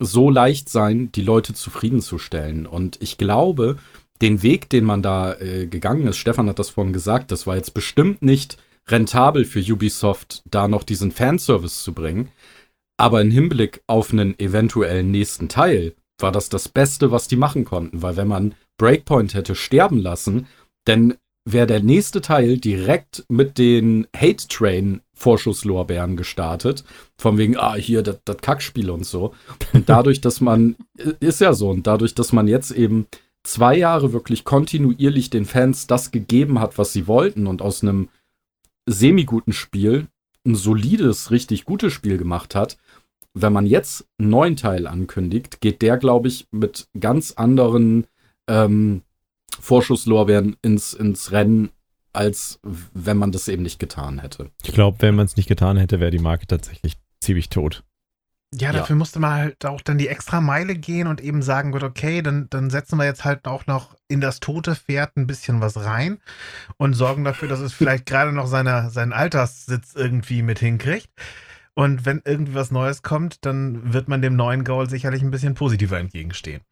so 0.00 0.28
leicht 0.28 0.68
sein, 0.68 1.12
die 1.12 1.22
Leute 1.22 1.54
zufriedenzustellen. 1.54 2.66
Und 2.66 3.00
ich 3.00 3.16
glaube, 3.16 3.78
den 4.22 4.42
Weg, 4.42 4.68
den 4.70 4.84
man 4.84 5.02
da 5.02 5.34
äh, 5.34 5.66
gegangen 5.66 6.08
ist, 6.08 6.16
Stefan 6.16 6.48
hat 6.48 6.58
das 6.58 6.70
vorhin 6.70 6.92
gesagt, 6.92 7.30
das 7.30 7.46
war 7.46 7.54
jetzt 7.54 7.74
bestimmt 7.74 8.22
nicht 8.22 8.58
rentabel 8.88 9.44
für 9.44 9.60
Ubisoft, 9.60 10.42
da 10.50 10.68
noch 10.68 10.82
diesen 10.82 11.10
Fanservice 11.10 11.82
zu 11.82 11.92
bringen. 11.92 12.28
Aber 12.96 13.20
im 13.20 13.30
Hinblick 13.30 13.82
auf 13.86 14.12
einen 14.12 14.38
eventuellen 14.38 15.10
nächsten 15.10 15.48
Teil 15.48 15.94
war 16.20 16.32
das 16.32 16.48
das 16.48 16.68
Beste, 16.68 17.10
was 17.10 17.28
die 17.28 17.36
machen 17.36 17.64
konnten, 17.64 18.02
weil 18.02 18.16
wenn 18.16 18.28
man 18.28 18.54
Breakpoint 18.78 19.34
hätte 19.34 19.54
sterben 19.54 19.98
lassen, 19.98 20.46
dann 20.84 21.14
wäre 21.44 21.66
der 21.66 21.82
nächste 21.82 22.20
Teil 22.20 22.56
direkt 22.58 23.24
mit 23.28 23.58
den 23.58 24.06
Hate 24.16 24.48
Train 24.48 25.00
Vorschusslorbeeren 25.12 26.16
gestartet. 26.16 26.84
Von 27.18 27.36
wegen, 27.38 27.56
ah, 27.56 27.74
hier, 27.74 28.02
das 28.02 28.18
Kackspiel 28.40 28.90
und 28.90 29.04
so. 29.04 29.34
Und 29.72 29.88
dadurch, 29.88 30.20
dass 30.20 30.40
man, 30.40 30.76
ist 31.20 31.40
ja 31.40 31.52
so, 31.52 31.70
und 31.70 31.86
dadurch, 31.86 32.14
dass 32.14 32.32
man 32.32 32.48
jetzt 32.48 32.70
eben 32.70 33.06
zwei 33.42 33.76
Jahre 33.76 34.12
wirklich 34.12 34.44
kontinuierlich 34.44 35.30
den 35.30 35.44
Fans 35.44 35.86
das 35.86 36.10
gegeben 36.10 36.60
hat, 36.60 36.78
was 36.78 36.92
sie 36.92 37.06
wollten 37.06 37.46
und 37.46 37.60
aus 37.60 37.82
einem 37.82 38.08
semi-guten 38.86 39.52
Spiel 39.52 40.08
ein 40.46 40.54
solides, 40.54 41.30
richtig 41.30 41.64
gutes 41.64 41.92
Spiel 41.92 42.18
gemacht 42.18 42.54
hat, 42.54 42.76
wenn 43.34 43.52
man 43.52 43.66
jetzt 43.66 44.06
einen 44.18 44.30
neuen 44.30 44.56
Teil 44.56 44.86
ankündigt, 44.86 45.60
geht 45.60 45.82
der, 45.82 45.98
glaube 45.98 46.28
ich, 46.28 46.46
mit 46.52 46.88
ganz 46.98 47.32
anderen 47.32 48.06
ähm, 48.48 49.02
Vorschusslorbeeren 49.60 50.56
ins, 50.62 50.94
ins 50.94 51.32
Rennen, 51.32 51.70
als 52.12 52.60
wenn 52.62 53.16
man 53.16 53.32
das 53.32 53.48
eben 53.48 53.62
nicht 53.62 53.80
getan 53.80 54.20
hätte. 54.20 54.50
Ich 54.62 54.72
glaube, 54.72 54.98
wenn 55.00 55.16
man 55.16 55.26
es 55.26 55.36
nicht 55.36 55.48
getan 55.48 55.76
hätte, 55.76 56.00
wäre 56.00 56.12
die 56.12 56.18
Marke 56.18 56.46
tatsächlich 56.46 56.94
ziemlich 57.20 57.48
tot. 57.48 57.82
Ja, 58.56 58.72
dafür 58.72 58.94
musste 58.94 59.18
man 59.18 59.32
halt 59.32 59.66
auch 59.66 59.80
dann 59.80 59.98
die 59.98 60.06
extra 60.06 60.40
Meile 60.40 60.76
gehen 60.76 61.08
und 61.08 61.20
eben 61.20 61.42
sagen, 61.42 61.72
gut, 61.72 61.82
okay, 61.82 62.22
dann, 62.22 62.46
dann 62.50 62.70
setzen 62.70 62.98
wir 62.98 63.04
jetzt 63.04 63.24
halt 63.24 63.46
auch 63.46 63.66
noch 63.66 63.96
in 64.06 64.20
das 64.20 64.38
tote 64.38 64.76
Pferd 64.76 65.16
ein 65.16 65.26
bisschen 65.26 65.60
was 65.60 65.76
rein 65.84 66.18
und 66.76 66.94
sorgen 66.94 67.24
dafür, 67.24 67.48
dass 67.48 67.58
es 67.58 67.72
vielleicht 67.72 68.06
gerade 68.06 68.32
noch 68.32 68.46
seine, 68.46 68.90
seinen 68.90 69.12
Alterssitz 69.12 69.94
irgendwie 69.96 70.42
mit 70.42 70.60
hinkriegt. 70.60 71.08
Und 71.76 72.06
wenn 72.06 72.22
irgendwie 72.24 72.54
was 72.54 72.70
Neues 72.70 73.02
kommt, 73.02 73.44
dann 73.44 73.92
wird 73.92 74.08
man 74.08 74.22
dem 74.22 74.36
neuen 74.36 74.64
Gaul 74.64 74.88
sicherlich 74.88 75.22
ein 75.22 75.30
bisschen 75.30 75.54
positiver 75.54 75.98
entgegenstehen. 75.98 76.62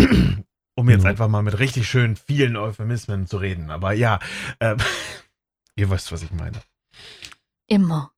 um 0.76 0.90
jetzt 0.90 1.02
Mhm. 1.02 1.10
einfach 1.10 1.28
mal 1.28 1.42
mit 1.42 1.58
richtig 1.58 1.88
schön 1.88 2.16
vielen 2.16 2.56
Euphemismen 2.56 3.26
zu 3.26 3.36
reden. 3.36 3.70
Aber 3.70 3.92
ja, 3.92 4.18
äh, 4.58 4.76
ihr 5.76 5.90
wisst, 5.90 6.10
was 6.10 6.22
ich 6.22 6.32
meine. 6.32 6.60
Immer. 7.68 8.10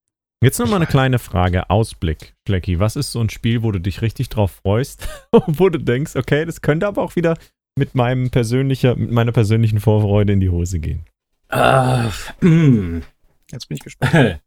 Jetzt 0.43 0.59
noch 0.59 0.69
mal 0.69 0.77
eine 0.77 0.87
kleine 0.87 1.19
Frage. 1.19 1.71
Ausblick, 1.71 2.35
Schlecki. 2.47 2.79
Was 2.79 2.97
ist 2.97 3.13
so 3.13 3.21
ein 3.21 3.31
Spiel, 3.31 3.63
wo 3.63 3.73
du 3.73 3.81
dich 3.81 4.03
richtig 4.03 4.29
drauf 4.29 4.61
freust? 4.63 5.09
wo 5.47 5.69
du 5.69 5.79
denkst, 5.79 6.17
okay, 6.17 6.45
das 6.45 6.61
könnte 6.61 6.87
aber 6.87 7.03
auch 7.03 7.17
wieder 7.17 7.37
mit 7.79 7.95
meinem 7.95 8.31
persönlicher, 8.31 8.97
mit 8.97 9.11
meiner 9.11 9.33
persönlichen 9.33 9.81
Vorfreude 9.81 10.33
in 10.33 10.41
die 10.41 10.49
Hose 10.51 10.79
gehen. 10.79 11.05
Ah, 11.49 12.11
mm. 12.41 13.03
Jetzt 13.51 13.69
bin 13.69 13.77
ich 13.77 13.83
gespannt. 13.83 14.41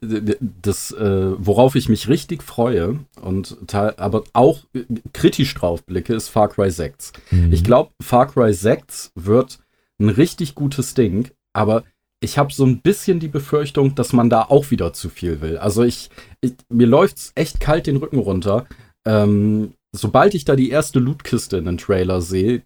das, 0.00 0.90
äh, 0.92 1.32
worauf 1.38 1.76
ich 1.76 1.88
mich 1.88 2.08
richtig 2.08 2.42
freue 2.42 3.00
und 3.20 3.56
aber 3.74 4.24
auch 4.32 4.60
äh, 4.74 4.84
kritisch 5.12 5.54
drauf 5.54 5.84
blicke, 5.84 6.14
ist 6.14 6.28
Far 6.28 6.48
Cry 6.48 6.70
6. 6.70 7.12
Mhm. 7.30 7.52
Ich 7.52 7.64
glaube, 7.64 7.90
Far 8.02 8.26
Cry 8.26 8.52
6 8.52 9.12
wird 9.14 9.58
ein 9.98 10.08
richtig 10.08 10.54
gutes 10.54 10.94
Ding, 10.94 11.30
aber 11.52 11.84
ich 12.20 12.38
habe 12.38 12.52
so 12.52 12.64
ein 12.64 12.80
bisschen 12.80 13.20
die 13.20 13.28
Befürchtung, 13.28 13.94
dass 13.94 14.12
man 14.12 14.30
da 14.30 14.42
auch 14.42 14.70
wieder 14.70 14.92
zu 14.92 15.08
viel 15.08 15.40
will. 15.40 15.58
Also 15.58 15.82
ich, 15.82 16.10
ich 16.40 16.54
mir 16.68 16.86
läuft's 16.86 17.32
echt 17.34 17.60
kalt 17.60 17.86
den 17.86 17.96
Rücken 17.96 18.18
runter. 18.18 18.66
Ähm, 19.04 19.74
sobald 19.92 20.34
ich 20.34 20.44
da 20.44 20.56
die 20.56 20.70
erste 20.70 20.98
Lootkiste 20.98 21.58
in 21.58 21.66
den 21.66 21.78
Trailer 21.78 22.20
sehe, 22.20 22.62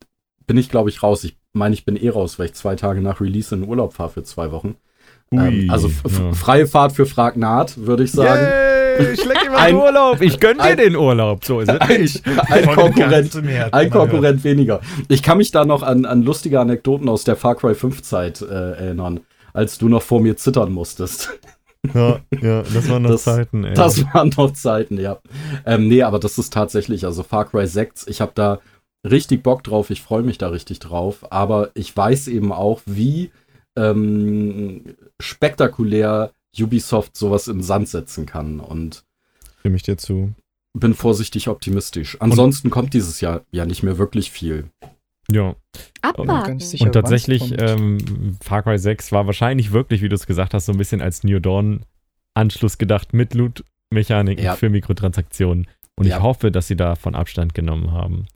bin 0.46 0.56
ich, 0.56 0.68
glaube 0.68 0.90
ich, 0.90 1.02
raus. 1.02 1.24
Ich 1.24 1.36
meine, 1.52 1.74
ich 1.74 1.84
bin 1.84 1.96
eh 1.96 2.08
raus, 2.08 2.38
weil 2.38 2.46
ich 2.46 2.54
zwei 2.54 2.76
Tage 2.76 3.00
nach 3.00 3.20
Release 3.20 3.54
in 3.54 3.66
Urlaub 3.66 3.94
fahre 3.94 4.10
für 4.10 4.22
zwei 4.22 4.52
Wochen. 4.52 4.76
Ui, 5.32 5.38
ähm, 5.64 5.70
also 5.70 5.88
ja. 5.88 6.32
freie 6.32 6.66
Fahrt 6.66 6.92
für 6.92 7.06
Frag 7.06 7.36
Naht, 7.36 7.76
würde 7.76 8.04
ich 8.04 8.12
sagen. 8.12 8.46
Yay, 8.98 9.16
Schlecki 9.16 9.48
macht 9.50 9.58
Ein- 9.62 9.76
Urlaub. 9.76 10.20
Ich 10.22 10.40
gönn 10.40 10.58
dir 10.58 10.74
den 10.76 10.96
Urlaub. 10.96 11.44
So 11.44 11.60
ist 11.60 11.68
es. 11.70 11.78
Ein, 11.80 12.08
ein 12.50 12.66
Konkurrent, 12.74 13.34
Herzen, 13.34 13.48
ein. 13.72 13.90
Konkurrent 13.90 14.42
weniger. 14.44 14.80
Ich 15.08 15.22
kann 15.22 15.38
mich 15.38 15.50
da 15.50 15.64
noch 15.64 15.82
an, 15.82 16.04
an 16.04 16.22
lustige 16.22 16.58
Anekdoten 16.60 17.08
aus 17.08 17.24
der 17.24 17.36
Far 17.36 17.54
Cry 17.56 17.74
5 17.74 18.02
Zeit 18.02 18.40
äh, 18.42 18.46
erinnern, 18.72 19.20
als 19.52 19.78
du 19.78 19.88
noch 19.88 20.02
vor 20.02 20.20
mir 20.20 20.36
zittern 20.36 20.72
musstest. 20.72 21.30
Ja, 21.94 22.18
ja, 22.42 22.62
das 22.62 22.88
waren 22.88 23.02
noch 23.02 23.10
Das- 23.10 23.24
Zeiten, 23.24 23.64
ey. 23.64 23.74
Das 23.74 24.02
waren 24.12 24.32
noch 24.36 24.52
Zeiten, 24.52 24.98
ja. 24.98 25.18
Ähm, 25.64 25.86
nee, 25.88 26.02
aber 26.02 26.18
das 26.18 26.36
ist 26.38 26.52
tatsächlich, 26.52 27.04
also 27.04 27.22
Far 27.22 27.44
Cry 27.44 27.66
6, 27.68 28.06
ich 28.08 28.20
habe 28.20 28.32
da 28.34 28.58
richtig 29.08 29.44
Bock 29.44 29.62
drauf, 29.62 29.90
ich 29.90 30.02
freue 30.02 30.22
mich 30.22 30.38
da 30.38 30.48
richtig 30.48 30.80
drauf, 30.80 31.18
aber 31.30 31.70
ich 31.74 31.96
weiß 31.96 32.26
eben 32.28 32.52
auch, 32.52 32.80
wie 32.84 33.30
ähm, 33.78 34.82
spektakulär 35.20 36.32
Ubisoft 36.60 37.16
sowas 37.16 37.46
in 37.48 37.62
Sand 37.62 37.88
setzen 37.88 38.26
kann 38.26 38.58
und 38.60 39.04
Stimme 39.60 39.76
ich 39.76 39.82
dir 39.82 39.96
zu. 39.96 40.32
bin 40.74 40.94
vorsichtig 40.94 41.48
optimistisch. 41.48 42.16
Ansonsten 42.20 42.70
kommt 42.70 42.94
dieses 42.94 43.20
Jahr 43.20 43.42
ja 43.52 43.64
nicht 43.66 43.82
mehr 43.82 43.98
wirklich 43.98 44.30
viel. 44.30 44.64
Ja. 45.30 45.54
Abwarten. 46.00 46.58
Und 46.80 46.92
tatsächlich, 46.92 47.54
ähm, 47.60 48.36
Far 48.42 48.62
Cry 48.62 48.78
6 48.78 49.12
war 49.12 49.26
wahrscheinlich 49.26 49.72
wirklich, 49.72 50.00
wie 50.02 50.08
du 50.08 50.14
es 50.14 50.26
gesagt 50.26 50.54
hast, 50.54 50.66
so 50.66 50.72
ein 50.72 50.78
bisschen 50.78 51.02
als 51.02 51.22
New 51.22 51.38
Dawn 51.38 51.84
Anschluss 52.34 52.78
gedacht 52.78 53.12
mit 53.12 53.34
Loot-Mechaniken 53.34 54.42
Ja. 54.44 54.56
für 54.56 54.70
Mikrotransaktionen. 54.70 55.66
Und 55.96 56.06
Ja. 56.06 56.16
ich 56.16 56.22
hoffe, 56.22 56.50
dass 56.50 56.66
sie 56.68 56.76
davon 56.76 57.14
Abstand 57.14 57.54
genommen 57.54 57.92
haben. 57.92 58.26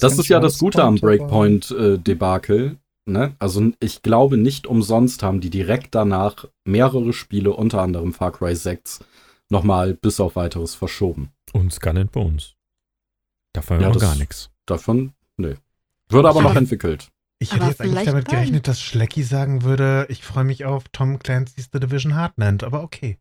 Das 0.00 0.16
ist 0.18 0.28
ja 0.28 0.38
das 0.38 0.58
Gute 0.58 0.84
am 0.84 0.94
Breakpoint-Debakel. 0.96 2.76
Ne? 3.08 3.34
Also 3.38 3.70
ich 3.80 4.02
glaube 4.02 4.36
nicht 4.36 4.66
umsonst 4.66 5.22
haben 5.22 5.40
die 5.40 5.50
direkt 5.50 5.94
danach 5.94 6.46
mehrere 6.64 7.12
Spiele, 7.12 7.52
unter 7.52 7.80
anderem 7.80 8.12
Far 8.12 8.32
Cry 8.32 8.54
6, 8.56 8.98
nochmal 9.48 9.94
bis 9.94 10.18
auf 10.18 10.34
weiteres 10.34 10.74
verschoben. 10.74 11.30
Und 11.52 11.72
Skull 11.72 11.98
and 11.98 12.10
Bones. 12.12 12.54
Davon 13.54 13.80
Ja, 13.80 13.86
noch 13.88 13.94
das- 13.94 14.02
gar 14.02 14.16
nichts. 14.16 14.50
Davon, 14.66 15.12
nee. 15.36 15.54
Wird 16.08 16.26
aber 16.26 16.40
Aber- 16.40 16.42
noch 16.42 16.56
entwickelt. 16.56 17.08
Ich 17.38 17.52
hätte 17.52 17.60
Aber 17.62 17.70
jetzt 17.70 17.80
eigentlich 17.80 17.92
vielleicht 17.92 18.08
damit 18.08 18.28
gerechnet, 18.28 18.66
dass 18.66 18.80
Schlecki 18.80 19.22
sagen 19.22 19.62
würde, 19.62 20.06
ich 20.08 20.24
freue 20.24 20.44
mich 20.44 20.64
auf 20.64 20.84
Tom 20.90 21.18
Clancy's 21.18 21.68
The 21.72 21.78
Division 21.80 22.14
Heartland, 22.16 22.64
aber 22.64 22.82
okay. 22.82 23.18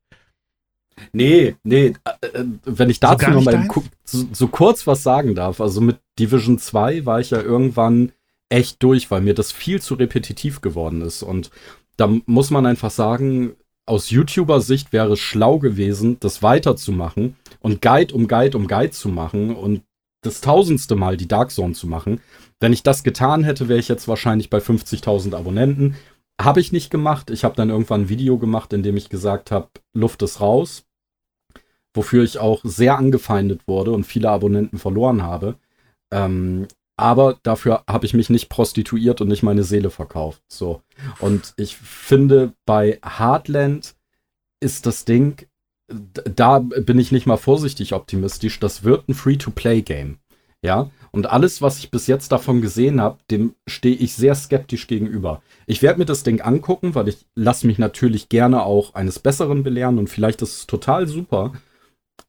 Nee, 1.11 1.55
nee, 1.63 1.93
äh, 2.21 2.27
äh, 2.27 2.45
wenn 2.63 2.89
ich 2.89 3.01
dazu 3.01 3.25
gar 3.25 3.31
noch 3.33 3.43
mal 3.43 3.67
so, 4.05 4.25
so 4.31 4.47
kurz 4.47 4.87
was 4.87 5.03
sagen 5.03 5.35
darf. 5.35 5.59
Also 5.59 5.81
mit 5.81 5.99
Division 6.17 6.57
2 6.57 7.05
war 7.05 7.19
ich 7.19 7.31
ja 7.31 7.41
irgendwann 7.41 8.13
echt 8.49 8.81
durch, 8.83 9.11
weil 9.11 9.21
mir 9.21 9.33
das 9.33 9.51
viel 9.51 9.81
zu 9.81 9.95
repetitiv 9.95 10.61
geworden 10.61 11.01
ist. 11.01 11.23
Und 11.23 11.49
da 11.97 12.09
muss 12.25 12.51
man 12.51 12.65
einfach 12.65 12.91
sagen, 12.91 13.55
aus 13.85 14.09
YouTuber-Sicht 14.09 14.93
wäre 14.93 15.13
es 15.13 15.19
schlau 15.19 15.59
gewesen, 15.59 16.17
das 16.19 16.41
weiterzumachen 16.41 17.35
und 17.59 17.81
Guide 17.81 18.13
um 18.13 18.27
Guide 18.27 18.57
um 18.57 18.67
Guide 18.67 18.91
zu 18.91 19.09
machen 19.09 19.55
und 19.55 19.83
das 20.21 20.41
tausendste 20.41 20.95
Mal 20.95 21.17
die 21.17 21.27
Dark 21.27 21.51
Zone 21.51 21.73
zu 21.73 21.87
machen. 21.87 22.19
Wenn 22.59 22.73
ich 22.73 22.81
das 22.81 23.03
getan 23.03 23.43
hätte, 23.43 23.69
wäre 23.69 23.79
ich 23.79 23.87
jetzt 23.87 24.07
wahrscheinlich 24.07 24.49
bei 24.49 24.57
50.000 24.57 25.35
Abonnenten. 25.35 25.95
Habe 26.41 26.59
ich 26.59 26.71
nicht 26.71 26.89
gemacht. 26.89 27.29
Ich 27.29 27.43
habe 27.43 27.55
dann 27.55 27.69
irgendwann 27.69 28.01
ein 28.01 28.09
Video 28.09 28.37
gemacht, 28.39 28.73
in 28.73 28.81
dem 28.81 28.97
ich 28.97 29.09
gesagt 29.09 29.51
habe, 29.51 29.69
Luft 29.93 30.21
ist 30.23 30.41
raus. 30.41 30.85
Wofür 31.93 32.23
ich 32.23 32.39
auch 32.39 32.61
sehr 32.63 32.97
angefeindet 32.97 33.67
wurde 33.67 33.91
und 33.91 34.03
viele 34.03 34.29
Abonnenten 34.31 34.79
verloren 34.79 35.21
habe. 35.21 35.55
Ähm, 36.11 36.67
aber 36.97 37.39
dafür 37.43 37.83
habe 37.89 38.05
ich 38.05 38.13
mich 38.13 38.29
nicht 38.29 38.49
prostituiert 38.49 39.21
und 39.21 39.27
nicht 39.27 39.43
meine 39.43 39.63
Seele 39.63 39.89
verkauft. 39.89 40.41
So. 40.47 40.81
Und 41.19 41.53
ich 41.57 41.75
finde, 41.75 42.53
bei 42.65 42.99
Heartland 43.03 43.95
ist 44.61 44.85
das 44.85 45.05
Ding, 45.05 45.45
da 45.87 46.59
bin 46.59 46.97
ich 46.97 47.11
nicht 47.11 47.27
mal 47.27 47.37
vorsichtig 47.37 47.93
optimistisch. 47.93 48.59
Das 48.59 48.83
wird 48.83 49.07
ein 49.07 49.13
Free-to-Play-Game. 49.13 50.17
Ja. 50.63 50.89
Und 51.11 51.27
alles, 51.27 51.61
was 51.61 51.77
ich 51.77 51.91
bis 51.91 52.07
jetzt 52.07 52.31
davon 52.31 52.61
gesehen 52.61 52.99
habe, 52.99 53.19
dem 53.29 53.55
stehe 53.67 53.95
ich 53.95 54.15
sehr 54.15 54.33
skeptisch 54.35 54.87
gegenüber. 54.87 55.41
Ich 55.67 55.81
werde 55.81 55.99
mir 55.99 56.05
das 56.05 56.23
Ding 56.23 56.41
angucken, 56.41 56.95
weil 56.95 57.07
ich 57.07 57.25
lasse 57.35 57.67
mich 57.67 57.77
natürlich 57.77 58.29
gerne 58.29 58.63
auch 58.63 58.95
eines 58.95 59.19
Besseren 59.19 59.63
belehren 59.63 59.99
und 59.99 60.09
vielleicht 60.09 60.41
ist 60.41 60.57
es 60.57 60.67
total 60.67 61.07
super. 61.07 61.53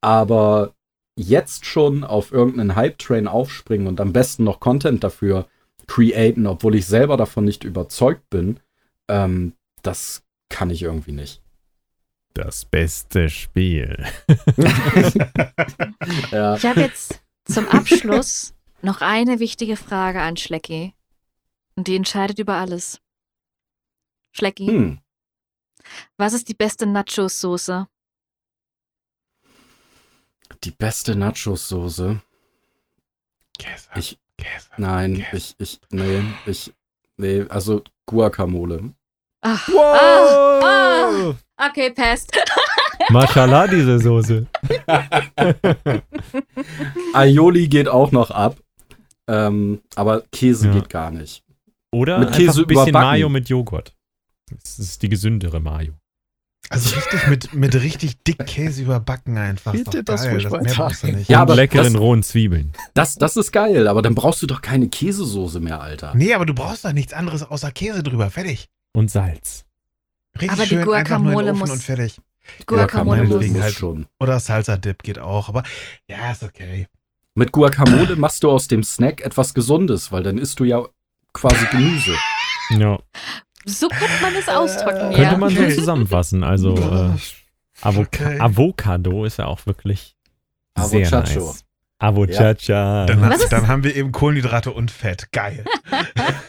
Aber 0.03 0.75
jetzt 1.17 1.65
schon 1.67 2.05
auf 2.05 2.31
irgendeinen 2.33 2.77
Hype-Train 2.77 3.27
aufspringen 3.27 3.87
und 3.87 4.01
am 4.01 4.13
besten 4.13 4.45
noch 4.45 4.61
Content 4.61 5.03
dafür 5.03 5.49
createn, 5.87 6.47
obwohl 6.47 6.75
ich 6.75 6.87
selber 6.87 7.17
davon 7.17 7.45
nicht 7.45 7.65
überzeugt 7.65 8.29
bin, 8.31 8.61
ähm, 9.09 9.55
das 9.83 10.23
kann 10.49 10.71
ich 10.71 10.83
irgendwie 10.83 11.13
nicht. 11.13 11.43
Das 12.35 12.65
beste 12.67 13.29
Spiel. 13.31 14.05
Ja. 16.31 16.55
Ich 16.57 16.65
habe 16.65 16.81
jetzt 16.81 17.21
zum 17.45 17.67
Abschluss 17.69 18.55
noch 18.83 19.01
eine 19.01 19.41
wichtige 19.41 19.77
Frage 19.77 20.21
an 20.21 20.37
Schlecki. 20.37 20.95
Und 21.75 21.89
die 21.89 21.97
entscheidet 21.97 22.39
über 22.39 22.55
alles. 22.55 23.01
Schlecki, 24.33 24.67
Hm. 24.67 24.99
was 26.17 26.33
ist 26.33 26.49
die 26.49 26.55
beste 26.55 26.87
Nachos-Soße? 26.87 27.87
Die 30.65 30.71
beste 30.71 31.15
Nachos-Soße. 31.17 32.21
Käse. 33.59 33.89
Ich, 33.97 34.19
Käse. 34.39 34.69
nein, 34.77 35.15
Käse. 35.31 35.37
ich, 35.37 35.55
ich, 35.59 35.81
nee, 35.91 36.23
ich, 36.47 36.73
nee, 37.17 37.45
also 37.49 37.83
Guacamole. 38.07 38.93
Ach, 39.43 39.69
Wow! 39.69 41.37
okay, 41.57 41.91
passt. 41.91 42.33
Mashallah, 43.11 43.69
diese 43.69 43.99
Soße. 44.01 44.47
Aioli 47.13 47.69
geht 47.69 47.89
auch 47.89 48.13
noch 48.13 48.31
ab. 48.31 48.57
Ähm, 49.29 49.83
aber 49.95 50.23
Käse 50.33 50.69
Ja. 50.69 50.75
geht 50.75 50.89
gar 50.89 51.11
nicht. 51.11 51.43
Oder 51.93 52.19
Mit 52.19 52.33
Käse 52.33 52.63
ein 52.63 52.67
bisschen 52.67 52.89
überbacken. 52.89 53.09
Mayo 53.11 53.29
mit 53.29 53.49
Joghurt. 53.49 53.95
Das 54.51 54.79
ist 54.79 55.03
die 55.03 55.09
gesündere 55.09 55.61
Mayo. 55.61 55.95
Also 56.71 56.97
richtig 56.97 57.27
mit, 57.29 57.53
mit 57.55 57.75
richtig 57.75 58.23
dick 58.25 58.45
Käse 58.47 58.83
überbacken 58.83 59.39
einfach. 59.39 59.73
Doch 59.75 59.93
das 60.05 60.23
geil. 60.23 60.33
furchtbar 60.33 60.63
mehr 60.63 60.75
brauchst 60.75 61.03
du 61.03 61.07
nicht. 61.09 61.29
Ja, 61.31 61.39
Und 61.39 61.43
aber 61.43 61.55
leckeren 61.57 61.93
das- 61.93 62.01
rohen 62.03 62.23
Zwiebeln. 62.23 62.73
Das, 62.95 63.15
das 63.15 63.37
ist 63.37 63.53
geil, 63.53 63.87
aber 63.89 64.03
dann 64.03 64.15
brauchst 64.15 64.43
du 64.43 64.47
doch 64.47 64.63
keine 64.63 64.89
Käsesoße 64.89 65.61
mehr, 65.61 65.81
Alter. 65.81 66.13
Nee, 66.15 66.35
aber 66.35 66.45
du 66.47 66.55
brauchst 66.55 66.85
doch 66.85 66.93
nichts 66.93 67.13
anderes 67.13 67.43
außer 67.43 67.71
Käse 67.73 68.03
drüber. 68.03 68.31
Fertig. 68.31 68.69
Und 68.93 69.11
Salz. 69.11 69.65
Richtig 70.35 70.51
Aber 70.53 70.63
die 70.65 70.69
schön 70.71 70.79
in 70.81 70.85
Guacamole 70.85 71.53
muss- 71.55 71.71
und 71.71 71.83
fertig. 71.83 72.21
Guacamole 72.67 73.23
Guacamole 73.27 73.49
muss. 73.49 73.63
halt- 73.63 73.75
schon. 73.75 74.07
Oder 74.21 74.39
Salsa-Dip 74.41 75.03
geht 75.03 75.19
auch. 75.19 75.49
Aber 75.49 75.63
ja, 76.09 76.31
ist 76.33 76.43
okay. 76.43 76.87
Mit 77.35 77.53
Guacamole 77.53 78.17
machst 78.17 78.43
du 78.43 78.51
aus 78.51 78.67
dem 78.69 78.83
Snack 78.83 79.21
etwas 79.21 79.53
Gesundes, 79.55 80.11
weil 80.13 80.23
dann 80.23 80.39
isst 80.39 80.59
du 80.61 80.65
ja 80.65 80.85
quasi 81.33 81.67
Gemüse. 81.71 82.15
Ja. 82.71 82.99
So 83.69 83.89
könnte 83.89 84.23
man 84.23 84.35
es 84.37 84.49
ausdrücken, 84.49 85.11
Äh, 85.13 85.23
ja. 85.23 85.29
Könnte 85.31 85.37
man 85.39 85.51
so 85.51 85.69
zusammenfassen. 85.81 86.43
Also 86.45 86.75
äh, 86.77 87.11
Avoca 87.83 88.09
Okay. 88.25 88.41
Avocado 88.41 89.25
ist 89.25 89.39
ja 89.39 89.47
auch 89.47 89.67
wirklich 89.67 90.17
sehr 90.79 91.07
Avocacho. 91.13 91.41
nice. 91.41 91.65
Avocacha. 91.99 93.07
Dann, 93.07 93.21
Was 93.23 93.29
hat, 93.35 93.41
ist- 93.41 93.53
dann 93.53 93.69
haben 93.69 93.83
wir 93.85 93.95
eben 93.97 94.13
Kohlenhydrate 94.13 94.71
und 94.73 94.91
Fett. 94.91 95.33
Geil. 95.33 95.65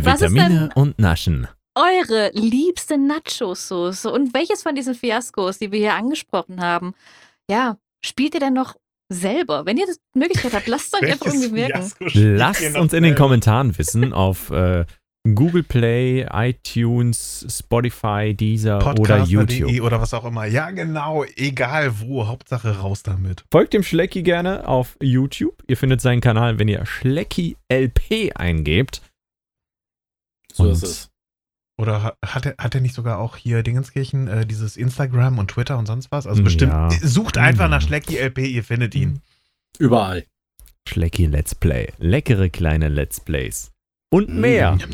Was 0.00 0.20
ist 0.22 0.32
Vitamine 0.34 0.68
denn- 0.68 0.72
und 0.72 0.98
Naschen. 0.98 1.48
Eure 1.76 2.30
liebste 2.34 2.96
Nachos-Soße 2.98 4.10
und 4.10 4.32
welches 4.32 4.62
von 4.62 4.74
diesen 4.76 4.94
Fiaskos, 4.94 5.58
die 5.58 5.72
wir 5.72 5.80
hier 5.80 5.94
angesprochen 5.94 6.60
haben, 6.60 6.94
ja, 7.50 7.76
spielt 8.04 8.34
ihr 8.34 8.40
denn 8.40 8.52
noch 8.54 8.76
selber? 9.08 9.66
Wenn 9.66 9.76
ihr 9.76 9.86
das 9.86 9.98
Möglichkeit 10.14 10.52
habt, 10.54 10.68
lasst 10.68 10.94
es 10.94 11.02
euch 11.02 11.12
einfach 11.12 11.26
irgendwie 11.26 11.48
merken. 11.50 11.90
Lasst 12.14 12.76
uns 12.76 12.92
in 12.92 13.02
den? 13.02 13.16
Kommentaren 13.16 13.76
wissen 13.76 14.12
auf 14.12 14.50
äh, 14.50 14.84
Google 15.26 15.62
Play, 15.62 16.26
iTunes, 16.30 17.46
Spotify, 17.48 18.34
Deezer 18.34 18.76
oder 18.98 19.24
YouTube. 19.24 19.80
oder 19.80 19.98
was 20.00 20.12
auch 20.12 20.26
immer. 20.26 20.44
Ja, 20.44 20.70
genau. 20.70 21.24
Egal 21.36 21.98
wo. 22.00 22.26
Hauptsache 22.26 22.78
raus 22.78 23.02
damit. 23.02 23.42
Folgt 23.50 23.72
dem 23.72 23.82
Schlecki 23.82 24.22
gerne 24.22 24.68
auf 24.68 24.98
YouTube. 25.00 25.62
Ihr 25.66 25.78
findet 25.78 26.02
seinen 26.02 26.20
Kanal, 26.20 26.58
wenn 26.58 26.68
ihr 26.68 26.84
Schlecki 26.84 27.56
LP 27.72 28.32
eingebt. 28.34 29.00
So 30.52 30.64
Und- 30.64 30.72
ist 30.72 30.82
es. 30.82 31.10
Oder 31.80 32.02
ha- 32.04 32.16
hat 32.24 32.46
er, 32.46 32.54
hat 32.58 32.74
er 32.74 32.80
nicht 32.82 32.94
sogar 32.94 33.18
auch 33.18 33.36
hier 33.36 33.62
Dingenskirchen, 33.64 34.28
äh, 34.28 34.46
dieses 34.46 34.76
Instagram 34.76 35.38
und 35.38 35.48
Twitter 35.50 35.76
und 35.78 35.86
sonst 35.86 36.12
was? 36.12 36.26
Also 36.26 36.42
Ja. 36.42 36.44
bestimmt, 36.44 36.92
sucht 37.02 37.38
einfach 37.38 37.64
Mhm. 37.64 37.70
nach 37.70 37.80
Schlecki 37.82 38.18
LP, 38.18 38.46
ihr 38.46 38.62
findet 38.62 38.94
ihn. 38.94 39.20
Überall. 39.78 40.24
Schlecki 40.86 41.26
Let's 41.26 41.54
Play. 41.54 41.88
Leckere 41.98 42.50
kleine 42.50 42.88
Let's 42.88 43.18
Plays. 43.20 43.72
Und 44.14 44.28
mehr. 44.28 44.72
Mm. 44.72 44.76
Njam. 44.76 44.90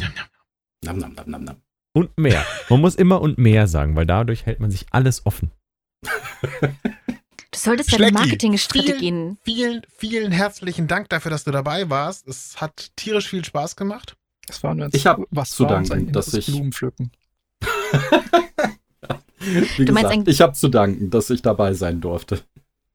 Nam, 0.83 0.99
nam, 0.99 1.15
nam, 1.27 1.45
nam. 1.45 1.57
Und 1.93 2.17
mehr. 2.17 2.43
Man 2.71 2.81
muss 2.81 2.95
immer 2.95 3.21
und 3.21 3.37
mehr 3.37 3.67
sagen, 3.67 3.95
weil 3.95 4.07
dadurch 4.07 4.47
hält 4.47 4.61
man 4.61 4.71
sich 4.71 4.87
alles 4.93 5.27
offen. 5.27 5.51
Du 6.41 7.59
solltest 7.59 7.93
deine 7.93 8.13
Marketingstrategien. 8.13 9.37
Vielen, 9.45 9.83
vielen 9.95 10.33
herzlichen 10.33 10.87
Dank 10.87 11.11
dafür, 11.11 11.31
dass 11.31 11.45
du 11.45 11.51
dabei 11.51 11.91
warst. 11.91 12.27
Es 12.29 12.61
hat 12.63 12.93
tierisch 12.97 13.29
viel 13.29 13.45
Spaß 13.45 13.77
gemacht. 13.77 14.17
Das 14.47 14.63
war 14.63 14.71
uns, 14.71 14.95
Ich 14.95 15.07
hab 15.07 15.21
was 15.31 15.51
zu 15.51 15.67
danken, 15.67 16.13
dass 16.13 16.33
ich- 16.33 16.47
Blumenpflücken. 16.47 17.11
Wie 19.77 19.85
Du 19.85 19.93
gesagt, 19.93 20.29
ich 20.29 20.41
habe 20.41 20.55
zu 20.55 20.69
danken, 20.69 21.11
dass 21.11 21.29
ich 21.29 21.43
dabei 21.43 21.75
sein 21.75 22.01
durfte. 22.01 22.41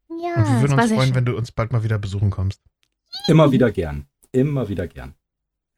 Ja, 0.10 0.36
Und 0.38 0.46
wir 0.48 0.62
würden 0.62 0.80
uns 0.80 0.92
freuen, 0.92 1.14
wenn 1.14 1.26
du 1.26 1.36
uns 1.38 1.52
bald 1.52 1.72
mal 1.72 1.84
wieder 1.84 2.00
besuchen 2.00 2.32
kommst. 2.32 2.62
Immer 3.28 3.52
wieder 3.52 3.72
gern. 3.72 4.08
Immer 4.32 4.70
wieder 4.70 4.88
gern. 4.88 5.14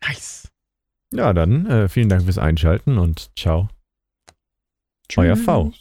Nice. 0.06 0.50
Ja, 1.14 1.34
dann 1.34 1.66
äh, 1.68 1.90
vielen 1.90 2.10
Dank 2.10 2.24
fürs 2.24 2.38
Einschalten 2.38 2.98
und 2.98 3.32
ciao. 3.38 3.70
Euer 5.16 5.38
V. 5.38 5.72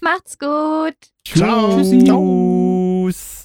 Macht's 0.00 0.38
gut. 0.38 0.96
Ciao. 1.26 1.82
Tschüss. 1.82 3.43